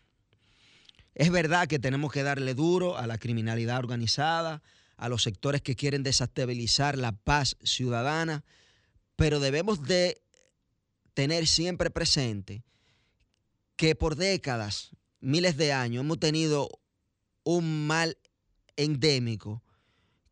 [1.16, 4.62] Es verdad que tenemos que darle duro a la criminalidad organizada,
[4.96, 8.44] a los sectores que quieren desestabilizar la paz ciudadana,
[9.16, 10.22] pero debemos de
[11.14, 12.62] tener siempre presente
[13.74, 16.68] que por décadas, miles de años, hemos tenido
[17.42, 18.16] un mal
[18.76, 19.63] endémico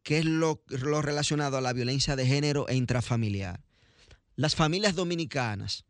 [0.03, 0.62] que es lo,
[1.03, 3.62] relacionado a la violencia de género e intrafamiliar.
[4.35, 5.85] Las familias dominicanas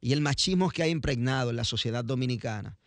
[0.00, 2.78] y el machismo que ha impregnado en la sociedad dominicana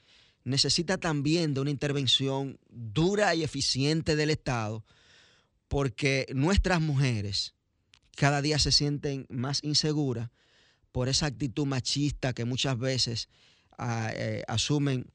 [0.43, 4.85] necesita también de una intervención dura y eficiente del Estado
[5.67, 7.53] porque nuestras mujeres
[8.15, 10.29] cada día se sienten más inseguras
[10.91, 13.29] por esa actitud machista que muchas veces
[13.77, 15.07] ah, eh, asumen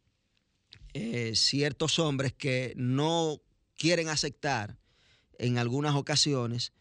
[0.94, 3.40] eh, ciertos hombres que no
[3.76, 4.76] quieren aceptar
[5.38, 6.72] en algunas ocasiones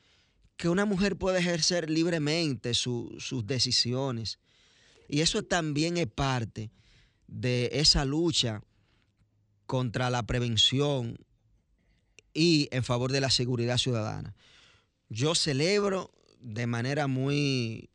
[0.58, 4.40] que una mujer puede ejercer libremente su- sus decisiones.
[5.08, 6.72] Y eso también es parte
[7.28, 8.64] de esa lucha
[9.68, 11.18] contra la prevención
[12.34, 14.36] y en favor de la seguridad ciudadana.
[15.10, 17.90] Yo celebro de manera muy,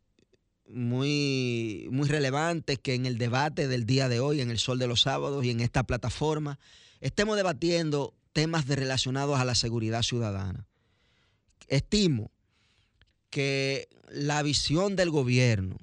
[0.69, 4.87] muy, muy relevante que en el debate del día de hoy, en el Sol de
[4.87, 6.59] los Sábados y en esta plataforma,
[7.01, 10.67] estemos debatiendo temas relacionados a la seguridad ciudadana.
[11.69, 12.31] Estimo
[13.31, 15.79] que la visión del gobierno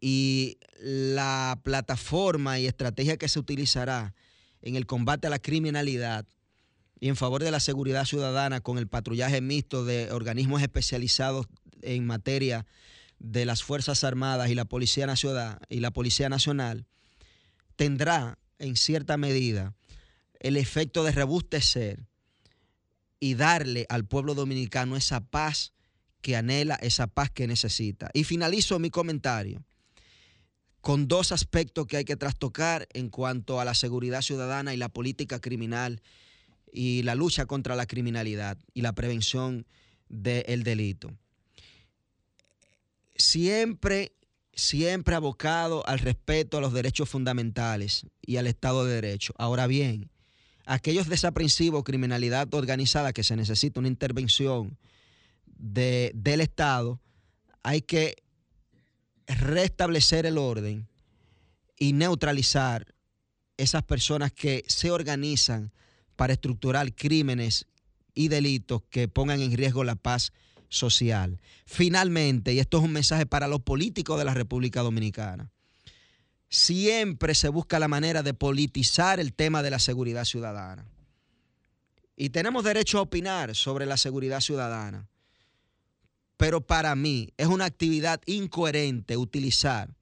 [0.00, 4.14] y la plataforma y estrategia que se utilizará
[4.62, 6.26] en el combate a la criminalidad
[6.98, 11.46] y en favor de la seguridad ciudadana con el patrullaje mixto de organismos especializados
[11.82, 12.66] en materia
[13.18, 16.86] de las Fuerzas Armadas y la Policía Nacional, y la Policía Nacional
[17.76, 19.74] tendrá en cierta medida
[20.40, 22.06] el efecto de rebustecer
[23.20, 25.72] y darle al pueblo dominicano esa paz
[26.22, 28.10] que anhela, esa paz que necesita.
[28.14, 29.62] Y finalizo mi comentario
[30.80, 34.88] con dos aspectos que hay que trastocar en cuanto a la seguridad ciudadana y la
[34.88, 36.00] política criminal
[36.72, 39.66] y la lucha contra la criminalidad y la prevención
[40.08, 41.10] del delito.
[43.14, 44.12] Siempre,
[44.54, 49.34] siempre abocado al respeto a los derechos fundamentales y al Estado de Derecho.
[49.36, 50.10] Ahora bien,
[50.66, 54.76] aquellos desaprensivos, criminalidad organizada que se necesita una intervención
[55.46, 57.00] de- del Estado,
[57.62, 58.16] hay que
[59.26, 60.88] restablecer el orden
[61.78, 62.94] y neutralizar
[63.56, 65.72] esas personas que se organizan
[66.16, 67.66] para estructurar crímenes
[68.14, 70.32] y delitos que pongan en riesgo la paz
[70.68, 71.40] social.
[71.66, 75.50] Finalmente, y esto es un mensaje para los políticos de la República Dominicana,
[76.50, 80.84] siempre se busca la manera de politizar el tema de la seguridad ciudadana.
[82.16, 85.08] Y tenemos derecho a opinar sobre la seguridad ciudadana.
[86.36, 89.94] Pero para mí es una actividad incoherente utilizar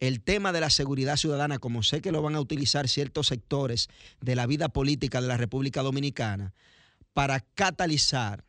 [0.00, 3.88] el tema de la seguridad ciudadana, como sé que lo van a utilizar ciertos sectores
[4.20, 6.54] de la vida política de la República Dominicana,
[7.12, 8.44] para catalizar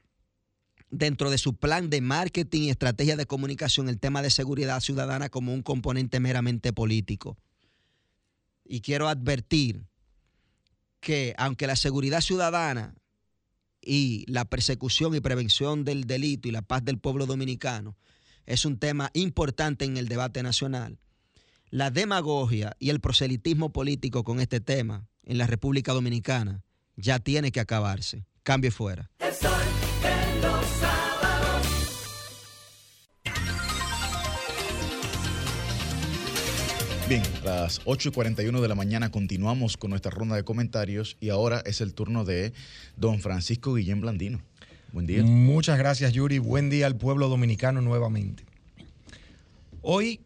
[0.94, 5.30] dentro de su plan de marketing y estrategia de comunicación el tema de seguridad ciudadana
[5.30, 7.38] como un componente meramente político.
[8.64, 9.86] Y quiero advertir
[11.00, 12.94] que aunque la seguridad ciudadana
[13.82, 17.98] y la persecución y prevención del delito y la paz del pueblo dominicano
[18.46, 21.00] es un tema importante en el debate nacional,
[21.70, 26.64] la demagogia y el proselitismo político con este tema en la República Dominicana
[26.96, 28.26] ya tiene que acabarse.
[28.44, 29.10] Cambio fuera.
[37.10, 41.30] Bien, las 8 y 41 de la mañana continuamos con nuestra ronda de comentarios y
[41.30, 42.54] ahora es el turno de
[42.96, 44.42] don Francisco Guillén Blandino.
[44.94, 45.22] Buen día.
[45.22, 46.40] Muchas gracias, Yuri.
[46.40, 48.46] Buen día al pueblo dominicano nuevamente.
[49.82, 50.22] Hoy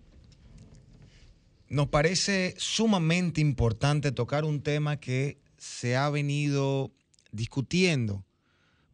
[1.68, 6.92] nos parece sumamente importante tocar un tema que se ha venido
[7.32, 8.24] discutiendo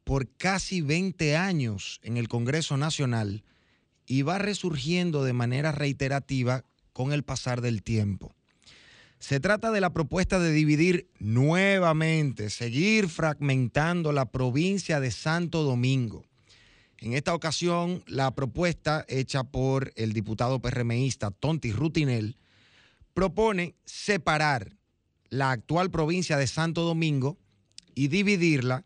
[0.06, 3.44] por casi 20 años en el Congreso Nacional
[4.06, 6.64] y va resurgiendo de manera reiterativa
[6.94, 8.34] con el pasar del tiempo.
[9.20, 16.26] Se trata de la propuesta de dividir nuevamente, seguir fragmentando la provincia de Santo Domingo.
[16.98, 22.38] En esta ocasión, la propuesta hecha por el diputado PRMista Tonti Rutinel
[23.14, 24.76] propone separar
[25.30, 27.38] la actual provincia de Santo Domingo
[27.96, 28.86] y dividirla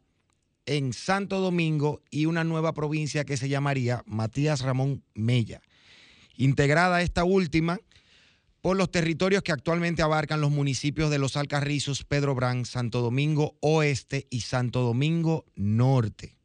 [0.66, 5.62] en Santo Domingo y una nueva provincia que se llamaría Matías Ramón Mella.
[6.36, 7.80] Integrada esta última
[8.68, 13.56] por los territorios que actualmente abarcan los municipios de Los Alcarrizos, Pedro Brán, Santo Domingo
[13.61, 16.35] Oeste y Santo Domingo Norte.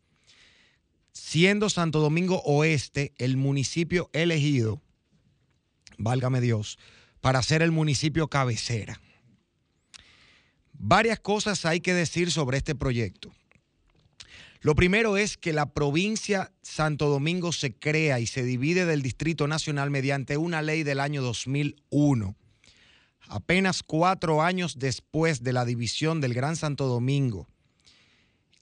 [1.10, 4.80] Siendo Santo Domingo Oeste el municipio elegido,
[5.98, 6.78] válgame Dios,
[7.20, 9.00] para ser el municipio cabecera.
[10.74, 13.32] Varias cosas hay que decir sobre este proyecto.
[14.62, 19.48] Lo primero es que la provincia Santo Domingo se crea y se divide del Distrito
[19.48, 22.36] Nacional mediante una ley del año 2001.
[23.26, 27.48] Apenas cuatro años después de la división del Gran Santo Domingo,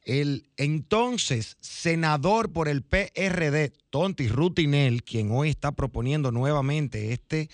[0.05, 7.51] el entonces senador por el PRD, Tonti Rutinel, quien hoy está proponiendo nuevamente este,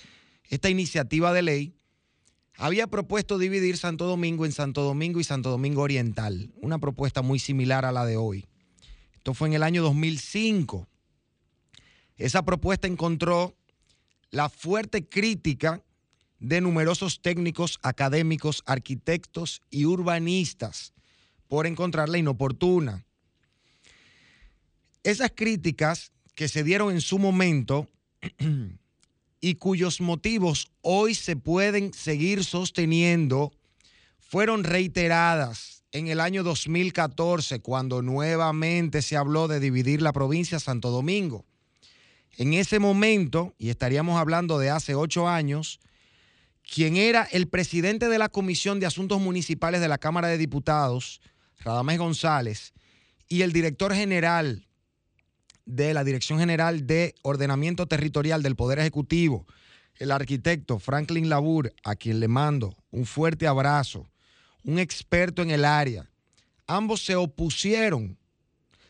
[0.48, 1.75] esta iniciativa de ley,
[2.58, 7.38] había propuesto dividir Santo Domingo en Santo Domingo y Santo Domingo Oriental, una propuesta muy
[7.38, 8.46] similar a la de hoy.
[9.14, 10.88] Esto fue en el año 2005.
[12.16, 13.54] Esa propuesta encontró
[14.30, 15.82] la fuerte crítica
[16.38, 20.92] de numerosos técnicos, académicos, arquitectos y urbanistas
[21.48, 23.04] por encontrarla inoportuna.
[25.02, 27.88] Esas críticas que se dieron en su momento
[29.40, 33.52] y cuyos motivos hoy se pueden seguir sosteniendo,
[34.18, 40.90] fueron reiteradas en el año 2014, cuando nuevamente se habló de dividir la provincia Santo
[40.90, 41.44] Domingo.
[42.36, 45.80] En ese momento, y estaríamos hablando de hace ocho años,
[46.70, 51.20] quien era el presidente de la Comisión de Asuntos Municipales de la Cámara de Diputados,
[51.60, 52.74] Radamés González,
[53.28, 54.65] y el director general
[55.66, 59.46] de la Dirección General de Ordenamiento Territorial del Poder Ejecutivo,
[59.96, 64.08] el arquitecto Franklin Labur, a quien le mando un fuerte abrazo,
[64.64, 66.08] un experto en el área.
[66.66, 68.16] Ambos se opusieron,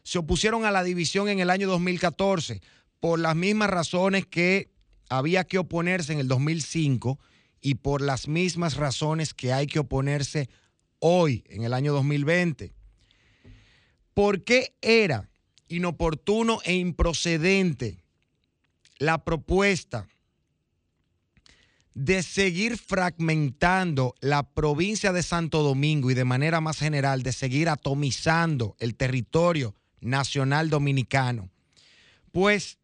[0.02, 2.60] se opusieron a la división en el año 2014
[3.00, 4.70] por las mismas razones que
[5.08, 7.18] había que oponerse en el 2005
[7.60, 10.48] y por las mismas razones que hay que oponerse
[10.98, 12.72] hoy, en el año 2020.
[14.14, 15.28] ¿Por qué era
[15.68, 17.98] inoportuno e improcedente
[18.98, 20.08] la propuesta
[21.94, 27.70] de seguir fragmentando la provincia de Santo Domingo y de manera más general de seguir
[27.70, 31.48] atomizando el territorio nacional dominicano.
[32.32, 32.76] Pues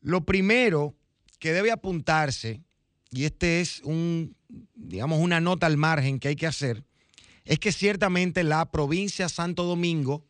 [0.00, 0.94] lo primero
[1.38, 2.62] que debe apuntarse,
[3.10, 4.34] y este es un,
[4.74, 6.82] digamos, una nota al margen que hay que hacer,
[7.44, 10.24] es que ciertamente la provincia Santo Domingo,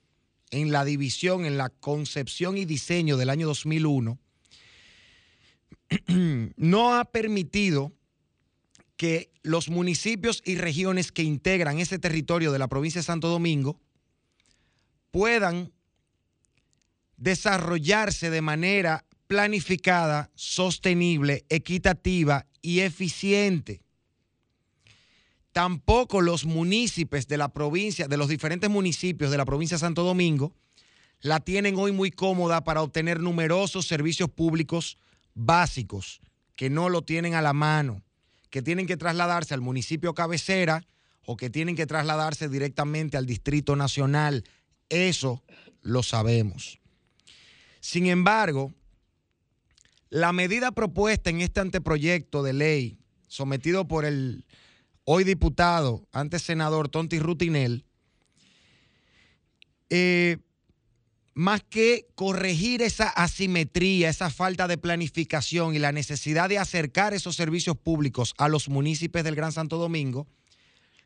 [0.50, 4.18] en la división, en la concepción y diseño del año 2001,
[6.56, 7.92] no ha permitido
[8.96, 13.80] que los municipios y regiones que integran ese territorio de la provincia de Santo Domingo
[15.10, 15.72] puedan
[17.16, 23.82] desarrollarse de manera planificada, sostenible, equitativa y eficiente.
[25.58, 30.04] Tampoco los municipios de la provincia, de los diferentes municipios de la provincia de Santo
[30.04, 30.54] Domingo,
[31.20, 34.98] la tienen hoy muy cómoda para obtener numerosos servicios públicos
[35.34, 36.20] básicos
[36.54, 38.04] que no lo tienen a la mano,
[38.50, 40.86] que tienen que trasladarse al municipio cabecera
[41.26, 44.44] o que tienen que trasladarse directamente al Distrito Nacional.
[44.88, 45.42] Eso
[45.82, 46.78] lo sabemos.
[47.80, 48.72] Sin embargo,
[50.08, 54.44] la medida propuesta en este anteproyecto de ley sometido por el
[55.10, 57.86] hoy diputado, antes senador Tonti Rutinel,
[59.88, 60.36] eh,
[61.32, 67.36] más que corregir esa asimetría, esa falta de planificación y la necesidad de acercar esos
[67.36, 70.26] servicios públicos a los municipios del Gran Santo Domingo,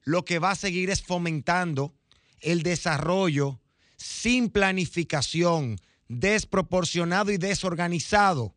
[0.03, 1.95] lo que va a seguir es fomentando
[2.41, 3.61] el desarrollo
[3.97, 8.53] sin planificación, desproporcionado y desorganizado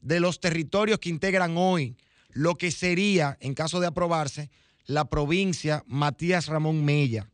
[0.00, 1.96] de los territorios que integran hoy
[2.32, 4.50] lo que sería, en caso de aprobarse,
[4.86, 7.30] la provincia Matías Ramón Mella.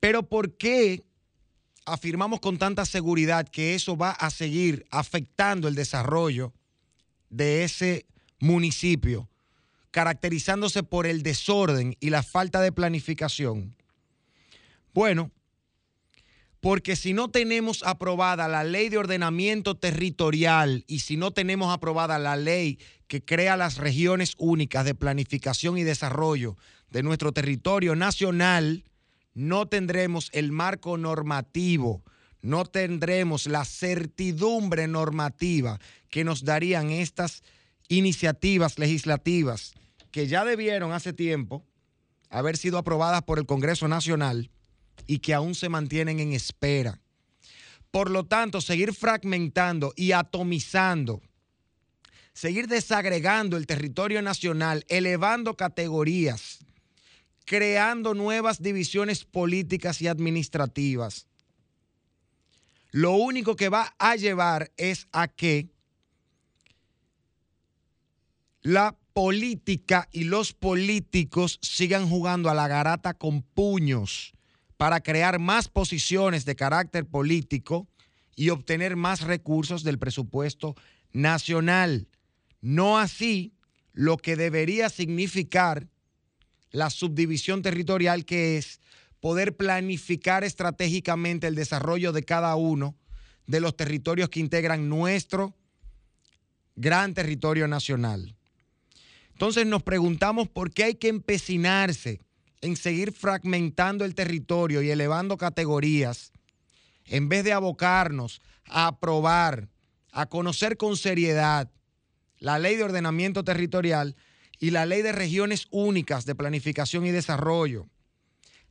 [0.00, 1.04] Pero ¿por qué
[1.84, 6.52] afirmamos con tanta seguridad que eso va a seguir afectando el desarrollo
[7.30, 8.06] de ese
[8.38, 9.28] municipio,
[9.90, 13.74] caracterizándose por el desorden y la falta de planificación?
[14.92, 15.30] Bueno,
[16.66, 22.18] porque si no tenemos aprobada la ley de ordenamiento territorial y si no tenemos aprobada
[22.18, 26.56] la ley que crea las regiones únicas de planificación y desarrollo
[26.90, 28.82] de nuestro territorio nacional,
[29.32, 32.02] no tendremos el marco normativo,
[32.42, 35.78] no tendremos la certidumbre normativa
[36.10, 37.44] que nos darían estas
[37.86, 39.72] iniciativas legislativas
[40.10, 41.64] que ya debieron hace tiempo
[42.28, 44.50] haber sido aprobadas por el Congreso Nacional
[45.06, 47.00] y que aún se mantienen en espera.
[47.90, 51.22] Por lo tanto, seguir fragmentando y atomizando,
[52.32, 56.58] seguir desagregando el territorio nacional, elevando categorías,
[57.44, 61.26] creando nuevas divisiones políticas y administrativas,
[62.90, 65.68] lo único que va a llevar es a que
[68.62, 74.35] la política y los políticos sigan jugando a la garata con puños
[74.76, 77.88] para crear más posiciones de carácter político
[78.34, 80.76] y obtener más recursos del presupuesto
[81.12, 82.08] nacional.
[82.60, 83.54] No así
[83.92, 85.88] lo que debería significar
[86.70, 88.80] la subdivisión territorial que es
[89.20, 92.94] poder planificar estratégicamente el desarrollo de cada uno
[93.46, 95.54] de los territorios que integran nuestro
[96.74, 98.36] gran territorio nacional.
[99.32, 102.20] Entonces nos preguntamos por qué hay que empecinarse
[102.60, 106.32] en seguir fragmentando el territorio y elevando categorías,
[107.04, 109.68] en vez de abocarnos a aprobar,
[110.12, 111.70] a conocer con seriedad
[112.38, 114.16] la ley de ordenamiento territorial
[114.58, 117.86] y la ley de regiones únicas de planificación y desarrollo.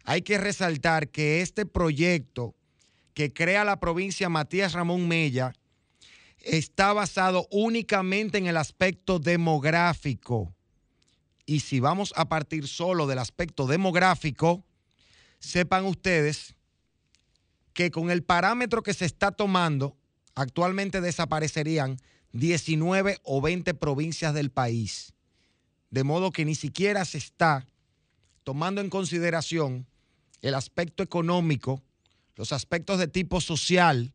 [0.03, 2.55] Hay que resaltar que este proyecto
[3.13, 5.53] que crea la provincia Matías Ramón Mella
[6.39, 10.54] está basado únicamente en el aspecto demográfico
[11.45, 14.65] y si vamos a partir solo del aspecto demográfico,
[15.39, 16.55] sepan ustedes
[17.73, 19.97] que con el parámetro que se está tomando,
[20.33, 21.97] actualmente desaparecerían
[22.31, 25.13] 19 o 20 provincias del país.
[25.89, 27.67] De modo que ni siquiera se está
[28.43, 29.87] tomando en consideración
[30.41, 31.83] el aspecto económico,
[32.35, 34.13] los aspectos de tipo social,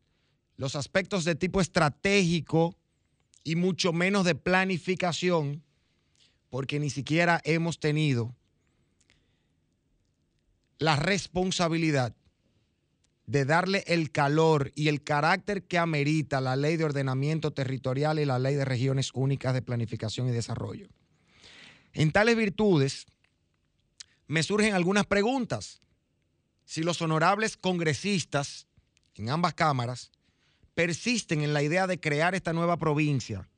[0.56, 2.76] los aspectos de tipo estratégico
[3.44, 5.62] y mucho menos de planificación
[6.50, 8.34] porque ni siquiera hemos tenido
[10.78, 12.14] la responsabilidad
[13.26, 18.24] de darle el calor y el carácter que amerita la ley de ordenamiento territorial y
[18.24, 20.88] la ley de regiones únicas de planificación y desarrollo.
[21.92, 23.06] En tales virtudes,
[24.26, 25.80] me surgen algunas preguntas.
[26.64, 28.66] Si los honorables congresistas
[29.14, 30.10] en ambas cámaras
[30.74, 33.49] persisten en la idea de crear esta nueva provincia,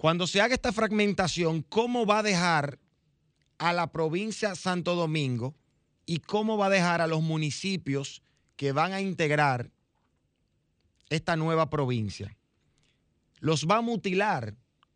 [0.00, 2.78] Cuando se haga esta fragmentación, ¿cómo va a dejar
[3.58, 5.54] a la provincia Santo Domingo
[6.06, 8.22] y cómo va a dejar a los municipios
[8.56, 9.70] que van a integrar
[11.10, 12.34] esta nueva provincia?
[13.40, 14.54] ¿Los va a mutilar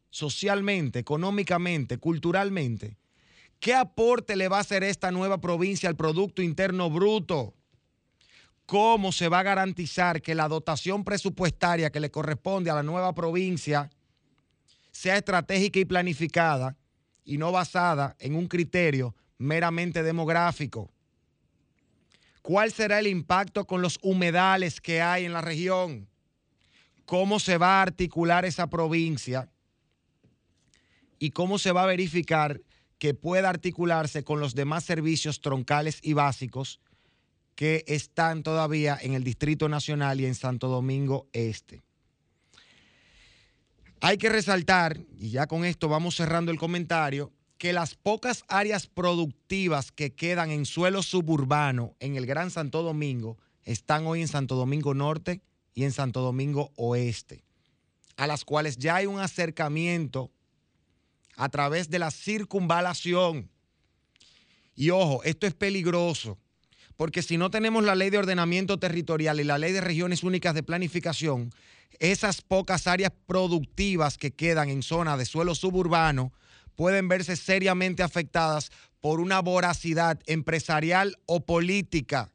[0.09, 2.97] socialmente, económicamente, culturalmente?
[3.61, 7.53] ¿Qué aporte le va a hacer esta nueva provincia al Producto Interno Bruto?
[8.65, 13.15] ¿Cómo se va a garantizar que la dotación presupuestaria que le corresponde a la nueva
[13.15, 13.91] provincia
[14.95, 16.77] sea estratégica y planificada
[17.25, 20.91] y no basada en un criterio meramente demográfico?
[22.43, 26.09] ¿Cuál será el impacto con los humedales que hay en la región?
[27.07, 29.51] ¿Cómo se va a articular esa provincia?
[31.19, 32.61] ¿Y cómo se va a verificar
[32.99, 36.81] que pueda articularse con los demás servicios troncales y básicos
[37.55, 41.84] que están todavía en el Distrito Nacional y en Santo Domingo Este?
[44.07, 48.87] Hay que resaltar, y ya con esto vamos cerrando el comentario, que las pocas áreas
[48.87, 54.57] productivas que quedan en suelo suburbano en el Gran Santo Domingo están hoy en Santo
[54.57, 55.41] Domingo Norte
[55.73, 57.45] y en Santo Domingo Oeste,
[58.19, 60.31] a las cuales ya hay un acercamiento
[61.37, 63.49] a través de la circunvalación.
[64.77, 66.37] Y ojo, esto es peligroso,
[66.97, 70.55] porque si no tenemos la ley de ordenamiento territorial y la ley de regiones únicas
[70.55, 71.51] de planificación,
[71.99, 76.33] esas pocas áreas productivas que quedan en zona de suelo suburbano
[76.77, 82.33] pueden verse seriamente afectadas por una voracidad empresarial o política.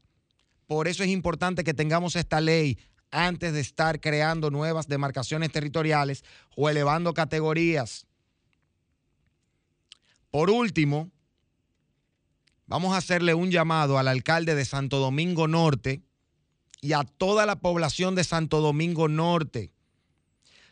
[0.67, 2.77] Por eso es importante que tengamos esta ley
[3.11, 6.23] antes de estar creando nuevas demarcaciones territoriales
[6.55, 8.05] o elevando categorías.
[10.29, 11.09] Por último,
[12.69, 16.03] vamos a hacerle un llamado al alcalde de Santo Domingo Norte
[16.81, 19.73] y a toda la población de Santo Domingo Norte.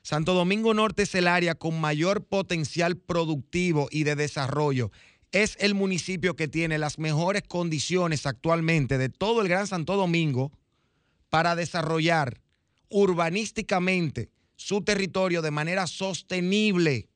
[0.03, 4.91] Santo Domingo Norte es el área con mayor potencial productivo y de desarrollo.
[5.31, 10.51] Es el municipio que tiene las mejores condiciones actualmente de todo el Gran Santo Domingo
[11.29, 12.41] para desarrollar
[12.89, 17.09] urbanísticamente su territorio de manera sostenible.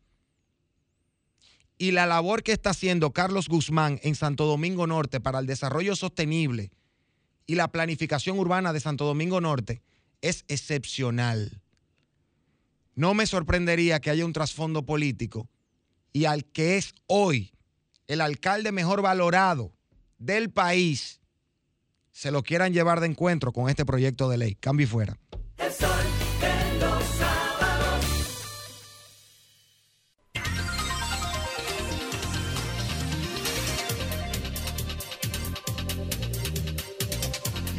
[1.81, 5.95] Y la labor que está haciendo Carlos Guzmán en Santo Domingo Norte para el desarrollo
[5.95, 6.69] sostenible
[7.47, 9.81] y la planificación urbana de Santo Domingo Norte
[10.21, 11.59] es excepcional.
[12.93, 15.49] No me sorprendería que haya un trasfondo político
[16.13, 17.51] y al que es hoy
[18.05, 19.73] el alcalde mejor valorado
[20.19, 21.19] del país
[22.11, 24.53] se lo quieran llevar de encuentro con este proyecto de ley.
[24.53, 25.17] Cambio y fuera.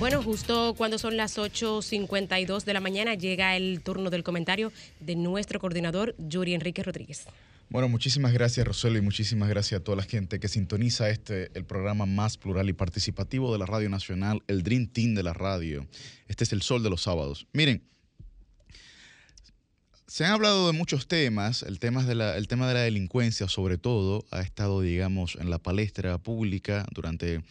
[0.03, 5.15] Bueno, justo cuando son las 8.52 de la mañana llega el turno del comentario de
[5.15, 7.27] nuestro coordinador, Yuri Enrique Rodríguez.
[7.69, 11.65] Bueno, muchísimas gracias, Roselo, y muchísimas gracias a toda la gente que sintoniza este, el
[11.65, 15.87] programa más plural y participativo de la Radio Nacional, el Dream Team de la radio.
[16.27, 17.47] Este es el sol de los sábados.
[17.53, 17.85] Miren,
[20.09, 23.47] se han hablado de muchos temas, el tema de la, el tema de la delincuencia
[23.47, 27.45] sobre todo ha estado, digamos, en la palestra pública durante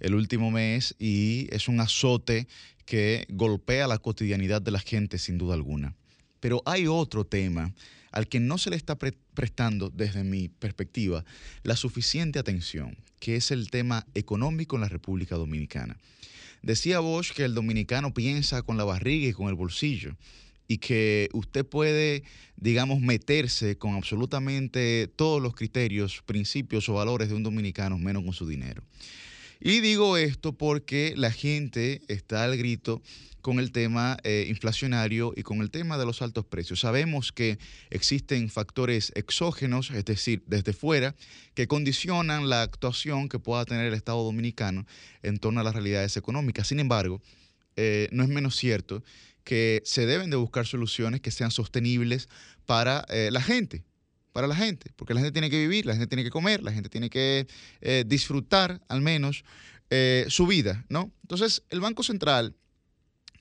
[0.00, 2.46] el último mes y es un azote
[2.86, 5.94] que golpea la cotidianidad de la gente sin duda alguna.
[6.40, 7.72] Pero hay otro tema
[8.12, 11.24] al que no se le está pre- prestando, desde mi perspectiva,
[11.62, 15.96] la suficiente atención, que es el tema económico en la República Dominicana.
[16.62, 20.16] Decía Bosch que el dominicano piensa con la barriga y con el bolsillo
[20.68, 22.22] y que usted puede,
[22.56, 28.32] digamos, meterse con absolutamente todos los criterios, principios o valores de un dominicano, menos con
[28.32, 28.82] su dinero.
[29.60, 33.02] Y digo esto porque la gente está al grito
[33.44, 36.80] con el tema eh, inflacionario y con el tema de los altos precios.
[36.80, 37.58] Sabemos que
[37.90, 41.14] existen factores exógenos, es decir, desde fuera,
[41.52, 44.86] que condicionan la actuación que pueda tener el Estado dominicano
[45.22, 46.68] en torno a las realidades económicas.
[46.68, 47.20] Sin embargo,
[47.76, 49.02] eh, no es menos cierto
[49.44, 52.30] que se deben de buscar soluciones que sean sostenibles
[52.64, 53.84] para eh, la gente,
[54.34, 56.72] para la gente, porque la gente tiene que vivir, la gente tiene que comer, la
[56.72, 57.46] gente tiene que
[57.80, 59.44] eh, disfrutar al menos
[59.90, 61.12] eh, su vida, ¿no?
[61.22, 62.56] Entonces, el Banco Central,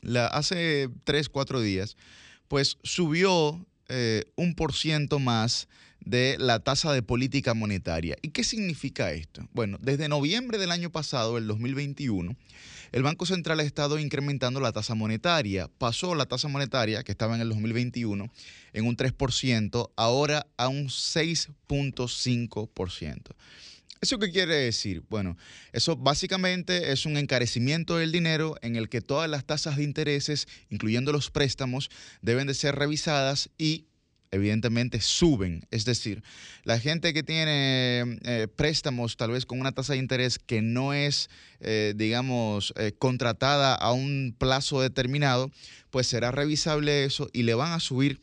[0.01, 1.97] la, hace tres, cuatro días,
[2.47, 5.67] pues subió eh, un por ciento más
[6.05, 8.15] de la tasa de política monetaria.
[8.21, 9.47] ¿Y qué significa esto?
[9.53, 12.35] Bueno, desde noviembre del año pasado, el 2021,
[12.91, 15.69] el Banco Central ha estado incrementando la tasa monetaria.
[15.77, 18.31] Pasó la tasa monetaria, que estaba en el 2021,
[18.73, 23.35] en un 3%, ahora a un 6.5%.
[24.03, 25.01] ¿Eso qué quiere decir?
[25.09, 25.37] Bueno,
[25.71, 30.49] eso básicamente es un encarecimiento del dinero en el que todas las tasas de intereses,
[30.69, 31.89] incluyendo los préstamos,
[32.21, 33.85] deben de ser revisadas y
[34.33, 35.65] evidentemente suben.
[35.69, 36.23] Es decir,
[36.63, 40.93] la gente que tiene eh, préstamos tal vez con una tasa de interés que no
[40.93, 41.29] es,
[41.59, 45.51] eh, digamos, eh, contratada a un plazo determinado,
[45.91, 48.19] pues será revisable eso y le van a subir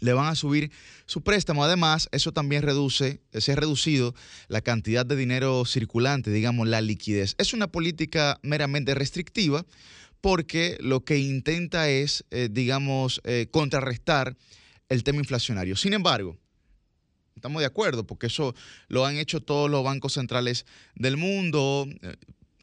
[0.00, 0.70] le van a subir
[1.06, 1.64] su préstamo.
[1.64, 4.14] Además, eso también reduce, se ha reducido
[4.48, 7.36] la cantidad de dinero circulante, digamos, la liquidez.
[7.38, 9.64] Es una política meramente restrictiva
[10.20, 14.36] porque lo que intenta es, digamos, contrarrestar
[14.88, 15.76] el tema inflacionario.
[15.76, 16.36] Sin embargo,
[17.36, 18.54] estamos de acuerdo, porque eso
[18.88, 21.86] lo han hecho todos los bancos centrales del mundo.
[22.02, 22.16] eh,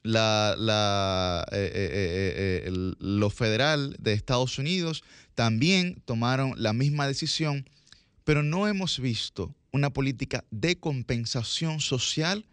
[0.03, 5.03] La, eh, eh, lo federal de Estados Unidos
[5.35, 7.69] también tomaron la misma decisión,
[8.23, 12.45] pero no hemos visto una política de compensación social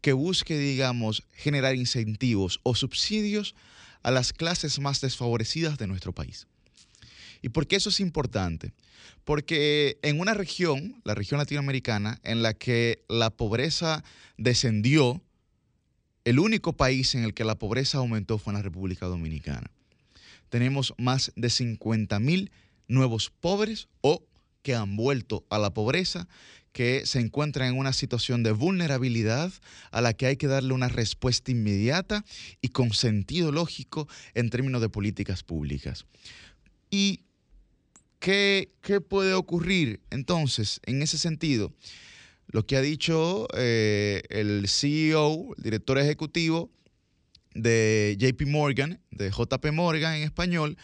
[0.00, 3.54] que busque, digamos, generar incentivos o subsidios
[4.02, 6.48] a las clases más desfavorecidas de nuestro país.
[7.42, 8.72] ¿Y por qué eso es importante?
[9.24, 14.04] Porque en una región, la región latinoamericana, en la que la pobreza
[14.38, 15.20] descendió,
[16.24, 19.70] el único país en el que la pobreza aumentó fue en la República Dominicana.
[20.48, 22.52] Tenemos más de 50 mil
[22.86, 24.24] nuevos pobres o
[24.62, 26.28] que han vuelto a la pobreza,
[26.72, 29.52] que se encuentran en una situación de vulnerabilidad
[29.90, 32.24] a la que hay que darle una respuesta inmediata
[32.60, 36.06] y con sentido lógico en términos de políticas públicas.
[36.90, 37.20] ¿Y
[38.22, 41.72] qué, puede ocurrir entonces en ese sentido?
[42.46, 46.70] Lo que ha dicho eh, el CEO, el director ejecutivo
[47.54, 50.78] de JP Morgan, de JP Morgan en español,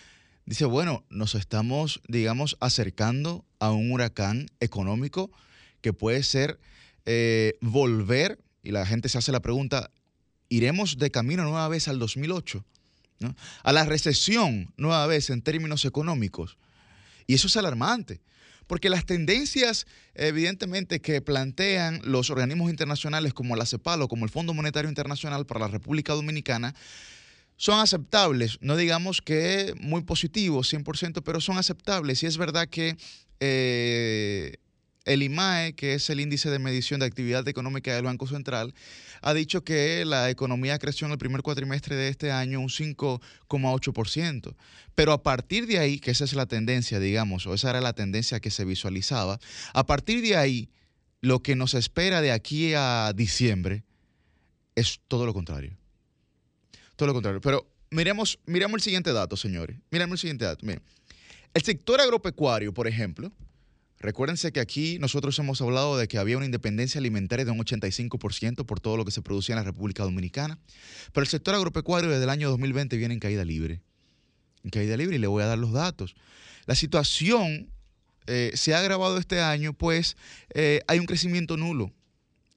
[0.46, 5.30] dice, bueno, nos estamos, digamos, acercando a un huracán económico
[5.80, 6.58] que puede ser
[7.06, 9.90] eh, volver, y la gente se hace la pregunta,
[10.48, 12.64] ¿iremos de camino nueva vez al 2008?
[13.20, 13.36] ¿no?
[13.62, 16.58] A la recesión nueva vez en términos económicos.
[17.28, 18.22] Y eso es alarmante,
[18.66, 24.30] porque las tendencias, evidentemente, que plantean los organismos internacionales como la CEPAL o como el
[24.30, 26.74] Fondo Monetario Internacional para la República Dominicana
[27.58, 32.22] son aceptables, no digamos que muy positivos 100%, pero son aceptables.
[32.22, 32.96] Y es verdad que
[33.40, 34.56] eh,
[35.08, 38.74] el IMAE, que es el índice de medición de actividad económica del Banco Central,
[39.22, 44.54] ha dicho que la economía creció en el primer cuatrimestre de este año un 5,8%.
[44.94, 47.94] Pero a partir de ahí, que esa es la tendencia, digamos, o esa era la
[47.94, 49.40] tendencia que se visualizaba,
[49.72, 50.70] a partir de ahí,
[51.20, 53.84] lo que nos espera de aquí a diciembre
[54.76, 55.76] es todo lo contrario.
[56.96, 57.40] Todo lo contrario.
[57.40, 59.78] Pero miremos, miremos el siguiente dato, señores.
[59.90, 60.66] Miremos el siguiente dato.
[61.54, 63.32] El sector agropecuario, por ejemplo,
[64.00, 68.64] recuérdense que aquí nosotros hemos hablado de que había una independencia alimentaria de un 85%
[68.66, 70.58] por todo lo que se producía en la República Dominicana,
[71.12, 73.80] pero el sector agropecuario desde el año 2020 viene en caída libre.
[74.64, 76.14] En caída libre y le voy a dar los datos.
[76.66, 77.70] La situación
[78.26, 80.16] eh, se ha agravado este año, pues
[80.54, 81.92] eh, hay un crecimiento nulo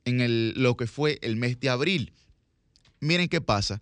[0.05, 2.13] en lo que fue el mes de abril.
[2.99, 3.81] Miren qué pasa.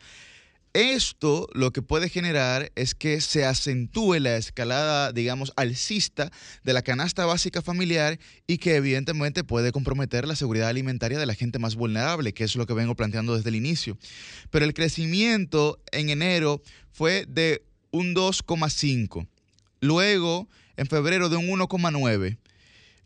[0.80, 6.31] Esto lo que puede generar es que se acentúe la escalada, digamos, alcista
[6.64, 11.35] de la canasta básica familiar y que evidentemente puede comprometer la seguridad alimentaria de la
[11.35, 13.97] gente más vulnerable, que es lo que vengo planteando desde el inicio.
[14.51, 16.61] Pero el crecimiento en enero
[16.93, 17.61] fue de
[17.91, 19.27] un 2,5.
[19.81, 20.47] Luego,
[20.77, 22.38] en febrero, de un 1,9.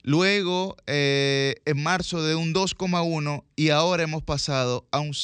[0.04, 5.16] Luego, eh, en marzo, de un 2,1 y ahora hemos pasado a un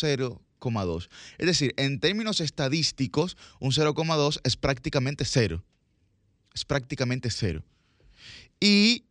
[0.60, 1.10] 0,2.
[1.38, 5.64] Es decir, en términos estadísticos, un 0,2 es prácticamente cero.
[6.54, 7.64] Es prácticamente cero.
[8.60, 9.04] Y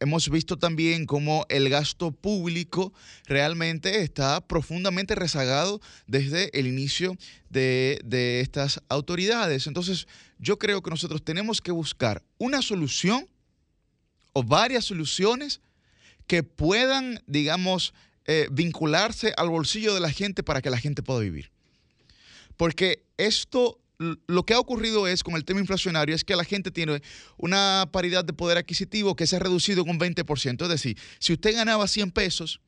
[0.00, 2.92] hemos visto también cómo el gasto público
[3.26, 7.16] realmente está profundamente rezagado desde el inicio
[7.48, 9.66] de, de estas autoridades.
[9.66, 10.06] Entonces,
[10.38, 13.26] yo creo que nosotros tenemos que buscar una solución
[14.32, 15.60] o varias soluciones
[16.26, 17.94] que puedan, digamos,
[18.26, 21.50] eh, vincularse al bolsillo de la gente para que la gente pueda vivir.
[22.56, 26.70] Porque esto, lo que ha ocurrido es con el tema inflacionario, es que la gente
[26.70, 27.02] tiene
[27.36, 30.62] una paridad de poder adquisitivo que se ha reducido en un 20%.
[30.62, 32.60] Es decir, si usted ganaba 100 pesos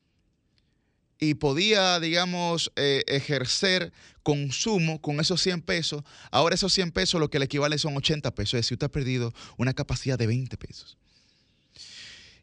[1.19, 3.91] y podía, digamos, eh, ejercer
[4.23, 8.33] consumo con esos 100 pesos, ahora esos 100 pesos lo que le equivale son 80
[8.33, 8.53] pesos.
[8.53, 10.97] Es decir, usted ha perdido una capacidad de 20 pesos.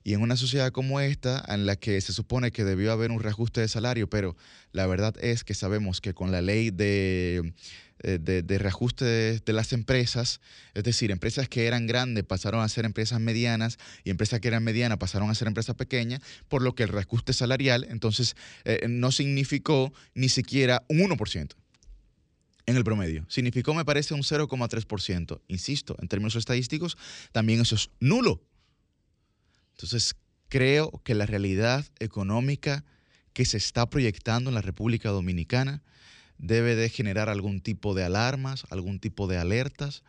[0.06, 3.18] Y en una sociedad como esta, en la que se supone que debió haber un
[3.18, 4.36] reajuste de salario, pero
[4.70, 7.54] la verdad es que sabemos que con la ley de,
[8.04, 10.40] eh, de, reajuste de, de las empresas,
[10.74, 14.62] es decir, empresas que eran grandes pasaron a ser empresas medianas y empresas que eran
[14.62, 19.10] medianas pasaron a ser empresas pequeñas, por lo que el reajuste salarial entonces eh, no
[19.10, 21.56] significó ni siquiera un 1%
[22.66, 23.26] en el promedio.
[23.28, 25.40] Significó, me parece, un 0,3%.
[25.48, 26.96] Insisto, en términos estadísticos,
[27.32, 28.40] también eso es nulo.
[29.76, 30.16] Entonces,
[30.48, 32.84] creo que la realidad económica
[33.34, 35.82] que se está proyectando en la República Dominicana
[36.38, 40.02] debe de generar algún tipo de alarmas, algún tipo de alertas,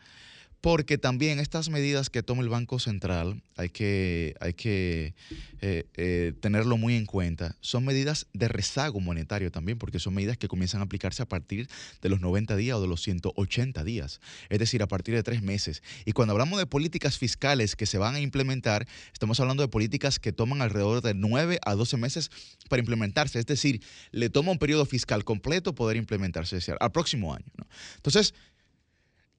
[0.68, 5.14] porque también estas medidas que toma el Banco Central, hay que, hay que
[5.62, 10.36] eh, eh, tenerlo muy en cuenta, son medidas de rezago monetario también, porque son medidas
[10.36, 11.70] que comienzan a aplicarse a partir
[12.02, 14.20] de los 90 días o de los 180 días,
[14.50, 15.82] es decir, a partir de tres meses.
[16.04, 20.18] Y cuando hablamos de políticas fiscales que se van a implementar, estamos hablando de políticas
[20.18, 22.30] que toman alrededor de 9 a 12 meses
[22.68, 23.80] para implementarse, es decir,
[24.10, 27.46] le toma un periodo fiscal completo poder implementarse, es decir, al próximo año.
[27.56, 27.66] ¿no?
[27.96, 28.34] Entonces,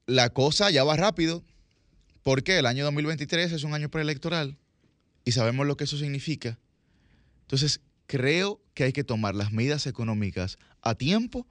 [0.10, 1.44] la cosa ya va rápido,
[2.24, 4.58] porque el año 2023 es un año preelectoral
[5.26, 6.60] y sabemos lo que eso significa.
[7.42, 11.48] Entonces, creo que hay que tomar las medidas económicas a tiempo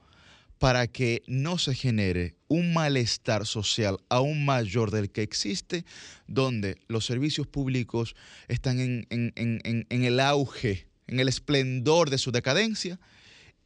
[0.59, 5.85] para que no se genere un malestar social aún mayor del que existe,
[6.27, 8.17] donde los servicios públicos
[8.49, 12.99] están en, en- en- en- el auge, en el esplendor de su decadencia,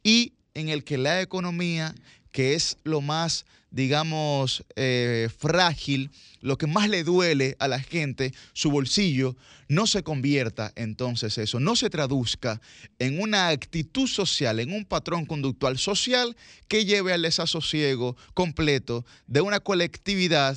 [0.03, 1.95] y en el que la economía,
[2.31, 8.31] que es lo más, digamos, eh, frágil, lo que más le duele a la gente,
[8.53, 9.35] su bolsillo,
[9.67, 12.61] no se convierta entonces eso, no se traduzca
[12.99, 16.37] en una actitud social, en un patrón conductual social
[16.67, 20.55] que lleve al desasosiego completo de una colectividad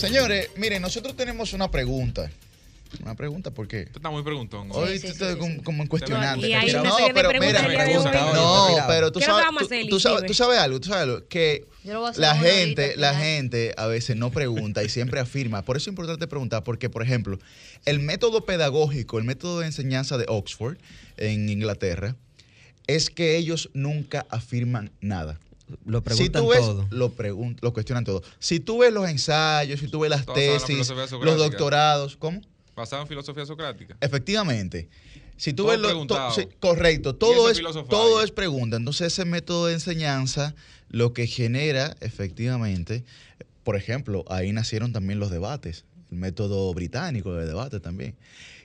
[0.00, 2.30] Señores, miren, nosotros tenemos una pregunta.
[3.02, 4.68] Una pregunta porque Está muy preguntón.
[4.72, 6.48] hoy tú estás como, como cuestionante.
[6.48, 10.42] Y hay no, pero mira, no, pero tú ¿Qué sabes, tú, hacer, tú sabes, tú
[10.52, 11.66] algo, tú sabes algo, que
[12.16, 15.62] la gente, ahorita, la gente a veces no pregunta y siempre afirma.
[15.62, 17.38] Por eso es importante preguntar, porque, por ejemplo,
[17.84, 20.76] el método pedagógico, el método de enseñanza de Oxford
[21.16, 22.16] en Inglaterra,
[22.88, 25.38] es que ellos nunca afirman nada.
[25.84, 26.86] Lo si preguntan tú ves, todo.
[26.90, 28.22] Lo, pregun- lo cuestionan todo.
[28.38, 32.16] Si tú ves los ensayos, si tú ves las Todos saben la tesis, los doctorados,
[32.16, 32.40] ¿cómo?
[32.76, 33.96] Basado en filosofía socrática.
[34.00, 34.88] Efectivamente.
[35.36, 38.24] Si tú Todo ves lo- to- sí, correcto, todo es, todo ahí.
[38.24, 38.76] es pregunta.
[38.76, 40.54] Entonces ese método de enseñanza
[40.88, 43.04] lo que genera efectivamente,
[43.64, 48.16] por ejemplo, ahí nacieron también los debates, el método británico de debate también.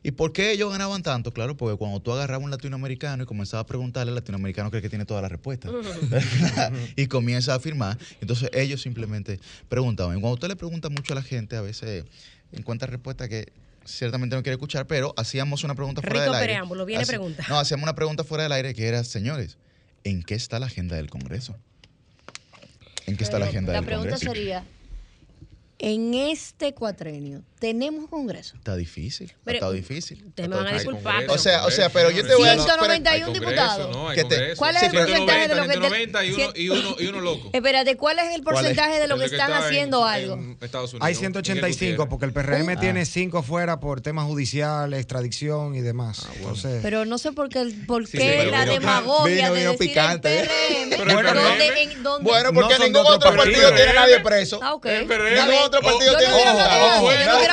[0.06, 1.32] ¿Y por qué ellos ganaban tanto?
[1.32, 4.88] Claro, porque cuando tú agarrabas un latinoamericano y comenzabas a preguntarle, el latinoamericano cree que
[4.88, 5.72] tiene todas las respuestas.
[6.96, 7.98] y comienza a afirmar.
[8.22, 10.16] Entonces ellos simplemente preguntaban.
[10.16, 12.06] Y cuando usted le pregunta mucho a la gente, a veces
[12.52, 13.52] encuentra respuestas que
[13.84, 16.54] ciertamente no quiere escuchar, pero hacíamos una pregunta fuera Rico del aire.
[16.54, 17.44] preámbulo, viene pregunta.
[17.50, 19.58] No, hacíamos una pregunta fuera del aire que era, señores,
[20.04, 21.56] ¿en qué está la agenda del Congreso?
[23.08, 24.34] ¿En qué está la agenda La del pregunta Congreso?
[24.34, 24.66] sería,
[25.80, 28.56] en este cuatrenio, ¿tenemos Congreso?
[28.58, 30.24] Está difícil, Pero- estado difícil.
[30.28, 31.24] Ustedes me van a disculpar.
[31.30, 32.66] O sea, o sea, pero yo te voy a decir...
[32.66, 33.90] 191 diputados.
[33.92, 34.60] No, hay ¿Qué te- congreso.
[34.60, 37.50] ¿Cuál es el porcentaje de lo que- 190 y uno, y uno, y uno loco.
[37.54, 40.34] Espérate, ¿cuál es el porcentaje de lo que están está en- haciendo algo?
[40.36, 41.08] en Estados Unidos.
[41.08, 42.80] Hay 185 porque el PRM Ah.
[42.80, 46.28] tiene 5 fuera por temas judiciales, extradición y demás.
[46.36, 52.22] Entonces, Pero no sé por qué, por qué la demagogia de decir picante, el PRM.
[52.22, 54.60] Bueno, porque ningún otro partido tiene a nadie preso.
[54.62, 54.86] Ah, ok.
[54.86, 56.34] Ningún otro partido tiene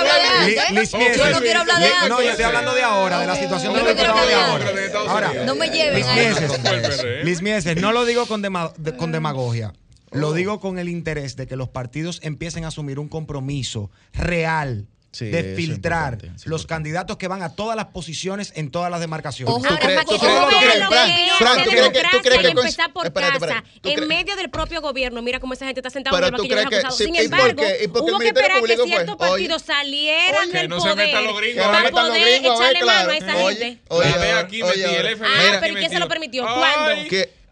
[0.03, 2.01] yo no quiero hablar de antes.
[2.01, 2.09] Mieses.
[2.09, 4.67] no yo estoy hablando de ahora, de la situación de los diputados de ahora.
[5.09, 9.73] Ahora, No me lleven Liz a Mieses, Mieses, no lo digo con demagogia.
[10.13, 14.87] Lo digo con el interés de que los partidos empiecen a asumir un compromiso real
[15.13, 18.99] Sí, de filtrar es los candidatos que van a todas las posiciones en todas las
[18.99, 19.55] demarcaciones.
[19.55, 21.93] Que Tú tú crees- tú crees- lo Fran, que es Fran, la ¿tú crees que-
[21.93, 24.49] tú democracia crees y que empezar por Espérate, casa, espérate, ¿tú en crees- medio del
[24.51, 25.21] propio gobierno.
[25.21, 26.57] Mira cómo esa gente está sentada en el banquillo
[26.93, 27.85] sí, Sin ¿y por embargo, qué?
[27.85, 31.11] ¿Y por qué el hubo que esperar que ciertos partidos salieran del poder
[31.57, 33.79] para poder echarle mano a esa gente.
[33.89, 36.43] oye, aquí el Ah, pero ¿y quién se lo permitió?
[36.45, 37.03] ¿Cuándo?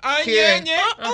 [0.03, 0.65] Ay, ¿Quién?
[0.65, 1.11] ñeñe, oye,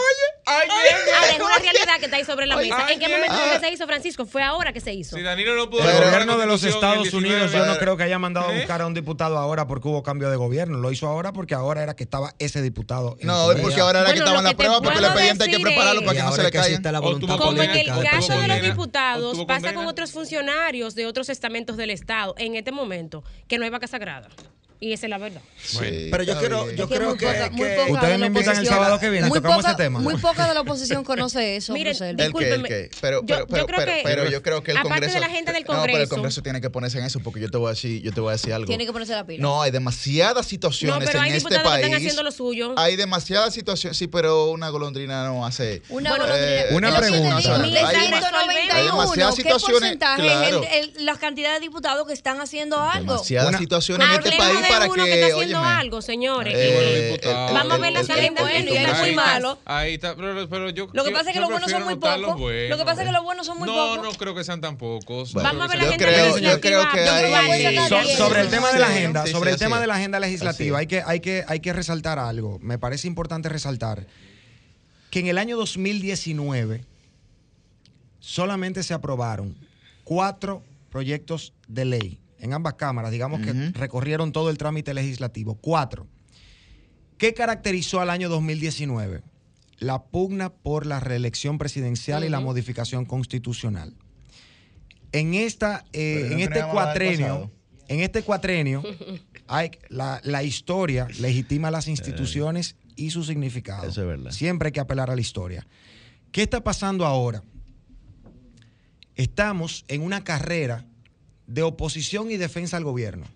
[0.46, 0.84] ay, Ahora,
[1.26, 1.44] es ñeñe.
[1.44, 2.90] una realidad que está ahí sobre la Ay, mesa.
[2.92, 4.26] ¿En qué momento que se hizo, Francisco?
[4.26, 5.16] Fue ahora que se hizo.
[5.16, 7.78] Si Danilo no pudo El la gobierno de los en Estados Unidos 19, yo no
[7.78, 8.58] creo que haya mandado a ¿Eh?
[8.58, 10.78] buscar a un diputado ahora porque hubo cambio de gobierno.
[10.78, 13.16] Lo hizo ahora porque ahora era que estaba ese diputado.
[13.20, 15.50] en No, es porque ahora era que las que te pruebas, porque el expediente hay
[15.50, 18.38] que prepararlo es- para que no ahora se le la voluntad Como en el caso
[18.40, 23.24] de los diputados, pasa con otros funcionarios de otros estamentos del Estado en este momento,
[23.48, 24.28] que no hay vaca sagrada.
[24.78, 25.40] Y esa es la verdad.
[26.10, 28.26] pero yo creo, yo Es que creo muy que, poca- que- Ustedes de me la
[28.26, 29.98] invitan el oposición- sábado que viene, muy tocamos poca- ese tema.
[30.00, 31.72] Muy poca de la oposición conoce eso.
[31.72, 31.94] Miren.
[31.94, 32.10] ¿El qué?
[32.10, 32.68] ¿El Discúlpeme.
[32.68, 32.90] qué?
[33.00, 35.06] Pero, Yo- pero, yo pero, creo pero- que- pero yo creo que el aparte de
[35.06, 35.20] Congreso...
[35.20, 36.14] la gente del No, pero el Congreso.
[36.14, 38.28] Congreso tiene que ponerse en eso porque yo te voy a decir, yo te voy
[38.30, 38.66] a decir algo.
[38.66, 39.42] Tiene que ponerse la pila.
[39.42, 41.84] No, hay demasiadas No, situaciones pero hay en este diputados que país.
[41.86, 42.74] están haciendo lo suyo.
[42.78, 45.80] Hay demasiadas situaciones, sí, pero una golondrina no hace.
[45.88, 46.60] Una Bueno, golondrina.
[46.60, 47.36] eh, Una que pregunta.
[47.38, 50.62] digo, Hay de demasiadas 191, ¿qué situaciones, porcentaje claro.
[50.62, 53.12] es el- el- la cantidad de diputados que están haciendo algo?
[53.14, 56.54] Demasiadas situaciones en este país para uno que, que está haciendo óyeme, algo, señores.
[56.56, 57.52] eh, diputados.
[57.52, 59.58] Vamos a ver agendas el- bueno, y Congreso- muy malo.
[59.64, 62.40] Ahí está, pero, pero yo Lo que pasa es que los buenos son muy pocos.
[62.40, 64.04] Lo que pasa es que los buenos son muy no, pocos.
[64.04, 65.32] No, creo que sean tan pocos.
[65.32, 67.00] Vamos a ver la agenda creo, yo creo que
[67.48, 68.04] legislativa.
[68.16, 69.98] sobre el tema de la agenda, sobre el tema de la es.
[70.00, 72.58] agenda legislativa, hay que, hay, que, hay que resaltar algo.
[72.62, 74.06] Me parece importante resaltar
[75.10, 76.84] que en el año 2019
[78.20, 79.56] solamente se aprobaron
[80.04, 85.54] cuatro proyectos de ley en ambas cámaras, digamos que recorrieron todo el trámite legislativo.
[85.56, 86.06] Cuatro.
[87.18, 89.22] ¿Qué caracterizó al año 2019?
[89.78, 93.94] La pugna por la reelección presidencial y la modificación constitucional.
[95.12, 97.50] En, esta, eh, no en este cuatrenio,
[97.88, 98.82] en este cuatrenio,
[99.46, 103.88] hay, la, la historia legitima las instituciones y su significado.
[103.88, 104.30] Eso es verdad.
[104.30, 105.66] Siempre hay que apelar a la historia.
[106.32, 107.42] ¿Qué está pasando ahora?
[109.14, 110.84] Estamos en una carrera
[111.46, 113.26] de oposición y defensa al gobierno.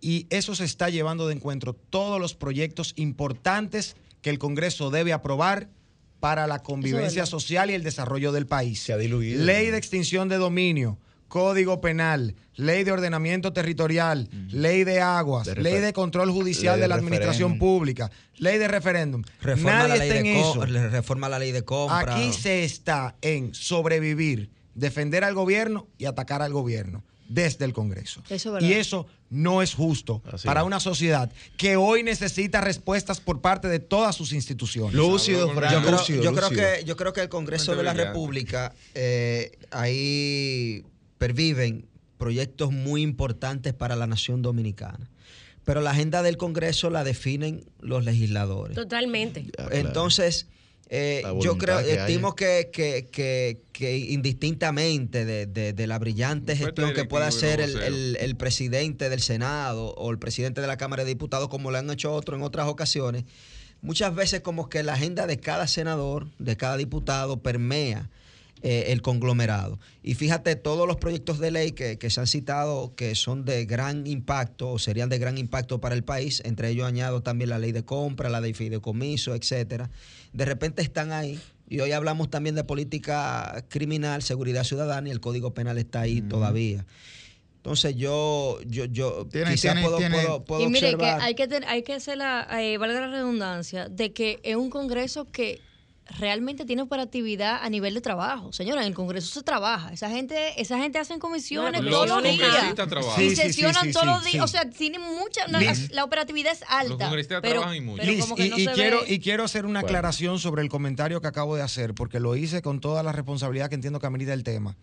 [0.00, 5.12] Y eso se está llevando de encuentro todos los proyectos importantes que el Congreso debe
[5.12, 5.70] aprobar
[6.20, 8.82] para la convivencia social y el desarrollo del país.
[8.82, 9.44] Se ha diluido.
[9.44, 10.98] Ley de extinción de dominio,
[11.28, 16.80] Código Penal, Ley de Ordenamiento Territorial, Ley de Aguas, De Ley de Control Judicial ley
[16.80, 17.58] de, de la Administración.
[17.58, 19.22] Pública, Ley de Referéndum.
[19.40, 20.66] reforma Nadie la ley está de eso.
[20.90, 22.14] reforma la ley de compra.
[22.14, 28.22] Aquí se está en sobrevivir, defender al gobierno y atacar al gobierno desde el Congreso.
[28.28, 28.68] Eso es verdad.
[28.68, 30.66] y eso no es justo Así para es.
[30.66, 34.94] una sociedad que hoy necesita respuestas por parte de todas sus instituciones.
[34.94, 36.66] Lúcido, Yo Fran, yo creo, lúcido, yo creo lúcido.
[36.78, 37.94] que yo creo que el Congreso de la.
[37.94, 40.84] República eh, ahí
[41.18, 41.86] perviven
[42.18, 45.10] proyectos muy importantes para la nación dominicana.
[45.64, 48.76] Pero la agenda del Congreso la definen los legisladores.
[48.76, 49.46] Totalmente.
[49.70, 50.48] Entonces,
[50.88, 56.54] eh, yo creo, que estimo que, que, que, que indistintamente de, de- de la brillante
[56.56, 60.76] Fuerte gestión que pueda hacer el- el presidente del Senado o el presidente de la
[60.76, 63.24] Cámara de Diputados, como lo han hecho otros en otras ocasiones,
[63.82, 68.08] muchas veces como que la agenda de cada senador, de cada diputado, permea
[68.62, 69.78] eh, el conglomerado.
[70.02, 73.66] Y fíjate, todos los proyectos de ley que, que se han citado que son de
[73.66, 77.58] gran impacto o serían de gran impacto para el país, entre ellos añado también la
[77.58, 79.90] ley de compra, la de fideicomiso, etcétera,
[80.32, 81.38] de repente están ahí.
[81.68, 86.20] Y hoy hablamos también de política criminal, seguridad ciudadana y el Código Penal está ahí
[86.20, 86.84] todavía.
[87.56, 91.34] Entonces yo, yo, yo Tiene- quizás tiene- puedo, tiene- puedo, puedo y mire que hay
[91.34, 95.24] que ten- hay que hacer la eh, valga la redundancia de que es un congreso
[95.30, 95.60] que
[96.18, 98.52] realmente tiene operatividad a nivel de trabajo.
[98.52, 99.92] Señora, en el Congreso se trabaja.
[99.92, 102.40] Esa gente, esa gente hace comisiones Los todos los días.
[102.40, 103.24] congresistas trabajan.
[103.24, 104.32] Y Sí, sí, sí, sesionan sí, todos sí, los días.
[104.32, 104.40] sí.
[104.40, 105.46] O sea, tienen mucha.
[105.90, 106.88] la operatividad es alta.
[106.90, 108.00] Los congresistas pero, trabajan y mucho.
[108.02, 109.12] pero Liz, como que y, no y se quiero, ve.
[109.14, 109.86] y quiero hacer una Bueno.
[109.88, 113.68] aclaración sobre el comentario que acabo de hacer, porque lo hice con toda la responsabilidad
[113.68, 114.76] que entiendo que amerita el tema.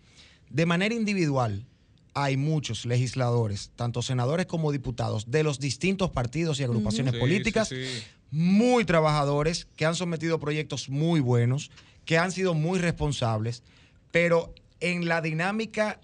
[0.50, 1.64] De manera individual,
[2.14, 7.68] hay muchos legisladores, tanto senadores como diputados, de los distintos partidos y agrupaciones Sí, políticas,
[7.68, 8.02] sí, sí.
[8.32, 11.70] Muy trabajadores, que han sometido proyectos muy buenos,
[12.04, 13.62] que han sido muy responsables,
[14.10, 16.00] pero en la dinámica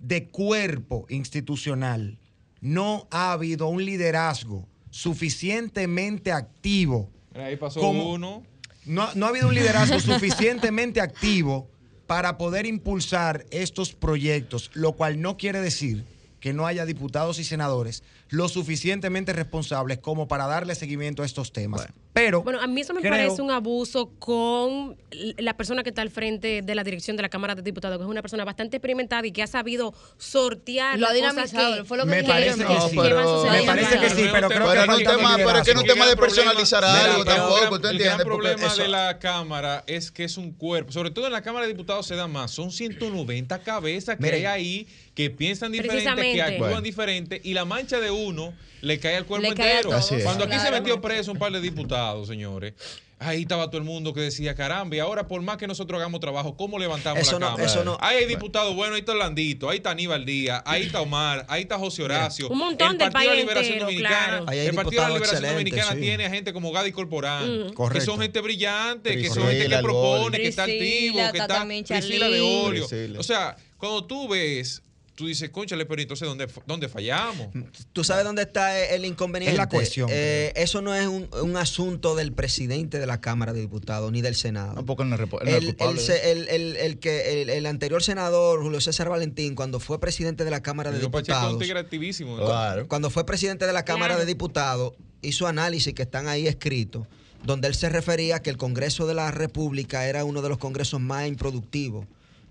[0.00, 2.18] de cuerpo institucional
[2.60, 7.10] no ha habido un liderazgo suficientemente activo.
[7.34, 8.42] Ahí pasó Como- uno.
[8.84, 11.68] No, no ha habido un liderazgo suficientemente activo
[12.06, 16.04] para poder impulsar estos proyectos, lo cual no quiere decir
[16.40, 21.52] que no haya diputados y senadores lo suficientemente responsables como para darle seguimiento a estos
[21.52, 21.86] temas.
[22.12, 24.96] Pero Bueno, a mí eso me creo- parece un abuso con
[25.38, 28.02] la persona que está al frente de la dirección de la Cámara de Diputados, que
[28.04, 31.96] es una persona bastante experimentada y que ha sabido sortear Lo ha dinamizado, que, fue
[31.96, 32.96] lo que Me parece que No, sí.
[33.00, 33.44] pero-.
[33.50, 35.74] Me parece que sí, pero creo Pero que no es un tema, pero es que
[35.74, 39.18] no tema de personalizar Mira, algo tampoco, el ¿tú gran- El problema eso- de la
[39.18, 42.26] Cámara es que es un cuerpo, sobre todo en la Cámara de Diputados se da
[42.26, 44.40] más, son 190 cabezas que Miren.
[44.40, 46.80] hay ahí que piensan diferente, que actúan Bueno.
[46.82, 49.90] diferente y la mancha de uno le cae al cuerpo cae entero.
[50.22, 52.74] Cuando aquí se metió preso un par de diputados, señores,
[53.20, 56.20] ahí estaba todo el mundo que decía, caramba, y ahora por más que nosotros hagamos
[56.20, 57.64] trabajo, ¿cómo levantamos Eso la no- Cámara?
[57.64, 61.00] eso no- ahí hay diputados buenos, ahí está Orlandito, ahí está Aníbal Díaz, ahí está
[61.00, 62.48] Omar, ahí está José Horacio.
[62.48, 64.52] Un montón el Partido de país Liberación entero, Dominicana, claro.
[64.52, 66.00] El Partido de la Liberación Dominicana sí.
[66.00, 67.88] tiene a gente como Gadi Corporán, Mm.
[67.92, 72.28] que son gente brillante, que son gente que propone, que está activo, que está Priscila
[72.28, 72.40] de.
[72.40, 72.86] Olio.
[73.18, 74.82] O sea, cuando tú ves
[75.18, 77.48] tú dices, conchale, pero entonces, ¿dónde, dónde fallamos?
[77.92, 79.50] ¿Tú sabes dónde está el inconveniente?
[79.50, 83.52] Es la cuestión, Eh, eso no es un, un asunto del presidente de la Cámara
[83.52, 84.74] de Diputados ni del Senado.
[84.74, 86.00] No es él no es El, culpable.
[86.30, 90.44] el el- el- el que, el, el anterior senador, Julio César Valentín, cuando fue presidente
[90.44, 92.38] de la Cámara de es un Diputados, tigre activísimo.
[92.86, 94.20] cuando fue presidente de la Cámara Claro.
[94.20, 97.08] de Diputados, hizo análisis que están ahí escritos,
[97.44, 101.00] donde él se refería que el Congreso de la República era uno de los congresos
[101.00, 102.06] más improductivos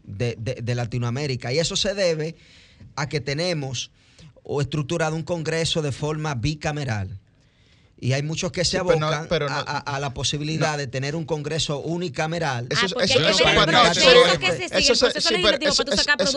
[0.08, 1.54] de, de- de Latinoamérica.
[1.54, 2.36] Y eso se debe
[2.96, 3.92] a que tenemos
[4.44, 7.20] o estructurado un Congreso de forma bicameral.
[8.00, 10.86] Y hay muchos que se Sí, pero no- abocan pero no- a, la posibilidad de
[10.86, 12.68] tener un Congreso unicameral.
[12.70, 13.44] Eso, el sería- eso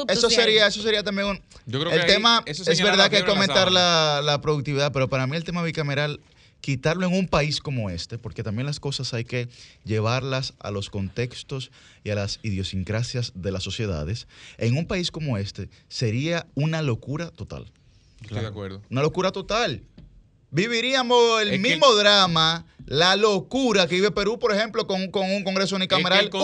[0.08, 0.68] el sería, ahí.
[0.68, 1.40] eso sería también un.
[1.66, 4.20] Yo creo el que ahí tema eso es verdad la que hay que aumentar la,
[4.24, 6.20] la productividad, pero para mí el tema bicameral
[6.60, 9.48] quitarlo en un país como este, porque también las cosas hay que
[9.84, 11.70] llevarlas a los contextos
[12.04, 14.26] y a las idiosincrasias de las sociedades.
[14.58, 17.70] En un país como este sería una locura total.
[18.22, 18.82] Estoy de acuerdo.
[18.90, 19.82] Una locura total.
[20.52, 25.30] Viviríamos el Es que- mismo drama, la locura que vive Perú, por ejemplo, con, con
[25.30, 26.24] un Congreso unicameral.
[26.24, 26.42] Es que el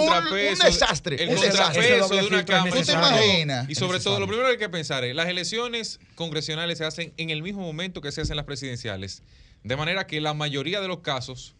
[0.54, 1.22] Un- desastre.
[1.22, 2.20] El un contrapeso desastre.
[2.20, 2.70] de una cámara.
[2.76, 3.68] ¿Tú te imaginas?
[3.68, 7.12] Y sobre todo, lo primero que hay que pensar es, las elecciones congresionales se hacen
[7.16, 9.22] en el mismo momento que se hacen las presidenciales.
[9.66, 11.54] De manera que la mayoría de los casos,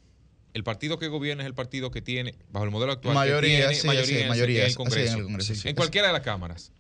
[0.55, 3.59] el partido que gobierna es el partido que tiene, bajo el modelo actual, que Mayoría,
[3.69, 5.13] tiene sí, mayoría, sí, en el- mayoría, en el así Congreso.
[5.13, 5.69] en el Congreso, sí.
[5.69, 6.73] En cualquiera de las cámaras.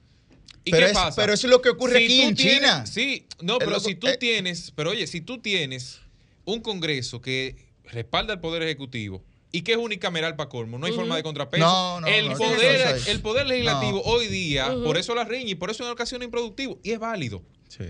[0.64, 1.20] ¿Y Pero qué es- pasa?
[1.20, 2.86] pero eso es lo que ocurre aquí en tienes- China.
[2.86, 4.16] Sí, no, Es pero si tú eh.
[4.16, 6.00] tienes, pero oye, si tú tienes
[6.44, 10.92] un Congreso que respalda al Poder Ejecutivo y que es unicameral para colmo, no hay
[10.92, 11.64] forma de contrapeso.
[11.66, 14.10] No, no, el, no, poder, es- el Poder Legislativo No.
[14.12, 17.42] hoy día, por eso la riña y por eso en ocasiones improductivo, y es válido.
[17.68, 17.84] Sí.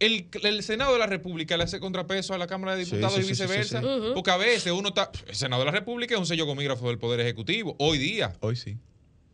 [0.00, 3.20] El, el Senado de la República le hace contrapeso a la Cámara de Diputados sí,
[3.20, 3.80] y sí, sí, viceversa.
[3.80, 3.92] sí, sí.
[3.92, 4.14] Ujú.
[4.14, 5.12] Porque a veces uno está.
[5.26, 8.32] El Senado de la República es un sello comígrafo del Poder Ejecutivo, hoy día.
[8.40, 8.76] Hoy sí.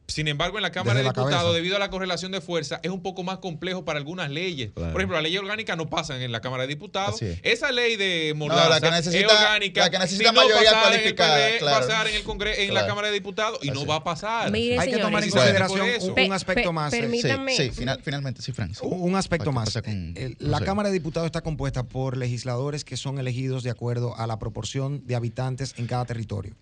[0.08, 2.78] Sin embargo, en la Cámara Desde de la Diputados, debido a la correlación de fuerza,
[2.84, 4.70] es un poco más complejo para algunas leyes.
[4.72, 4.92] Claro.
[4.92, 7.20] Por ejemplo, las leyes orgánicas no pasan en la Cámara de Diputados.
[7.20, 7.40] Es.
[7.42, 9.80] Esa ley de Mordaza la que necesita- es orgánica.
[9.80, 11.86] la que necesita si no mayoría pasara cualificada, En el claro.
[11.86, 12.86] pasar en, el Congreso, en la.
[12.86, 14.54] Cámara de Diputados y no va a pasar.
[14.54, 16.92] Hay que tomar en consideración un, Pe- un aspecto pe- más.
[16.94, 17.56] eh, permítame.
[17.56, 18.76] Sí, sí, final- finalmente, sí, Frank.
[18.82, 19.72] Un un aspecto ¿Qué más.
[19.84, 20.60] con- no la.
[20.60, 25.04] Cámara de Diputados está compuesta por legisladores que son elegidos de acuerdo a la proporción
[25.06, 26.54] de habitantes en cada territorio.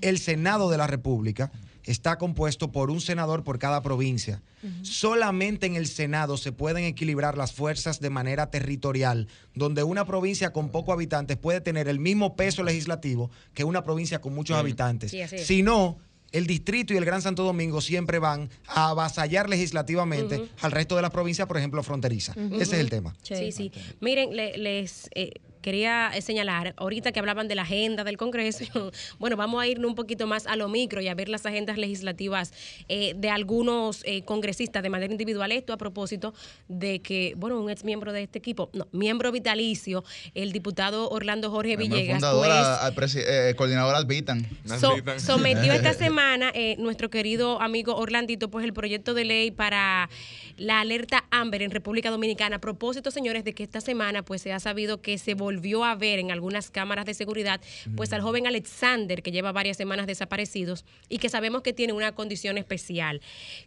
[0.00, 1.52] El Senado de la República
[1.84, 4.42] está compuesto por un senador por cada provincia.
[4.82, 10.52] Solamente en el Senado se pueden equilibrar las fuerzas de manera territorial, donde una provincia
[10.52, 15.10] con pocos habitantes puede tener el mismo peso legislativo que una provincia con muchos habitantes.
[15.10, 15.38] Sí.
[15.38, 15.98] Si no,
[16.30, 21.02] el distrito y el Gran Santo Domingo siempre van a avasallar legislativamente al resto de
[21.02, 22.36] las provincias, por ejemplo, fronterizas.
[22.36, 23.14] Ese es el tema.
[23.22, 23.70] Sí, sí.
[24.00, 25.32] Miren, le- les eh,
[25.62, 28.64] quería eh, señalar, ahorita que hablaban de la agenda del Congreso,
[29.18, 31.78] bueno, vamos a irnos un poquito más a lo micro y a ver las agendas
[31.78, 32.52] legislativas
[32.88, 35.52] eh, de algunos eh, congresistas de manera individual.
[35.52, 36.34] Esto a propósito
[36.68, 41.50] de que, bueno, un ex miembro de este equipo, no, miembro vitalicio, el diputado Orlando
[41.50, 44.46] Jorge Villegas, fundador, pues, al eh, coordinador Albitan.
[44.78, 50.10] So- sometió esta semana eh, nuestro querido amigo Orlandito, pues el proyecto de ley para
[50.56, 52.56] la alerta Amber en República Dominicana.
[52.56, 55.51] A propósito, señores, de que esta semana pues se ha sabido que se volvió
[55.84, 57.60] a ver en algunas cámaras de seguridad
[57.96, 62.14] pues al joven Alexander que lleva varias semanas desaparecidos y que sabemos que tiene una
[62.14, 63.20] condición especial.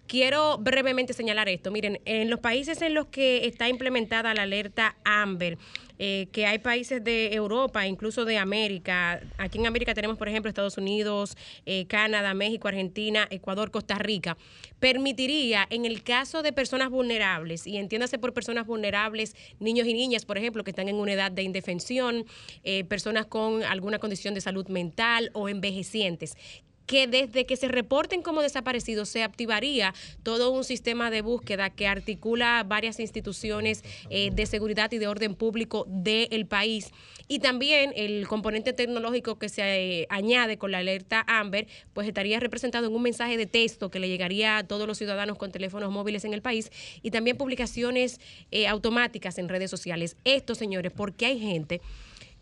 [0.08, 1.72] Quiero brevemente señalar esto.
[1.72, 5.58] Miren, en los países en los que está implementada la alerta Amber,
[6.00, 9.22] eh, que hay países de Europa, incluso de América.
[9.38, 14.38] Aquí en América tenemos, por ejemplo, Estados Unidos, eh, Canadá, México, Argentina, Ecuador, Costa Rica.
[14.80, 20.26] Permitiría, en el caso de personas vulnerables, y entiéndase por personas vulnerables, niños y niñas,
[20.26, 22.26] por ejemplo, que están en una edad de indefensión,
[22.64, 26.38] eh, personas con alguna condición de salud mental o envejecientes,
[26.86, 29.94] que desde que se reporten como desaparecidos se activaría
[30.24, 35.36] todo un sistema de búsqueda que articula varias instituciones eh, de seguridad y de orden
[35.36, 36.92] público del país.
[37.28, 42.40] Y también el componente tecnológico que se eh, añade con la alerta Amber, pues estaría
[42.40, 45.92] representado en un mensaje de texto que le llegaría a todos los ciudadanos con teléfonos
[45.92, 46.72] móviles en el país
[47.02, 48.20] y también publicaciones
[48.52, 50.18] eh, automáticas en redes sociales.
[50.24, 51.82] Esto, señores, porque hay gente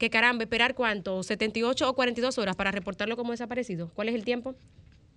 [0.03, 3.89] que caramba, esperar cuánto, 78 o 42 horas para reportarlo como desaparecido.
[3.95, 4.53] ¿Cuál es el tiempo?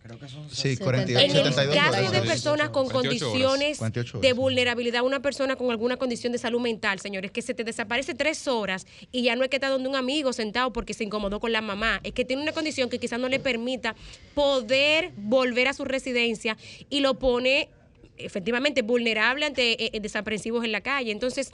[0.01, 3.41] Creo que son Sí, 48, En el 72 caso de personas con 48 horas.
[3.41, 7.53] condiciones 48 de vulnerabilidad, una persona con alguna condición de salud mental, señores, que se
[7.53, 10.95] te desaparece tres horas y ya no es que está donde un amigo sentado porque
[10.95, 13.97] se incomodó con la mamá, es que tiene una condición que quizás no le permita
[14.35, 16.57] poder volver a su residencia
[16.89, 17.71] y lo pone
[18.19, 21.11] efectivamente vulnerable ante eh, eh, desaprensivos en la calle.
[21.11, 21.51] Entonces,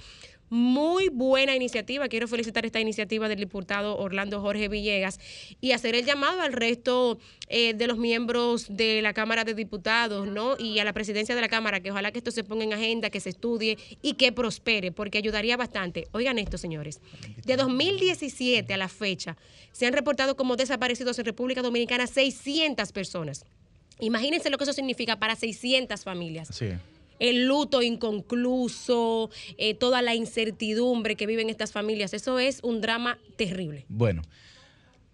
[0.52, 2.08] Muy buena iniciativa.
[2.08, 5.18] Quiero felicitar esta iniciativa del diputado Orlando Jorge Villegas
[5.62, 7.18] y hacer el llamado al resto
[7.48, 10.56] eh, de los miembros de la Cámara de Diputados, ¿no?
[10.58, 13.08] Y a la presidencia de la Cámara, que ojalá que esto se ponga en agenda,
[13.08, 16.06] que se estudie y que prospere, porque ayudaría bastante.
[16.12, 17.00] Oigan esto, señores.
[17.46, 19.38] De 2017 a la fecha,
[19.72, 23.46] se han reportado como desaparecidos en República Dominicana 600 personas.
[24.00, 26.72] Imagínense lo que eso significa para 600 familias Sí.
[27.23, 32.12] El luto inconcluso, eh, toda la incertidumbre que viven estas familias.
[32.15, 33.86] Eso es un drama terrible.
[33.89, 34.23] Bueno,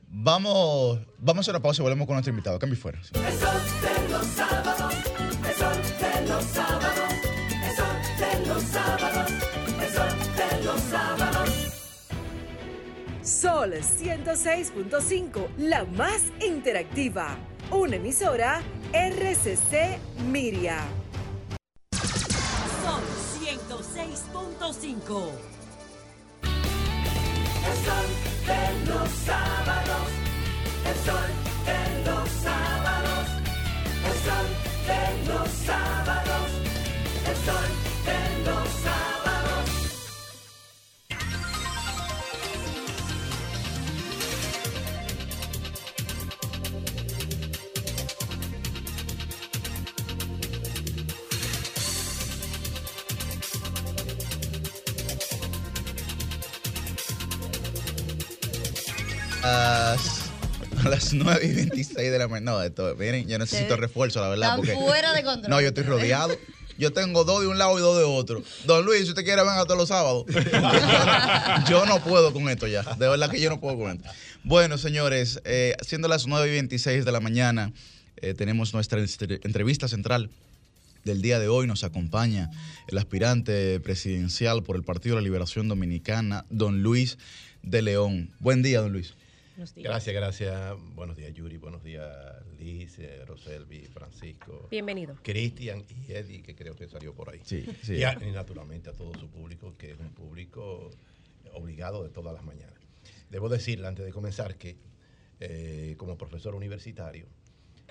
[0.08, 2.58] vamos, vamos a hacer una pausa y volvemos con nuestro invitado.
[2.58, 2.98] Cambio fuera.
[2.98, 4.94] El sol de los sábados,
[5.46, 7.12] el sol de los sábados,
[7.66, 9.32] el sol de los sábados,
[9.82, 11.50] el sol de los sábados.
[13.22, 17.36] Sol 106.5, la más interactiva.
[17.70, 18.62] Una emisora
[18.94, 19.98] RCC
[20.30, 20.78] Miria.
[22.88, 23.04] Sol
[23.42, 25.32] 106.5.
[27.68, 28.08] El sol
[28.46, 30.08] de los sábados,
[30.86, 31.30] el sol
[31.68, 33.26] de los sábados,
[34.08, 34.48] el sol
[34.88, 36.48] de los sábados,
[37.26, 37.77] el sol
[59.52, 60.30] las,
[60.84, 62.52] a las 9 y 26 de la mañana.
[62.52, 64.58] No, esto, miren, yo necesito Te- refuerzo, la verdad.
[64.58, 65.50] están Porque, fuera de control.
[65.50, 66.36] No, yo estoy rodeado.
[66.78, 68.40] Yo tengo dos de un lado y dos de otro.
[68.64, 70.26] Don Luis, si usted quiere, venga todos los sábados.
[71.68, 72.82] yo no puedo con esto ya.
[72.82, 74.08] De verdad que yo no puedo con esto.
[74.44, 77.72] Bueno, señores, eh, siendo las 9 y 26 de la mañana,
[78.18, 80.30] eh, tenemos nuestra entre- entrevista central
[81.04, 81.66] del día de hoy.
[81.66, 82.48] Nos acompaña
[82.86, 87.18] el aspirante presidencial por el Partido de la Liberación Dominicana, don Luis
[87.64, 88.30] de León.
[88.38, 89.14] Buen día, don Luis.
[89.58, 90.76] Gracias, gracias.
[90.94, 91.56] Buenos días, Yuri.
[91.56, 92.06] Buenos días,
[92.60, 94.68] Liz, eh, Roselvi, Francisco.
[94.70, 95.16] Bienvenido.
[95.22, 97.40] Cristian y Eddie, que creo que salió por ahí.
[97.44, 97.94] Sí, sí.
[97.94, 100.90] Y, a- y naturalmente a todo su público, que es un público
[101.54, 102.78] obligado de todas las mañanas.
[103.30, 104.76] Debo decirle antes de comenzar que,
[105.40, 107.26] eh, como profesor universitario,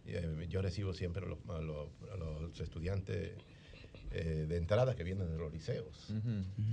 [0.06, 3.32] eh, yo recibo siempre a los, a los- a los estudiantes
[4.12, 6.14] eh, de entrada que vienen de los liceos.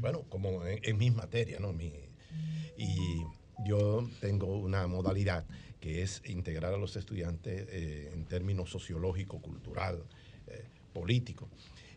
[0.01, 1.73] Bueno, como en, en mis materias, ¿no?
[1.73, 1.93] Mi-
[2.77, 3.23] y
[4.20, 5.44] tengo una modalidad
[5.81, 10.02] que es integrar a los estudiantes eh, en términos sociológico, cultural,
[10.47, 11.48] eh, político.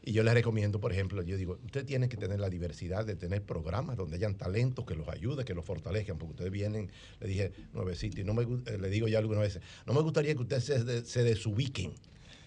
[0.04, 3.16] Y yo les recomiendo, por ejemplo, yo digo, usted tiene que tener la diversidad de
[3.16, 6.90] tener programas donde hayan talentos que los ayude, que los fortalezcan, porque ustedes vienen,
[7.20, 10.34] le dije, nuevecito, y no me, eh, le digo ya algunas veces, no me gustaría
[10.34, 11.94] que ustedes se, de- se desubiquen.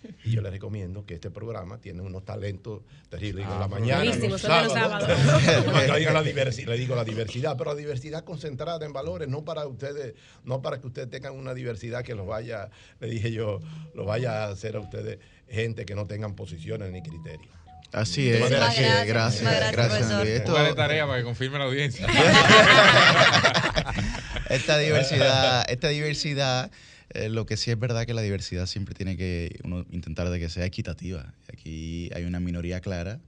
[0.24, 3.46] Y yo les recomiendo que este programa tiene unos talentos terribles.
[3.46, 5.08] En la mañana, Buenísimo, los sábados.
[6.66, 10.14] le, digo la diversidad, pero la diversidad concentrada en valores, no para ustedes,
[10.44, 12.70] no para que ustedes tengan una diversidad que los vaya,
[13.00, 13.60] le dije yo,
[13.94, 15.18] los vaya a hacer a ustedes
[15.48, 17.60] gente que no tengan posiciones ni criterios.
[17.92, 19.06] Así es, Muchísimas así es.
[19.06, 19.42] gracias.
[19.42, 20.30] Gracias, gracias, gracias, Luis.
[20.30, 22.06] Esto- tarea para que confirme la audiencia.
[24.48, 26.70] esta diversidad, esta diversidad,
[27.14, 30.38] eh, lo que sí es verdad que la diversidad siempre tiene que uno intentar de
[30.38, 31.34] que sea equitativa.
[31.52, 33.18] Aquí hay una minoría clara.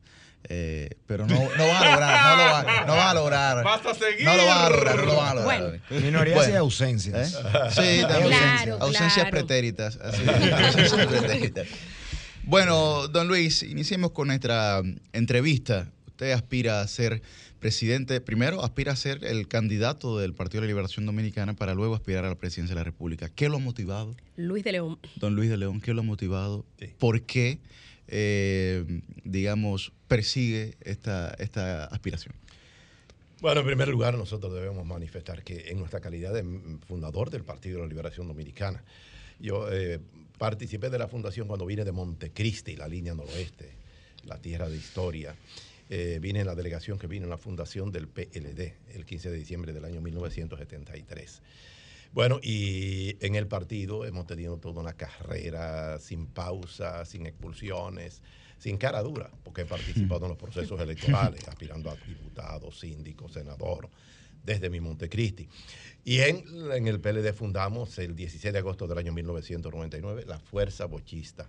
[0.48, 3.64] eh, pero no, no van a lograr, no lo van, no van a lograr.
[3.64, 4.24] Vas a seguir.
[4.24, 5.80] No lo van a lograr, no lo van a lograr.
[5.90, 6.02] Bueno.
[6.04, 7.34] Minorías y ausencias.
[7.34, 7.38] ¿Eh?
[7.70, 9.30] Sí, también Claro, ausencias, ausencias claro.
[9.30, 9.96] pretéritas.
[10.02, 11.66] así, ausencias pretéritas.
[12.44, 14.82] Bueno, don Luis, iniciemos con nuestra
[15.12, 15.88] entrevista.
[16.09, 17.22] Usted aspira a ser
[17.62, 21.94] presidente, primero aspira a ser el candidato del Partido de la Liberación Dominicana para luego
[21.94, 23.28] aspirar a la presidencia de la República.
[23.28, 24.98] ¿Qué lo ha motivado, Luis de León.
[25.14, 25.80] don Luis de León?
[25.80, 26.66] ¿Qué lo ha motivado?
[26.98, 27.60] ¿Por qué,
[28.09, 28.84] eh,
[29.22, 32.34] digamos, persigue esta, esta aspiración?
[33.40, 36.44] Bueno, en primer lugar, nosotros debemos manifestar que en nuestra calidad de
[36.89, 38.82] fundador del Partido de la Liberación Dominicana,
[39.39, 40.01] yo eh,
[40.36, 43.70] participé de la fundación cuando vine de Montecristi, la línea noroeste,
[44.24, 45.36] la tierra de historia.
[45.90, 49.36] Eh, vine en la delegación que vino en la fundación del PLD el 15 de
[49.36, 51.42] diciembre del año 1973.
[52.12, 58.22] Bueno, y en el partido hemos tenido toda una carrera sin pausa, sin expulsiones,
[58.59, 63.88] sin cara dura, porque he participado en los procesos electorales, aspirando a diputado, síndico, senador,
[64.44, 65.48] desde mi Montecristi.
[66.04, 70.84] Y en, en el PLD fundamos el 16 de agosto del año 1999 la Fuerza
[70.84, 71.48] Bochista,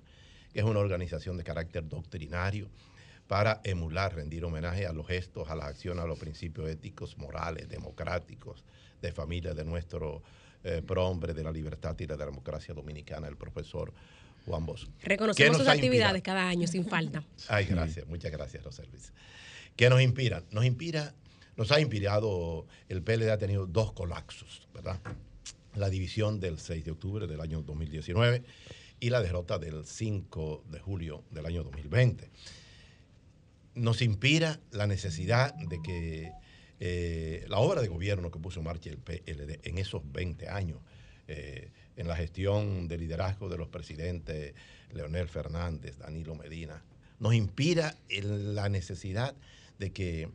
[0.53, 2.69] que es una organización de carácter doctrinario
[3.27, 7.69] para emular, rendir homenaje a los gestos, a las acciones, a los principios éticos, morales,
[7.69, 8.63] democráticos,
[9.01, 10.21] de familia de nuestro
[10.63, 13.93] eh, prohombre de la libertad y la democracia dominicana, el profesor
[14.45, 14.87] Juan Bosch.
[14.99, 16.39] ¿Qué Reconocemos sus actividades inspirado?
[16.39, 17.23] cada año sin falta.
[17.47, 19.11] Ay, gracias, muchas gracias, José Luis.
[19.75, 20.43] ¿Qué nos inspira?
[20.51, 21.13] Nos inspira
[21.55, 24.99] nos ha inspirado, el PLD ha tenido dos colapsos, ¿verdad?
[25.75, 28.43] La división del 6 de octubre del año 2019
[28.99, 32.29] y la derrota del 5 de julio del año 2020.
[33.75, 36.31] Nos inspira la necesidad de que
[36.79, 40.79] eh, la obra de gobierno que puso en marcha el PLD en esos 20 años,
[41.27, 44.53] eh, en la gestión de liderazgo de los presidentes
[44.91, 46.83] Leonel Fernández, Danilo Medina,
[47.19, 49.33] nos inspira en la necesidad
[49.79, 50.29] de que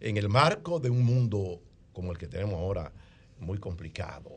[0.00, 1.60] en el marco de un mundo
[1.92, 2.92] como el que tenemos ahora,
[3.40, 4.30] muy complicado,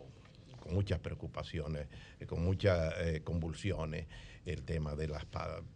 [0.59, 1.87] con muchas preocupaciones,
[2.19, 4.07] eh, con muchas convulsiones,
[4.45, 5.25] el tema de la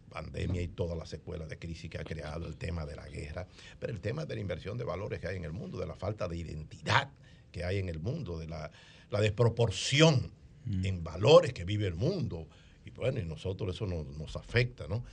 [0.08, 3.46] pandemia y todas las secuelas de crisis que ha creado, el tema de la guerra,
[3.78, 5.94] pero el tema de la inversión de valores que hay en el mundo, de la
[5.94, 7.10] falta de identidad
[7.52, 8.70] que hay en el mundo, de la,
[9.10, 10.32] la desproporción
[10.66, 12.46] en valores que vive el mundo.
[12.84, 15.04] Y bueno, y nosotros eso nos, nos afecta, ¿no?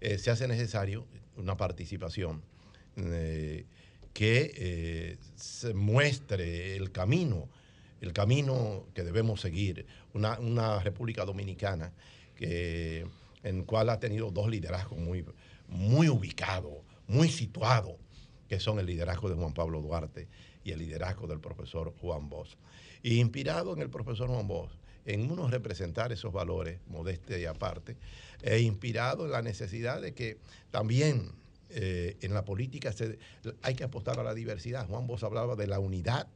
[0.00, 1.06] Eh, se hace necesario
[1.36, 2.42] una participación
[2.96, 3.66] eh,
[4.12, 7.48] que eh, se muestre el camino,
[8.00, 9.86] el camino que debemos seguir.
[10.14, 11.92] Una, una República Dominicana
[12.38, 13.04] que,
[13.42, 15.24] en cual ha tenido dos liderazgos muy,
[15.66, 16.78] muy ubicados,
[17.08, 17.96] muy situados,
[18.48, 20.28] que son el liderazgo de Juan Pablo Duarte
[20.64, 22.54] y el liderazgo del profesor Juan Bosch.
[23.02, 24.70] Y inspirado en el profesor Juan Bosch,
[25.04, 27.96] en uno representar esos valores, modestia y aparte,
[28.42, 30.38] e inspirado en la necesidad de que
[30.70, 31.32] también
[31.70, 33.18] eh, en la política se-
[33.62, 34.86] hay que apostar a la diversidad.
[34.86, 36.28] Juan Bosch hablaba de la unidad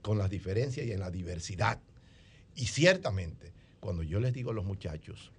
[0.00, 1.80] con las diferencias y en la diversidad.
[2.54, 5.30] Y ciertamente, cuando yo les digo a los muchachos,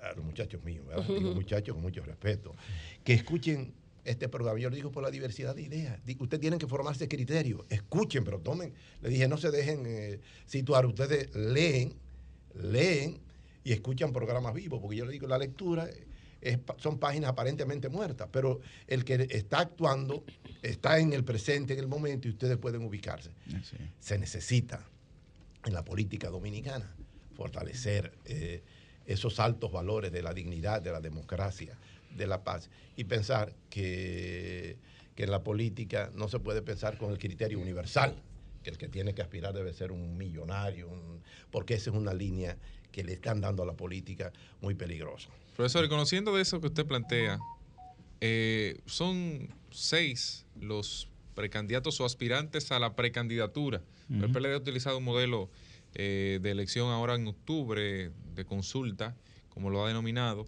[0.00, 1.06] a los muchachos míos, ¿verdad?
[1.06, 2.54] digo muchachos con mucho respeto,
[3.02, 3.72] que escuchen
[4.04, 5.98] este programa, yo les digo por la diversidad de ideas.
[6.18, 8.74] Ustedes tienen que formarse criterio, escuchen, pero tomen.
[9.00, 11.94] Le dije, no se dejen eh, situar, ustedes leen,
[12.54, 13.18] leen
[13.64, 16.14] y escuchan programas vivos, porque yo les digo, la lectura es
[16.76, 20.24] son páginas aparentemente muertas, pero el que está actuando
[20.62, 23.30] está en el presente, en el momento, y ustedes pueden ubicarse.
[23.98, 24.86] Se necesita
[25.64, 26.94] en la política dominicana
[27.34, 28.62] fortalecer eh,
[29.06, 31.76] esos altos valores de la dignidad, de la democracia,
[32.10, 34.78] de la paz, y pensar que,
[35.14, 38.14] que en la política no se puede pensar con el criterio universal,
[38.62, 41.20] que el que tiene que aspirar debe ser un millonario, un-
[41.50, 42.56] porque esa es una línea
[42.92, 45.28] que le están dando a la política muy peligrosa.
[45.56, 47.40] Profesor, y conociendo de eso que usted plantea,
[48.20, 53.82] eh, son seis los precandidatos o aspirantes a la precandidatura.
[54.08, 54.32] El Ujú.
[54.34, 55.50] PLD ha utilizado un modelo
[55.94, 59.16] eh, de elección ahora en octubre, de consulta,
[59.48, 60.46] como lo ha denominado.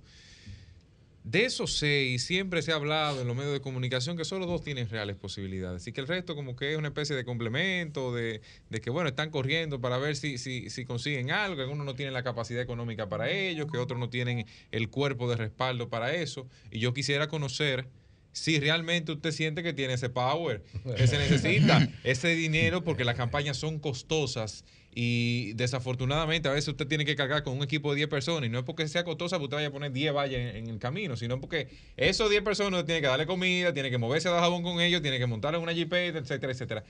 [1.27, 4.63] De esos seis, siempre se ha hablado en los medios de comunicación que solo dos
[4.63, 5.85] tienen reales posibilidades.
[5.89, 9.09] Y que el resto como que es una especie de complemento, de, de que bueno,
[9.09, 12.63] están corriendo para ver si, si, si consiguen algo, que algunos no tienen la capacidad
[12.63, 16.47] económica para ello, que otros no tienen el cuerpo de respaldo para eso.
[16.71, 17.89] Y yo quisiera conocer
[18.31, 20.63] si realmente usted siente que tiene ese power,
[20.97, 24.65] que se necesita ese dinero porque las campañas son costosas
[24.99, 28.51] y desafortunadamente a veces usted tiene que cargar con un equipo de 10 personas y
[28.51, 30.79] no es porque sea costosa que usted vaya a poner 10 vallas en, en el
[30.79, 31.69] camino, sino porque
[31.99, 35.19] esos 10 personas tiene que darle comida, tiene que moverse a jabón con ellos, tiene
[35.19, 36.85] que montar en una jipeta, etcétera, etcétera.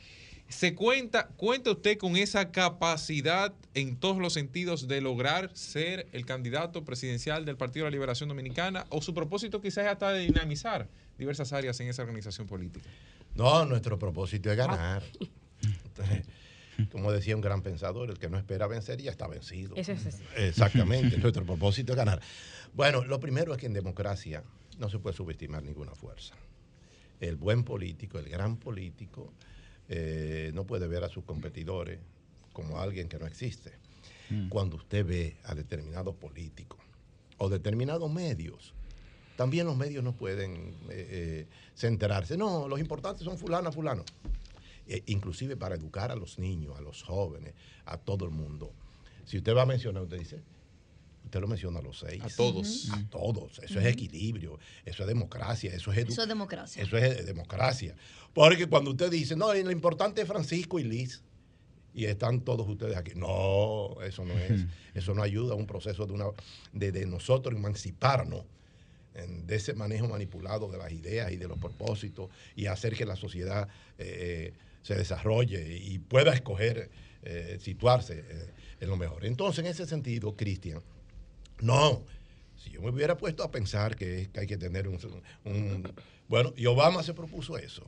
[0.48, 6.24] ¿Se cuenta, cuenta usted con esa capacidad en todos los sentidos de lograr ser el
[6.24, 8.86] candidato presidencial del Partido de la Liberación Dominicana?
[8.90, 10.86] ¿O su propósito quizás es hasta de dinamizar
[11.18, 12.88] diversas áreas en esa organización política?
[13.34, 15.02] No, nuestro propósito es ganar.
[15.84, 16.24] Entonces,
[16.90, 19.74] como decía un gran pensador, el que no espera vencer ya está vencido.
[19.76, 20.22] Eso es así.
[20.36, 22.20] Exactamente, nuestro propósito es ganar.
[22.74, 24.42] Bueno, lo primero es que en democracia
[24.78, 26.34] no se puede subestimar ninguna fuerza.
[27.20, 29.32] El buen político, el gran político,
[29.88, 31.98] eh, no puede ver a sus competidores
[32.52, 33.72] como alguien que no existe.
[34.48, 36.80] Cuando usted ve a determinados políticos
[37.38, 38.74] o determinados medios,
[39.36, 41.46] también los medios no pueden eh, eh,
[41.76, 42.36] centrarse.
[42.36, 44.04] No, los importantes son fulano, fulano.
[44.88, 47.54] Eh, inclusive para educar a los niños, a los jóvenes,
[47.86, 48.72] a todo el mundo.
[49.24, 50.40] Si usted va a mencionar, usted dice,
[51.24, 52.22] usted lo menciona a los seis.
[52.22, 52.88] A todos.
[52.92, 53.58] A todos.
[53.58, 56.82] Eso es equilibrio, eso es democracia, eso es edu- Eso es democracia.
[56.82, 57.96] Eso es democracia.
[58.32, 61.22] Porque cuando usted dice, no, lo importante es Francisco y Liz,
[61.92, 63.12] y están todos ustedes aquí.
[63.16, 64.66] No, eso no es.
[64.94, 66.26] Eso no ayuda a un proceso de, una,
[66.72, 68.44] de, de nosotros emanciparnos
[69.14, 73.06] en- de ese manejo manipulado de las ideas y de los propósitos y hacer que
[73.06, 73.66] la sociedad
[73.98, 74.52] eh,
[74.86, 76.90] se desarrolle y pueda escoger
[77.22, 78.50] eh, situarse eh,
[78.80, 79.24] en lo mejor.
[79.24, 80.80] Entonces, en ese sentido, Cristian,
[81.60, 82.04] no,
[82.56, 84.98] si yo me hubiera puesto a pensar que, que hay que tener un,
[85.44, 85.92] un-
[86.28, 87.84] Bueno, y Obama se propuso eso.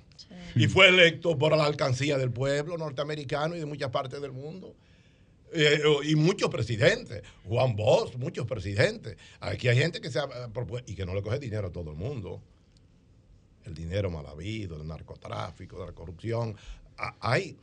[0.57, 4.75] Y fue electo por la alcancía del pueblo norteamericano y de muchas partes del mundo.
[5.53, 9.17] Eh, y muchos presidentes, Juan Bosch, muchos presidentes.
[9.41, 11.91] Aquí hay gente que se ha propuesto y que no le coge dinero a todo
[11.93, 12.41] el mundo.
[13.65, 16.57] el dinero mal habido, el narcotráfico, la corrupción.
[17.21, 17.57] Hay,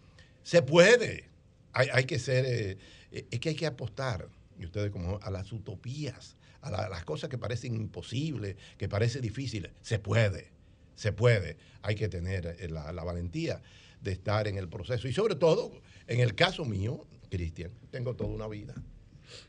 [0.44, 1.30] se puede.
[1.74, 2.78] Hay, hay que ser, eh,
[3.12, 4.30] es que hay que apostar,
[4.60, 9.22] y ustedes como a las utopías, a la- las cosas que parecen imposibles, que parecen
[9.22, 9.72] difíciles.
[9.82, 10.49] Se puede,
[10.95, 11.57] se puede.
[11.82, 13.62] Hay que tener eh, la, la valentía
[14.02, 15.07] de estar en el proceso.
[15.07, 15.72] Y sobre todo,
[16.07, 18.74] en el caso mío, Cristian, tengo toda una vida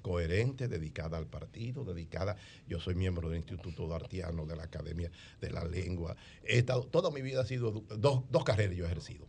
[0.03, 2.37] coherente, dedicada al partido, dedicada,
[2.67, 5.11] yo soy miembro del Instituto Dartiano, de la Academia
[5.41, 6.17] de la Lengua.
[6.45, 9.27] He estado, toda mi vida ha sido dos, dos carreras yo he ejercido,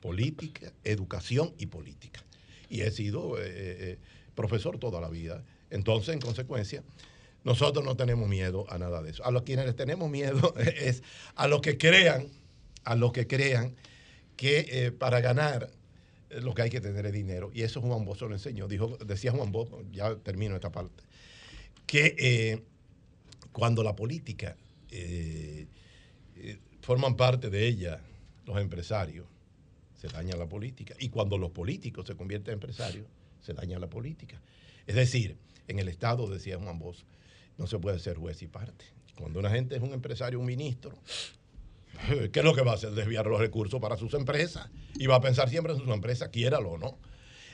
[0.00, 2.22] política, educación y política.
[2.68, 3.98] Y he sido eh, eh,
[4.34, 5.42] profesor toda la vida.
[5.70, 6.82] Entonces, en consecuencia,
[7.44, 9.24] nosotros no tenemos miedo a nada de eso.
[9.24, 11.02] A los quienes les tenemos miedo es
[11.34, 12.28] a los que crean,
[12.84, 13.74] a los que crean
[14.36, 15.70] que eh, para ganar
[16.30, 17.50] lo que hay que tener es dinero.
[17.52, 18.68] Y eso Juan Bosch lo enseñó.
[18.68, 21.02] Dijo, decía Juan Bosch, ya termino esta parte,
[21.86, 22.62] que
[23.52, 24.56] cuando la política
[26.82, 28.00] forman parte de ella
[28.46, 29.26] los empresarios,
[30.00, 30.94] se daña la política.
[30.98, 33.06] Y cuando los políticos se convierten en empresarios,
[33.40, 34.40] se daña la política.
[34.86, 35.36] Es decir,
[35.68, 37.04] en el Estado, decía Juan Bosch,
[37.58, 38.86] no se puede ser juez y parte.
[39.18, 40.98] Cuando una gente es un empresario, un ministro,
[42.32, 42.92] ¿qué es lo que va a hacer?
[42.92, 46.70] Desviar los recursos para sus empresas y va a pensar siempre en su empresa, quiéralo
[46.70, 46.98] o no.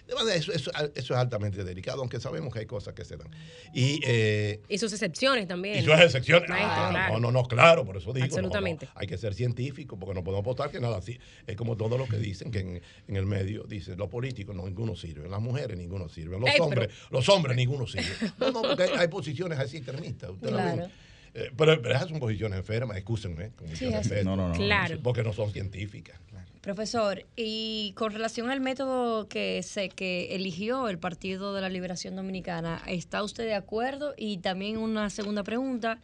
[0.06, 3.16] De manera, Eso, eso- eso es altamente delicado, aunque sabemos que hay cosas que se
[3.16, 3.28] dan.
[3.74, 5.78] Y, eh, Y sus excepciones también.
[5.78, 6.48] y sus excepciones.
[6.48, 7.14] Maestro, Ah, claro.
[7.14, 8.24] No, no, no, claro, por eso digo.
[8.26, 8.88] no, no, Absolutamente.
[8.94, 11.18] hay que ser científico, porque no podemos apostar que nada así.
[11.46, 14.64] Es como todo lo que dicen, que en, en el medio dicen, los políticos no,
[14.64, 18.06] ninguno sirve, las mujeres ninguno sirve, los Ey, pero- hombres, los hombres ninguno sirve.
[18.38, 20.30] No, no, porque hay, hay posiciones así extremistas.
[20.30, 20.72] Usted la.
[20.74, 20.90] Claro.
[21.34, 23.50] Eh, pero, pero esas son posiciones enfermas, excúsenme.
[23.74, 23.90] Sí.
[24.24, 24.54] No, no, no, no.
[24.54, 24.98] Claro.
[25.02, 26.18] Porque no son científicas.
[26.66, 32.16] Profesor, y con relación al método que se que eligió el Partido de la Liberación
[32.16, 34.14] Dominicana, ¿está usted de acuerdo?
[34.16, 36.00] Y también una segunda pregunta,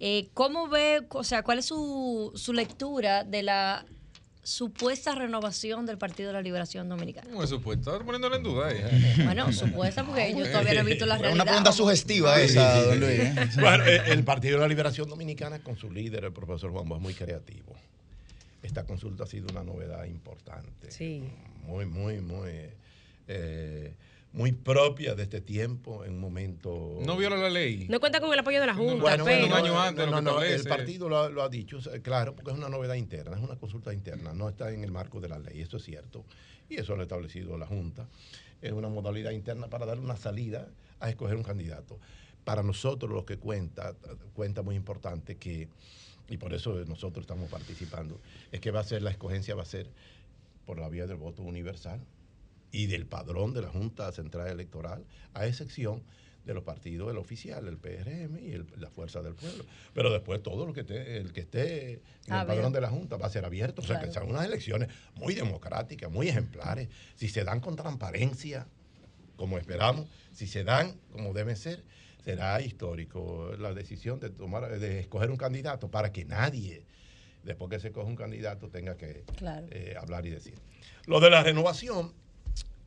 [0.00, 3.86] eh, ¿cómo ve, o sea, cuál es su, su lectura de la
[4.42, 7.30] supuesta renovación del Partido de la Liberación Dominicana?
[7.30, 7.92] ¿Cómo es supuesto?
[7.92, 9.24] Estás poniéndolo en duda ahí.
[9.24, 11.36] Bueno, supuesta porque yo todavía no he visto la realidad.
[11.36, 13.18] Una pregunta sugestiva esa, don Luis.
[13.18, 13.34] ¿eh?
[13.58, 17.00] Bueno, eh, el Partido de la Liberación Dominicana, con su líder, el profesor Juan Bosch,
[17.00, 17.74] muy creativo.
[18.62, 20.90] Esta consulta ha sido una novedad importante.
[20.90, 21.24] Sí.
[21.66, 22.50] Muy, muy, muy,
[23.28, 23.94] eh,
[24.32, 26.98] muy propia de este tiempo, en un momento...
[27.04, 27.86] No viola la ley.
[27.88, 29.48] No cuenta con el apoyo de la Junta, Bueno, pero...
[29.48, 32.52] bueno, no, antes no, que no, el partido lo, ha- lo ha dicho, claro, porque
[32.52, 35.38] es una novedad interna, es una consulta interna, no está en el marco de la
[35.38, 36.24] ley, eso es cierto,
[36.68, 38.06] y eso lo ha establecido la Junta.
[38.62, 40.68] Es una modalidad interna para dar una salida
[41.00, 41.98] a escoger un candidato.
[42.44, 43.94] Para nosotros lo que cuenta,
[44.34, 45.68] cuenta muy importante que,
[46.28, 48.20] y por eso nosotros estamos participando,
[48.50, 49.90] es que va a ser, la escogencia va a ser
[50.66, 52.00] por la vía del voto universal
[52.70, 56.02] y del padrón de la Junta Central Electoral, a excepción
[56.46, 59.64] de los partidos del oficial, el PRM y el- la Fuerza del Pueblo.
[59.94, 63.16] Pero después todo lo que esté, el que esté en el padrón de la Junta
[63.16, 63.80] va a ser abierto.
[63.82, 66.88] O sea, que sean unas elecciones muy democráticas, muy ejemplares.
[67.14, 68.66] Si se dan con transparencia,
[69.36, 71.84] como esperamos, si se dan como deben ser,
[72.24, 76.84] será histórico la decisión de tomar, de escoger un candidato para que nadie,
[77.42, 79.66] después que se coge un candidato, tenga que Claro.
[79.70, 80.54] eh, hablar y decir.
[81.06, 82.12] Lo de la renovación,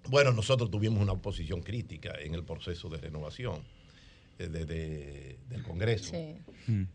[0.10, 3.62] bueno, nosotros tuvimos una posición crítica en el proceso de renovación
[4.38, 6.12] eh, de- de- del Congreso.
[6.12, 6.36] Sí.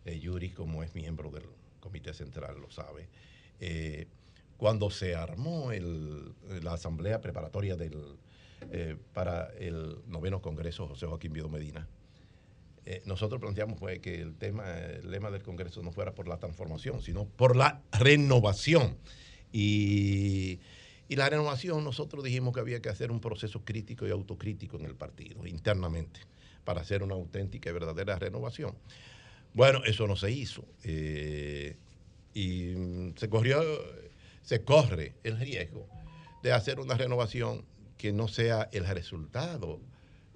[0.04, 1.44] Eh, Yuri, como es miembro del
[1.80, 3.08] Comité Central, lo sabe.
[3.60, 4.06] Eh,
[4.58, 8.18] cuando se armó el- la asamblea preparatoria del,
[8.72, 11.88] eh, para el noveno Congreso José Joaquín Viedo Medina,
[12.86, 16.38] eh, nosotros planteamos fue que el tema, el lema del Congreso no fuera por la
[16.38, 18.96] transformación, sino por la renovación.
[19.52, 20.60] Y,
[21.08, 24.84] y la renovación, nosotros dijimos que había que hacer un proceso crítico y autocrítico en
[24.84, 26.20] el partido, internamente,
[26.64, 28.74] para hacer una auténtica y verdadera renovación.
[29.52, 30.64] Bueno, eso no se hizo.
[30.84, 31.76] eh,
[32.32, 32.74] y
[33.16, 33.60] se corrió,
[34.42, 35.88] se corre el riesgo
[36.42, 37.64] de hacer una renovación
[37.98, 39.80] que no sea el resultado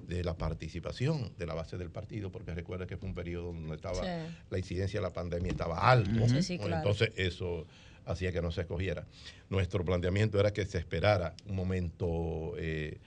[0.07, 3.75] de la participación de la base del partido, porque recuerda que fue un periodo donde
[3.75, 4.35] estaba Sí.
[4.51, 6.29] la incidencia de la pandemia estaba alto.
[6.29, 6.77] Sí, sí, claro.
[6.77, 7.67] Entonces eso
[8.07, 9.07] hacía que no se escogiera.
[9.49, 12.99] Nuestro planteamiento era que se esperara un momento eh,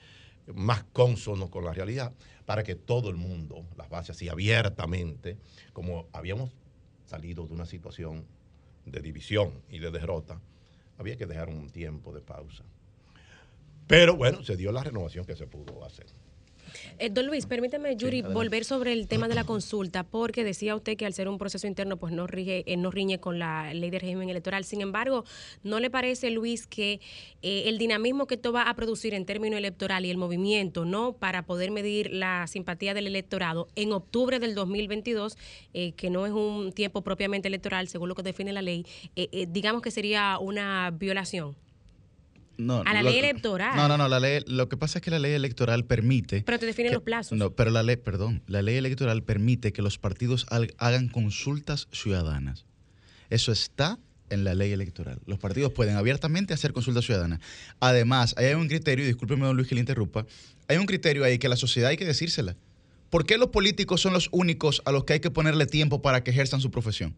[0.54, 2.14] más cónsono con la realidad
[2.46, 5.38] para que todo el mundo, las bases así abiertamente,
[5.74, 6.52] como habíamos
[7.06, 8.26] salido de una situación
[8.86, 10.40] de división y de derrota,
[10.98, 12.64] había que dejar un tiempo de pausa.
[13.86, 16.08] Pero bueno, se dio la renovación que se pudo hacer.
[17.00, 20.98] Eh, don Luis, permíteme, Yuri, volver sobre el tema de la consulta, porque decía usted
[20.98, 23.90] que al ser un proceso interno, pues no, rige, eh, no riñe con la ley
[23.90, 24.64] de régimen electoral.
[24.64, 25.24] Sin embargo,
[25.64, 27.00] ¿no le parece, Luis, que
[27.42, 31.14] eh, el dinamismo que esto va a producir en términos electoral y el movimiento, ¿no?
[31.14, 35.38] Para poder medir la simpatía del electorado en octubre del 2022,
[35.74, 39.48] eh, que no es un tiempo propiamente electoral, según lo que define la ley, eh,
[39.50, 41.56] digamos que sería una violación?
[42.58, 43.76] No, A la lo- ley electoral.
[43.76, 44.08] No, no, no.
[44.08, 46.42] La ley, lo que pasa es que la ley electoral permite.
[46.44, 47.38] Pero te definen los plazos.
[47.38, 52.66] No, pero la ley, perdón, la ley electoral permite que los partidos hagan consultas ciudadanas.
[53.30, 55.20] Eso está en la ley electoral.
[55.26, 57.40] Los partidos pueden abiertamente hacer consultas ciudadanas.
[57.80, 60.26] Además, ahí hay un criterio, discúlpeme, don Luis, que le interrumpa,
[60.68, 62.56] hay un criterio ahí que la sociedad hay que decírsela.
[63.10, 66.24] ¿Por qué los políticos son los únicos a los que hay que ponerle tiempo para
[66.24, 67.16] que ejerzan su profesión?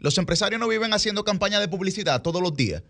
[0.00, 2.82] Los empresarios no viven haciendo campaña de publicidad todos los días.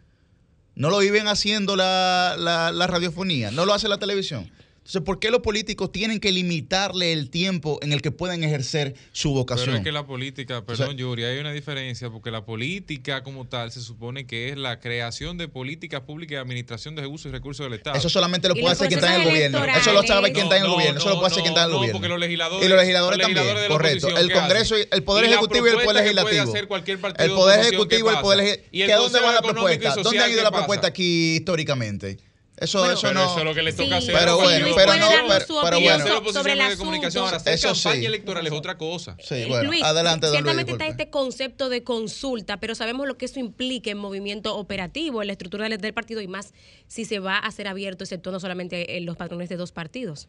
[0.75, 4.51] No lo viven haciendo la, la- la radiofonía, no lo hace la televisión.
[4.85, 8.95] Entonces, ¿por qué los políticos tienen que limitarle el tiempo en el que pueden ejercer
[9.13, 9.67] su vocación?
[9.67, 13.47] Pero es que la política, perdón, sea- Yuri, hay una diferencia porque la política como
[13.47, 17.31] tal se supone que es la creación de políticas públicas y administración de usos y
[17.31, 17.97] recursos del Estado.
[17.97, 19.65] Eso solamente lo puede hacer quien está en el gobierno.
[19.65, 20.99] Eso lo sabe quien está en el gobierno.
[20.99, 21.99] Eso lo puede hacer quien está en el no, gobierno.
[22.01, 23.47] porque los legisladores- y los legisladores los también.
[23.47, 24.09] legisladores correcto.
[24.19, 26.43] El ¿qué Congreso, y- el Poder Y Ejecutivo y el Poder Legislativo.
[26.53, 28.39] hacer cualquier partido El de Poder Ejecutivo y ¿qué el Poder?
[28.39, 28.69] Legislativo.
[28.73, 29.95] Y ¿Qué dónde va la propuesta?
[30.03, 32.19] ¿Dónde ha ido ¿qué la propuesta aquí históricamente?
[32.63, 33.25] Eso, Bueno, eso pero no.
[33.27, 34.15] eso es lo que le toca hacer.
[34.15, 36.33] Pero Sí, bueno, Luis pero puede no, pero, su pero opinión bueno.
[36.33, 37.25] sobre de comunicación.
[37.25, 38.07] Ahora, hacer Eso campaña sí.
[38.07, 39.17] electoral es otra cosa.
[39.21, 41.03] Sí, bueno, Luis, adelante, don Luis, ciertamente está disculpe.
[41.03, 45.33] este concepto de consulta, pero sabemos lo que eso implica en movimiento operativo, en la
[45.33, 46.53] estructura del, del partido y más
[46.87, 50.29] si se va a hacer abierto ese tono solamente en los patrones de dos partidos.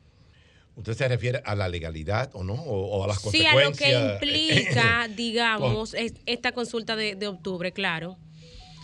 [0.76, 2.54] ¿Usted se refiere a la legalidad o no?
[2.56, 4.14] O, o a las Sí, a lo que consecuencias?
[4.24, 8.18] implica, digamos, es- esta consulta de, de octubre, claro.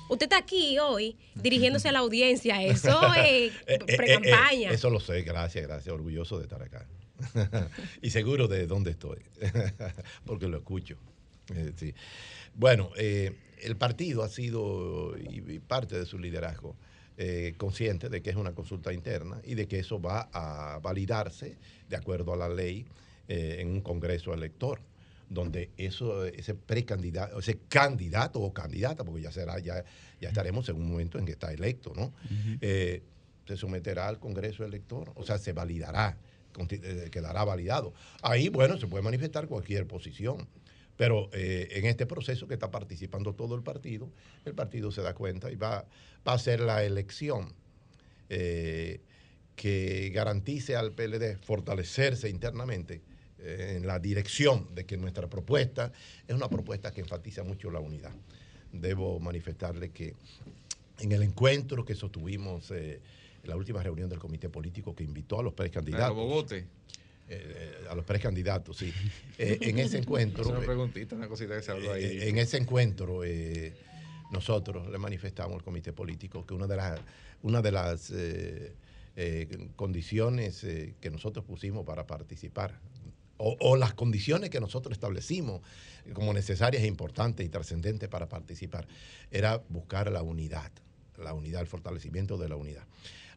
[0.09, 4.71] Usted está aquí hoy dirigiéndose a la audiencia, eso es Eh, eh, pre-campaña.
[4.71, 6.85] eh, eso lo sé, gracias, gracias, orgulloso de estar acá.
[8.01, 9.19] y seguro de dónde estoy,
[10.25, 10.97] porque lo escucho.
[11.77, 11.93] Sí.
[12.55, 16.75] Bueno, eh, el partido ha sido, y, y parte de su liderazgo,
[17.17, 21.57] eh, consciente de que es una consulta interna y de que eso va a validarse
[21.89, 22.85] de acuerdo a la ley
[23.27, 24.79] eh, en un congreso elector
[25.29, 29.85] donde eso, ese precandidato, ese candidato o candidata, porque ya será, ya,
[30.19, 32.13] ya estaremos en un momento en que está electo, ¿no?
[32.61, 33.03] Eh,
[33.47, 36.17] se someterá al Congreso elector, o sea, se validará,
[36.69, 37.93] eh, quedará validado.
[38.21, 40.47] Ahí, bueno, se puede manifestar cualquier posición,
[40.97, 44.11] pero eh, en este proceso que está participando todo el partido,
[44.45, 45.85] el partido se da cuenta y va,
[46.27, 47.53] va a hacer la elección
[48.29, 49.01] eh,
[49.55, 53.01] que garantice al PLD fortalecerse internamente
[53.43, 55.91] en la dirección de que nuestra propuesta
[56.27, 58.11] es una propuesta que enfatiza mucho la unidad.
[58.71, 60.13] Debo manifestarle que
[60.99, 62.99] en el encuentro que sostuvimos eh,
[63.43, 66.07] en la última reunión del comité político que invitó a los precandidatos.
[66.07, 66.65] A Bogote.
[67.29, 68.93] eh, a los precandidatos, sí.
[69.37, 70.47] Eh, en ese encuentro.
[70.49, 72.03] Una eh, preguntita, una cosita que se habló ahí.
[72.03, 73.73] eh, en ese encuentro, eh,
[74.31, 76.99] nosotros le manifestamos al comité político que una de las,
[77.41, 78.73] una de las eh,
[79.15, 82.77] eh, condiciones eh, que nosotros pusimos para participar,
[83.41, 85.61] o, las condiciones que nosotros establecimos
[86.13, 88.87] como necesarias importantes y trascendentes para participar,
[89.31, 90.71] era buscar la unidad,
[91.17, 92.83] la unidad, el fortalecimiento de la unidad.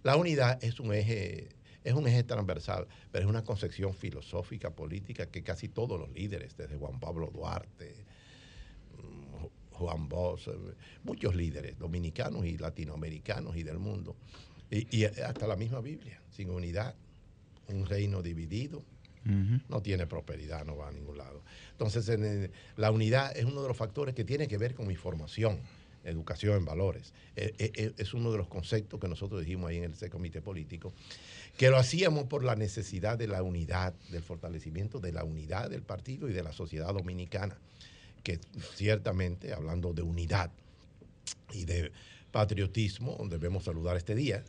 [0.02, 1.50] La unidad es un eje
[1.84, 6.56] es un eje transversal, pero es una concepción filosófica, política, que casi todos los líderes,
[6.56, 8.04] desde Juan Pablo Duarte,
[8.98, 10.48] mm, Juan Bosch,
[11.02, 14.14] muchos líderes dominicanos y latinoamericanos y del mundo,
[14.70, 16.94] y hasta la misma Biblia, sin unidad,
[17.66, 18.84] un reino dividido,
[19.24, 21.42] no tiene prosperidad, no va a ningún lado.
[21.72, 24.90] Entonces, en el- la unidad es uno de los factores que tiene que ver con
[24.90, 25.58] información,
[26.04, 27.12] educación en valores.
[27.36, 30.40] Eh, eh, eh, es uno de los conceptos que nosotros dijimos ahí en ese comité
[30.42, 30.92] político,
[31.56, 35.82] que lo hacíamos por la necesidad de la unidad, del fortalecimiento de la unidad del
[35.82, 37.56] partido y de la sociedad dominicana,
[38.22, 38.40] que
[38.74, 40.50] ciertamente, hablando de unidad
[41.52, 41.92] y de
[42.32, 44.42] patriotismo, debemos saludar este día,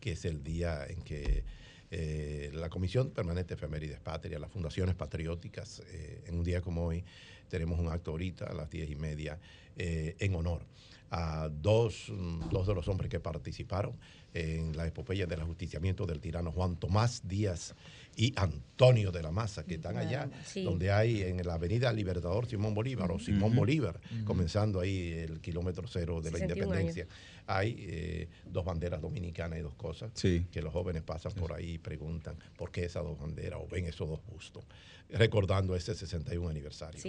[0.00, 1.42] que es el día en que
[1.90, 7.04] eh, la Comisión Permanente Efemérides Patria, las fundaciones patrióticas, eh, en un día como hoy,
[7.48, 9.38] tenemos un acto ahorita a las diez y media
[9.76, 10.62] eh, en honor
[11.10, 12.12] a dos,
[12.50, 13.94] dos de los hombres que participaron
[14.34, 17.76] en la epopeya del ajusticiamiento del tirano Juan Tomás Díaz
[18.18, 20.62] y Antonio de la Maza, que están allá, Sí.
[20.64, 23.54] donde hay en la avenida Libertador Simón Bolívar o Simón.
[23.54, 27.06] Bolívar, comenzando ahí el kilómetro cero de la 61 independencia.
[27.46, 30.46] Hay eh, dos banderas dominicanas y dos cosas Sí.
[30.50, 33.84] que los jóvenes pasan por ahí y preguntan por qué esas dos banderas o ven
[33.86, 34.64] esos dos bustos,
[35.10, 37.00] recordando ese 61 aniversario.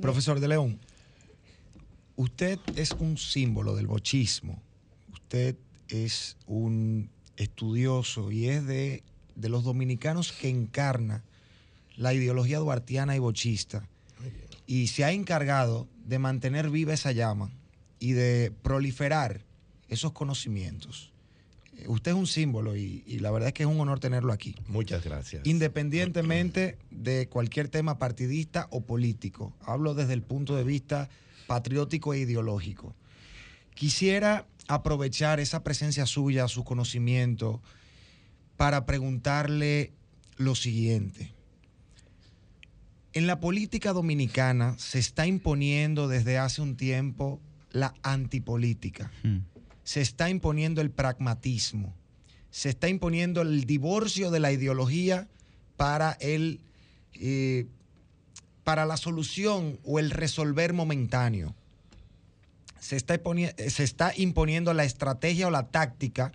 [0.00, 0.78] Profesor de León,
[2.16, 4.62] usted es un símbolo del bochismo.
[5.12, 5.56] Usted
[5.88, 9.02] es un estudioso y es de
[9.40, 11.22] de los dominicanos que encarna
[11.96, 13.88] la ideología duartiana y bochista
[14.66, 17.50] y se ha encargado de mantener viva esa llama
[17.98, 19.44] y de proliferar
[19.88, 21.12] esos conocimientos.
[21.76, 24.32] Eh, Usted es un símbolo y, y la verdad es que es un honor tenerlo
[24.32, 24.54] aquí.
[24.68, 25.46] Muchas gracias.
[25.46, 29.52] Independientemente de cualquier tema partidista o político.
[29.60, 31.08] Hablo desde el punto de vista
[31.46, 32.94] patriótico e ideológico.
[33.74, 37.60] Quisiera aprovechar esa presencia suya, su conocimiento,
[38.60, 39.94] para preguntarle
[40.36, 41.32] lo siguiente.
[43.14, 47.40] En la política dominicana se está imponiendo desde hace un tiempo
[47.70, 49.10] la antipolítica.
[49.82, 51.94] Se está imponiendo el pragmatismo.
[52.50, 55.26] Se está imponiendo el divorcio de la ideología
[55.78, 56.60] para el
[57.14, 57.66] eh,
[58.62, 61.54] para la solución o el resolver momentáneo.
[62.78, 63.18] Se está,
[63.68, 66.32] se está imponiendo la estrategia o la táctica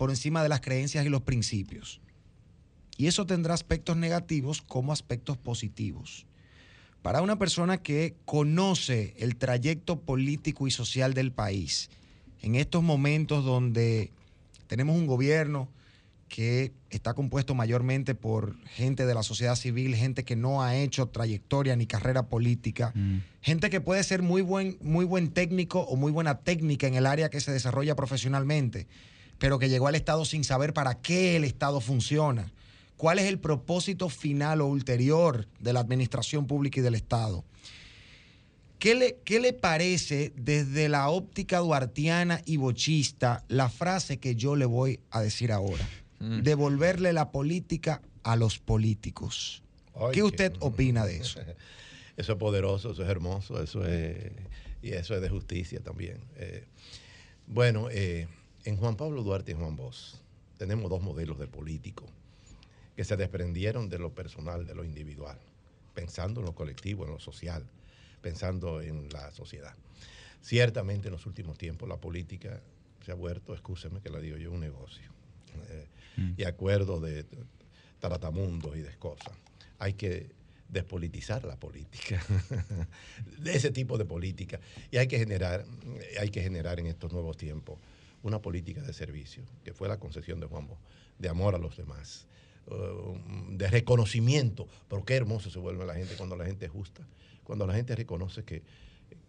[0.00, 2.00] por encima de las creencias y los principios.
[2.96, 6.24] Y eso tendrá aspectos negativos como aspectos positivos.
[7.02, 11.90] Para una persona que conoce el trayecto político y social del país,
[12.40, 14.10] en estos momentos donde
[14.68, 15.68] tenemos un gobierno
[16.30, 21.08] que está compuesto mayormente por gente de la sociedad civil, gente que no ha hecho
[21.08, 22.94] trayectoria ni carrera política,
[23.42, 27.04] gente que puede ser muy buen, muy buen técnico o muy buena técnica en el
[27.04, 28.86] área que se desarrolla profesionalmente,
[29.40, 32.52] pero que llegó al Estado sin saber para qué el Estado funciona,
[32.96, 37.42] cuál es el propósito final o ulterior de la administración pública y del Estado.
[38.78, 44.56] ¿Qué le, qué le parece desde la óptica duartiana y bochista la frase que yo
[44.56, 45.88] le voy a decir ahora?
[46.18, 49.62] Devolverle la política a los políticos.
[50.12, 51.40] ¿Qué usted qué- opina de eso?
[52.16, 54.30] Eso es poderoso, eso es hermoso, eso es
[54.82, 56.18] y eso es de justicia también.
[56.36, 56.66] Eh,
[57.46, 58.28] bueno, eh,
[58.64, 60.16] en Juan Pablo Duarte y Juan Bosch
[60.58, 62.04] tenemos dos modelos de político
[62.96, 65.38] que se desprendieron de lo personal, de lo individual,
[65.94, 67.64] pensando en lo colectivo, en lo social,
[68.20, 69.74] pensando en la sociedad.
[70.42, 72.60] Ciertamente en los últimos tiempos la política
[73.04, 75.10] se ha vuelto, escúcheme que la digo yo, un negocio.
[75.70, 75.86] Eh,
[76.36, 77.24] Y acuerdos de
[77.98, 79.32] tratamundos y de cosas.
[79.78, 80.30] Hay que
[80.68, 82.22] despolitizar la política,
[83.38, 84.60] de ese tipo de política.
[84.90, 85.64] Y hay que generar,
[86.20, 87.78] hay que generar en estos nuevos tiempos
[88.22, 90.80] una política de servicio, que fue la concesión de Juan Bosch,
[91.18, 92.26] de amor a los demás,
[92.66, 94.68] uh, de reconocimiento.
[94.88, 97.06] Pero qué hermoso se vuelve la gente cuando la gente es justa,
[97.44, 98.62] cuando la gente reconoce que,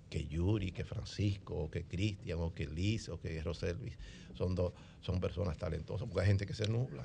[0.10, 3.94] que Yuri, que Francisco, o que Cristian, o que Liz, o que Roselvis
[4.36, 7.04] son, dos son personas talentosas, porque hay gente que se nubla.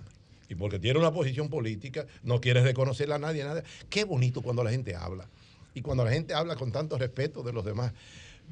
[0.48, 3.64] Y porque tiene una posición política, no quiere reconocerle a nadie, nada.
[3.90, 5.28] Qué bonito cuando la gente habla.
[5.74, 7.92] Y cuando la gente habla con tanto respeto de los demás.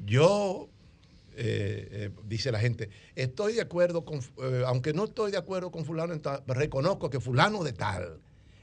[0.05, 0.69] Yo,
[1.37, 5.71] eh, eh, dice la gente, estoy de acuerdo con, eh, aunque no estoy de acuerdo
[5.71, 8.19] con fulano, reconozco que fulano de tal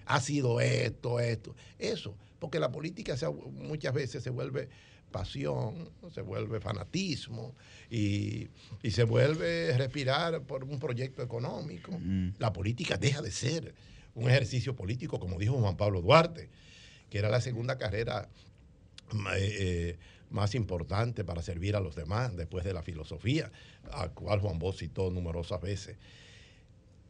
[0.07, 1.55] ha sido esto, esto.
[1.79, 4.69] Eso, porque la política se- muchas veces se vuelve
[5.11, 7.55] pasión, se vuelve fanatismo
[7.91, 8.49] y,
[8.83, 11.93] y se vuelve respirar por un proyecto económico.
[12.39, 13.75] La política deja de ser
[14.15, 16.49] un ejercicio político, como dijo Juan Pablo Duarte,
[17.11, 18.29] que era la segunda carrera
[19.37, 19.99] eh,
[20.33, 23.51] más importante para servir a los demás después de la filosofía,
[23.93, 25.97] a cual Juan Bosch citó numerosas veces.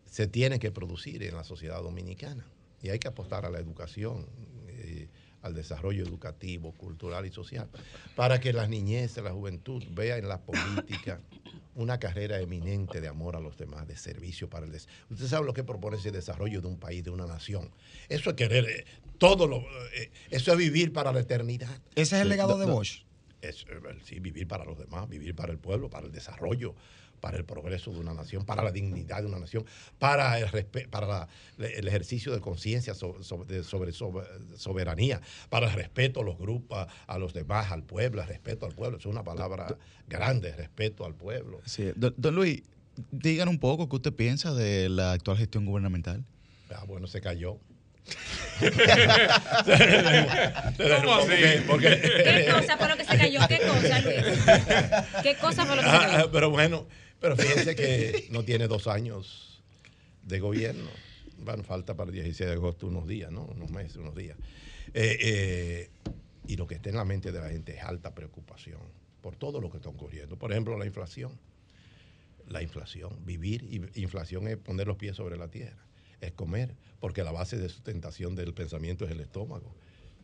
[0.05, 2.45] Se tiene que producir en la sociedad dominicana
[2.83, 4.27] y hay que apostar a la educación,
[4.69, 5.09] eh,
[5.43, 7.69] al desarrollo educativo, cultural y social,
[8.15, 11.21] para que las niñeces, la juventud vea en la política
[11.75, 15.07] una carrera eminente de amor a los demás, de servicio para el desarrollo.
[15.11, 17.71] Usted sabe lo que propone ese desarrollo de un país, de una nación.
[18.09, 18.85] Eso es querer eh,
[19.19, 19.59] todo lo,
[19.95, 21.81] eh, eso es vivir para la eternidad.
[21.95, 23.05] Ese es el legado de Bosch.
[23.43, 26.75] Es, eh, sí, vivir para los demás, vivir para el pueblo, para el desarrollo,
[27.21, 29.65] para el progreso de una nación, para la dignidad de una nación,
[29.99, 35.67] para el, respe- para la- el ejercicio de conciencia sobre, sobre, sobre sobe- soberanía, para
[35.69, 38.99] el respeto a los grupos, a, a los demás, al pueblo, el respeto al pueblo.
[38.99, 39.77] Es una palabra
[40.09, 41.61] grande, respeto al pueblo.
[41.65, 41.93] Sí.
[41.95, 42.63] Don, don Luis,
[43.13, 46.25] digan un poco qué usted piensa de la actual gestión gubernamental.
[46.75, 47.59] Ah, bueno, se cayó.
[51.01, 51.31] ¿Cómo así?
[51.67, 53.41] Porque- porque- ¿Qué cosa fue lo que se cayó?
[53.49, 54.17] ¿Qué cosa, Luis?
[55.23, 56.31] ¿Qué cosa fue lo que se Ah, cayó?
[56.33, 56.87] pero bueno,
[57.21, 59.63] pero fíjense que no tiene dos años
[60.23, 60.89] de gobierno.
[61.39, 63.45] Bueno, falta para el 16 de agosto unos días, ¿no?
[63.45, 64.37] Unos meses, unos días.
[64.95, 65.91] Eh, eh,
[66.47, 68.81] y lo que está en la mente de la gente es alta preocupación
[69.21, 70.37] por todo lo que está ocurriendo.
[70.39, 71.33] Por ejemplo, la inflación.
[72.49, 75.79] La inflación, vivir, y inflación es poner los pies sobre la tierra,
[76.23, 79.75] es comer, porque la base de sustentación del pensamiento es el estómago.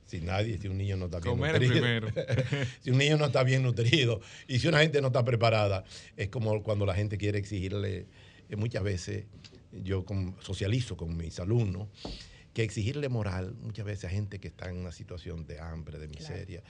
[0.07, 1.83] Si nadie, si un niño no está bien Comer es nutrido.
[1.83, 2.09] primero.
[2.83, 5.85] si un niño no está bien nutrido y si una gente no está preparada,
[6.17, 8.07] es como cuando la gente quiere exigirle,
[8.49, 9.27] eh, muchas veces,
[9.73, 11.89] yo con- socializo con mis alumnos,
[12.55, 16.09] que exigirle moral muchas veces a gente que está en una situación de hambre, de
[16.09, 16.63] miseria,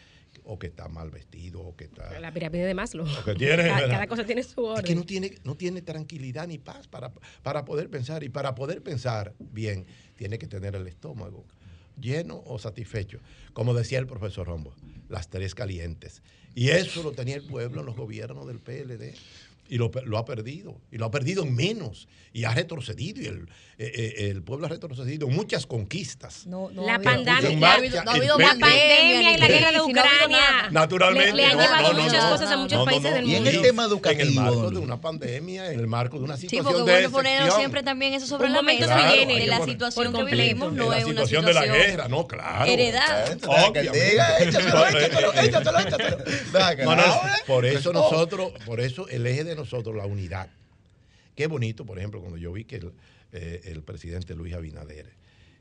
[0.44, 2.18] o que está mal vestido, o que está...
[2.20, 3.07] La pirámide de Maslow.
[3.25, 4.84] Que tiene, cada, cosa tiene su Es orden.
[4.84, 8.23] que no tiene, no tiene tranquilidad ni paz para, para poder pensar.
[8.25, 9.86] Y para poder pensar bien,
[10.17, 11.44] tiene que tener el estómago
[12.00, 13.20] lleno o satisfecho.
[13.52, 14.75] Como decía el profesor Rombo,
[15.08, 16.23] las tres calientes.
[16.55, 19.15] Y eso lo tenía el pueblo en los gobiernos del PLD.
[19.71, 20.81] Y lo, pe- lo ha perdido.
[20.91, 22.09] Y lo ha perdido en menos.
[22.33, 23.21] Y ha retrocedido.
[23.23, 23.49] Y el,
[23.79, 26.47] eh, eh, el pueblo ha retrocedido en muchas conquistas.
[26.47, 28.49] No, no La pandemia- no ha habido, no ha el habido PLD.
[28.61, 30.69] pandemia y la guerra de Ucrania.
[30.71, 31.31] Naturalmente.
[31.33, 32.31] Le- le han no, llevado no, no, muchas no.
[32.31, 33.17] cosas a muchos No, no, países no.
[33.17, 33.51] del Y en mundo.
[33.51, 36.49] el tema En el educativo, marco de una pandemia, en el marco de una Sí,
[36.49, 38.97] situación porque de bueno siempre también eso sobre Un la momento mesa.
[38.97, 40.43] de la situación que completo.
[40.43, 42.65] vivimos no la es una situación situación de la guerra, no, claro.
[46.85, 47.33] No, no, él hable.
[47.47, 50.49] por eso nosotros, por eso el eje de nosotros, la unidad.
[51.35, 52.93] Qué bonito, por ejemplo, cuando yo vi que el,
[53.33, 55.07] eh, el presidente Luis Abinader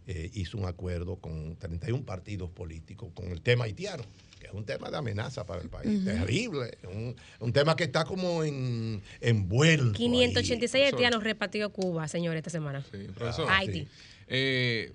[0.08, 4.04] eh, hizo un acuerdo con 31 partidos políticos con el tema haitiano,
[4.40, 8.06] que es un tema de amenaza para el país, terrible, un, un tema que está
[8.06, 9.98] como en, envuelto.
[9.98, 10.92] 586 ahí.
[10.92, 12.86] haitianos repartidos a Cuba, señor, esta semana.
[13.16, 13.88] Profesor, Haití.
[14.28, 14.94] eh,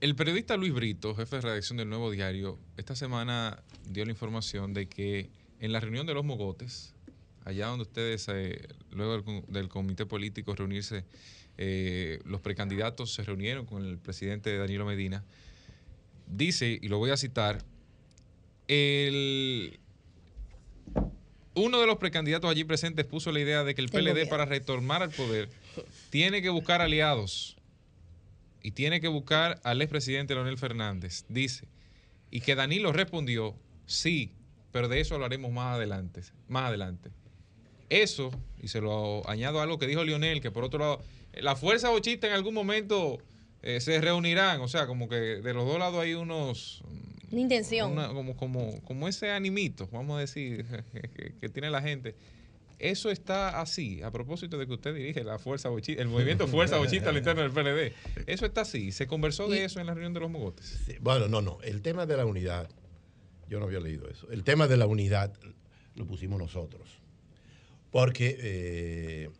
[0.00, 4.72] el periodista Luis Brito, jefe de redacción del Nuevo Diario, esta semana dio la información
[4.74, 5.28] de que
[5.60, 6.94] en la reunión de los mogotes,
[7.44, 11.04] allá donde ustedes, eh, luego del, com- del comité político reunirse,
[11.58, 15.24] eh, los precandidatos se reunieron con el presidente Danilo Medina,
[16.26, 17.58] dice, y lo voy a citar,
[18.68, 19.80] el,
[21.54, 25.02] uno de los precandidatos allí presentes puso la idea de que el PLD para retornar
[25.02, 25.48] al poder
[26.10, 27.56] tiene que buscar aliados
[28.62, 31.24] y tiene que buscar al expresidente Leonel Fernández.
[31.28, 31.66] Dice,
[32.30, 34.32] y que Danilo respondió, sí,
[34.70, 36.22] pero de eso hablaremos más adelante.
[36.48, 37.10] Más adelante.
[37.90, 38.30] Eso,
[38.62, 41.02] y se lo añado a algo que dijo Lionel, que por otro lado,
[41.34, 43.18] la fuerza bochista en algún momento
[43.62, 46.82] eh, se reunirán, o sea, como que de los dos lados hay unos
[47.30, 47.92] Una intención.
[47.92, 50.64] una- como, como, como ese animito, vamos a decir,
[51.14, 52.14] que, que tiene la gente.
[52.78, 56.78] Eso está así, a propósito de que usted dirige la fuerza bochista, el movimiento Fuerza
[56.78, 57.92] Bochista al interno del PLD.
[58.26, 58.90] Eso está así.
[58.92, 60.80] Se conversó de eso en la reunión de los mogotes.
[60.86, 61.58] Sí, Bueno, no, no.
[61.62, 62.70] El tema de la unidad,
[63.50, 64.30] yo no había leído eso.
[64.30, 65.30] El tema de la unidad
[65.94, 66.88] lo pusimos nosotros.
[67.90, 69.30] Porque eh,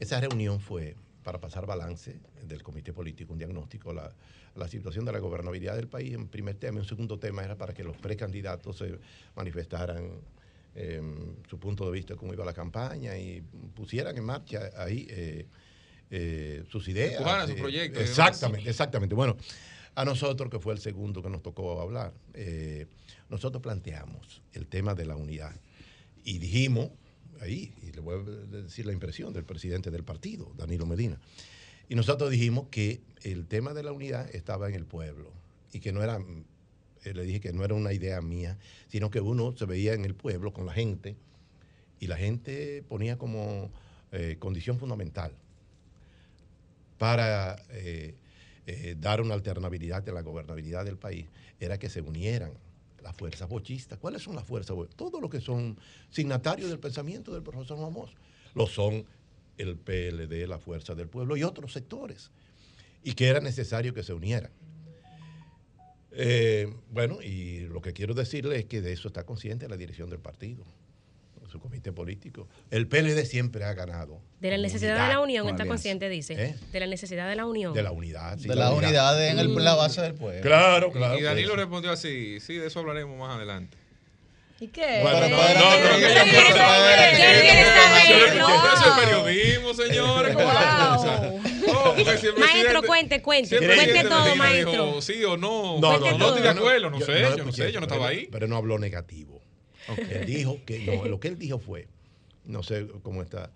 [0.00, 4.14] esa reunión fue para pasar balance del comité político, un diagnóstico, la,
[4.54, 6.80] la situación de la gobernabilidad del país en primer tema.
[6.80, 8.98] En segundo tema era para que los precandidatos se
[9.34, 10.20] manifestaran
[10.74, 11.00] eh,
[11.48, 13.42] su punto de vista de cómo iba la campaña y
[13.74, 15.46] pusieran en marcha ahí eh,
[16.10, 17.14] eh, sus ideas.
[17.14, 18.00] Empujaran su proyecto.
[18.00, 19.14] Exactamente, exactamente.
[19.14, 19.36] Bueno,
[19.94, 22.12] a nosotros, que fue el segundo que nos tocó hablar,
[23.28, 25.60] nosotros planteamos el tema de la unidad
[26.22, 26.90] y dijimos,
[27.40, 31.18] ahí, y le voy a decir la impresión del presidente del partido, Danilo Medina,
[31.88, 35.32] y nosotros dijimos que el tema de la unidad estaba en el pueblo
[35.72, 36.20] y que no era,
[37.04, 38.58] eh, le dije que no era una idea mía,
[38.88, 41.16] sino que uno se veía en el pueblo con la gente
[41.98, 43.70] y la gente ponía como
[44.12, 45.32] eh, condición fundamental
[46.98, 48.14] para eh,
[48.98, 51.26] dar una alternabilidad de la gobernabilidad del país,
[51.58, 52.52] era que se unieran
[53.02, 53.98] las fuerzas bochistas.
[53.98, 54.96] ¿Cuáles son las fuerzas bochistas?
[54.96, 55.78] Todo lo que son
[56.10, 58.14] signatarios del pensamiento del profesor Ramos.
[58.54, 59.04] Lo son
[59.56, 62.30] el PLD, la Fuerza del Pueblo y otros sectores.
[63.02, 64.50] Y que era necesario que se unieran.
[66.12, 70.10] Eh, bueno, y lo que quiero decirle es que de eso está consciente la dirección
[70.10, 70.64] del partido,
[71.48, 72.48] su comité político.
[72.70, 74.20] El PLD siempre ha ganado.
[74.40, 75.68] De la necesidad de unidad, la unión está alianza.
[75.68, 76.34] consciente, dice.
[76.34, 76.54] ¿Eh?
[76.72, 77.74] De la necesidad de la unión.
[77.74, 78.38] De la unidad.
[78.38, 80.42] sí, De la unidad en el- la base del pueblo.
[80.42, 81.18] Claro, claro.
[81.18, 83.76] Y Danilo respondió así, sí, de eso hablaremos más adelante.
[84.60, 85.00] ¿Y qué?
[85.02, 85.98] Bueno, No, no,
[88.38, 90.34] no, Eso es periodismo, señores.
[90.34, 90.98] ¿Cómo es la
[92.38, 93.56] Maestro, cuente, cuente.
[93.58, 94.70] Cuente todo, maestro.
[94.86, 97.06] dijo sí o no, No, no, no, no, no, estoy de no, acuerdo, no yo-
[97.06, 98.28] sé, no yo no sé, yo no estaba pero- ahí.
[98.30, 99.40] Pero no habló negativo.
[99.96, 101.88] Él dijo que no, lo que él dijo fue,
[102.44, 103.50] no sé cómo está,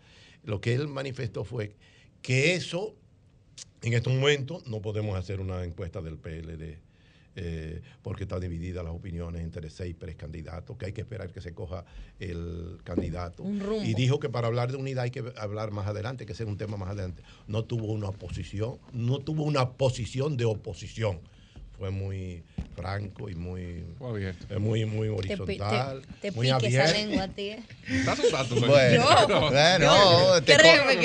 [0.45, 1.75] lo que él manifestó fue
[2.21, 2.95] que eso,
[3.83, 6.79] en estos momentos, no podemos hacer una encuesta del PLD.
[7.35, 11.55] eh, porque están divididas las opiniones entre seis precandidatos, que hay que esperar que se
[11.55, 11.85] coja
[12.19, 13.43] el candidato.
[13.43, 13.85] Un rumbo.
[13.85, 16.59] Y dijo que para hablar de unidad hay que hablar más adelante, que sea un
[16.59, 17.23] tema más adelante.
[17.47, 21.21] No tuvo una oposición, no tuvo una posición de oposición
[21.83, 22.45] fue muy
[22.77, 24.47] franco y muy abierto.
[24.55, 26.89] Eh, muy muy horizontal, te, te, te muy abierto.
[26.89, 27.57] Esa lengua, tío.
[27.89, 28.55] ¿Estás asustado?
[28.61, 30.57] Bueno, no, bueno te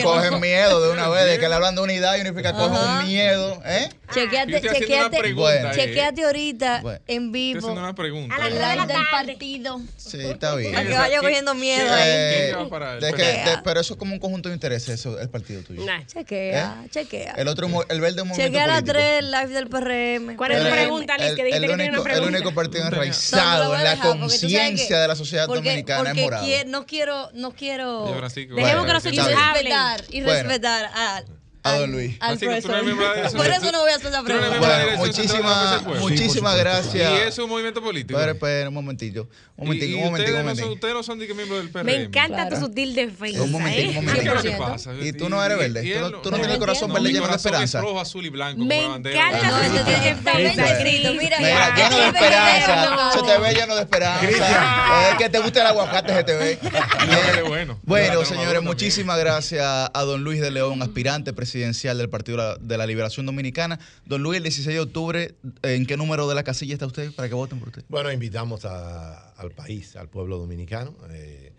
[0.03, 0.39] co cogen no.
[0.39, 3.59] miedo de una vez, de que le hablan de unidad y unifica, cogen un miedo,
[3.65, 3.89] ¿eh?
[4.07, 4.13] Ah.
[4.13, 5.75] Chequeate, chequeate, pregunta, eh.
[5.75, 6.25] chequeate eh.
[6.25, 6.99] ahorita bueno.
[7.07, 7.71] en vivo.
[7.71, 8.35] Una pregunta.
[8.35, 9.81] A la live del partido.
[9.97, 10.73] Sí, está bien.
[10.73, 12.09] Para que vaya cogiendo miedo ahí.
[12.09, 12.55] Eh,
[13.01, 15.83] de que, de, pero eso es como un conjunto de intereses, eso, el partido tuyo.
[15.85, 15.99] Nah.
[15.99, 16.05] ¿Eh?
[16.07, 16.89] Chequea, ¿Eh?
[16.89, 17.33] chequea.
[17.33, 20.37] El otro, el verde un Chequea a las 3 live del PRM.
[20.37, 26.85] 40 el, único, partido enraizado en la conciencia de la sociedad porque, dominicana es no
[26.85, 28.05] quiero, no quiero.
[28.05, 29.73] Dejemos que los oyentes hablen.
[30.09, 31.23] Y respetar, respetar a
[31.67, 32.15] a don Luis.
[32.19, 34.23] al Francisco, tú no eres miembro de la Por eso no voy a hacer esa
[34.23, 34.57] pregunta.
[34.59, 37.21] Bueno, muchísimas, muchísimas Y gracias.
[37.27, 38.17] es un movimiento político.
[38.19, 39.27] Espera, espera, un momentito.
[39.57, 41.33] Un Y- momentico, y un momentico, ustedes un no son- ustedes no son de que
[41.33, 41.85] miembros del PRM.
[41.85, 43.41] Me encanta tu sutil defensa.
[43.41, 44.01] Un momentico, un ¿eh?
[44.01, 44.41] momentico.
[44.41, 44.93] ¿Qué pasa?
[45.01, 45.85] Y tú no eres verde.
[45.85, 47.77] Y Tú no, no- tú no no, tienes el corazón verde lleno de esperanza.
[47.79, 48.63] Es rojo, azul y blanco.
[48.63, 51.13] Me encanta tiene está escrito.
[51.13, 51.39] Mira,
[51.75, 53.11] lleno de esperanza.
[53.13, 53.25] Se no.
[53.25, 55.09] te ve lleno de esperanza.
[55.11, 56.59] Es que te gusta el aguacate, se te ve.
[57.83, 58.25] Bueno.
[58.25, 59.63] Señores, muchísimas gracias
[59.93, 63.79] a don Luis de León, aspirante presidencial del Partido de la Liberación Dominicana.
[64.05, 67.27] Don Luis, el 16 de octubre, ¿en qué número de la casilla está usted para
[67.29, 67.83] que voten por usted?
[67.89, 71.51] Bueno, invitamos a- al país, al pueblo dominicano, eh,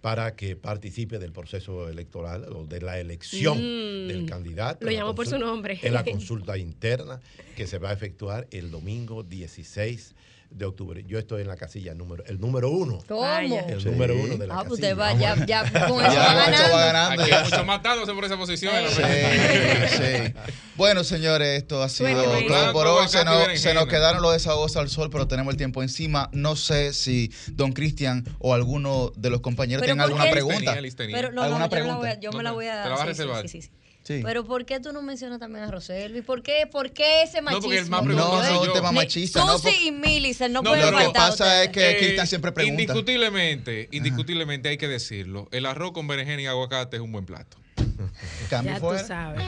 [0.00, 4.08] para que participe del proceso electoral o de la elección Mm.
[4.08, 4.84] del candidato.
[4.86, 5.78] Lo llamó por su nombre.
[5.82, 7.20] En la consulta interna
[7.56, 10.20] que se va a efectuar el domingo 16 de
[10.66, 11.04] octubre.
[11.06, 12.98] Yo estoy en la casilla número, el número uno.
[13.06, 13.24] ¿Cómo?
[13.68, 13.88] El Sí.
[13.88, 14.94] número uno de la Ah, pues casilla.
[14.94, 16.76] usted va, ya, ya, con Ya, eso va con eso va ganando.
[16.76, 17.22] ganando.
[17.22, 18.74] Aquí hay muchos matándose por esa posición.
[18.74, 20.34] en la Sí, sí.
[20.76, 23.08] Bueno, señores, esto ha sido Suerte, todo por hoy.
[23.08, 26.28] Se nos, se nos quedaron los desahogos al sol, pero tenemos el tiempo encima.
[26.32, 30.76] No sé si don Cristian o alguno de los compañeros ¿por alguna pregunta.
[30.96, 32.20] Pero no, ¿Alguna no, yo, me la voy a, pregunta?
[32.20, 32.82] yo me la voy a.
[32.82, 33.48] Te la vas a reservar.
[33.48, 33.70] sí, sí,
[34.10, 34.22] Sí.
[34.24, 36.22] Pero ¿por qué tú no mencionas también a Roselvi?
[36.22, 37.60] ¿Por qué, ¿Por qué ese machismo?
[37.60, 39.46] No, porque el más no, no, un tema machista.
[39.46, 42.82] Susi no, y Millicent no, no pueden Lo que pasa es que eh, siempre pregunta.
[42.82, 44.72] Indiscutiblemente, indiscutiblemente Ajá.
[44.72, 47.56] hay que decirlo, el arroz con berenjena y aguacate es un buen plato.
[48.50, 49.00] Cambio ya fuera.
[49.00, 49.44] tú sabes.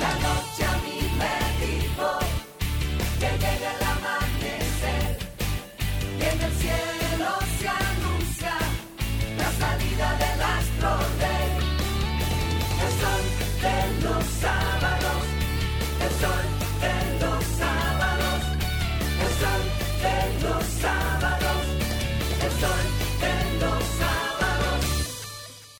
[0.00, 2.18] La noche a mí me dijo
[3.20, 5.18] que llega el amanecer
[6.18, 6.91] y en el cielo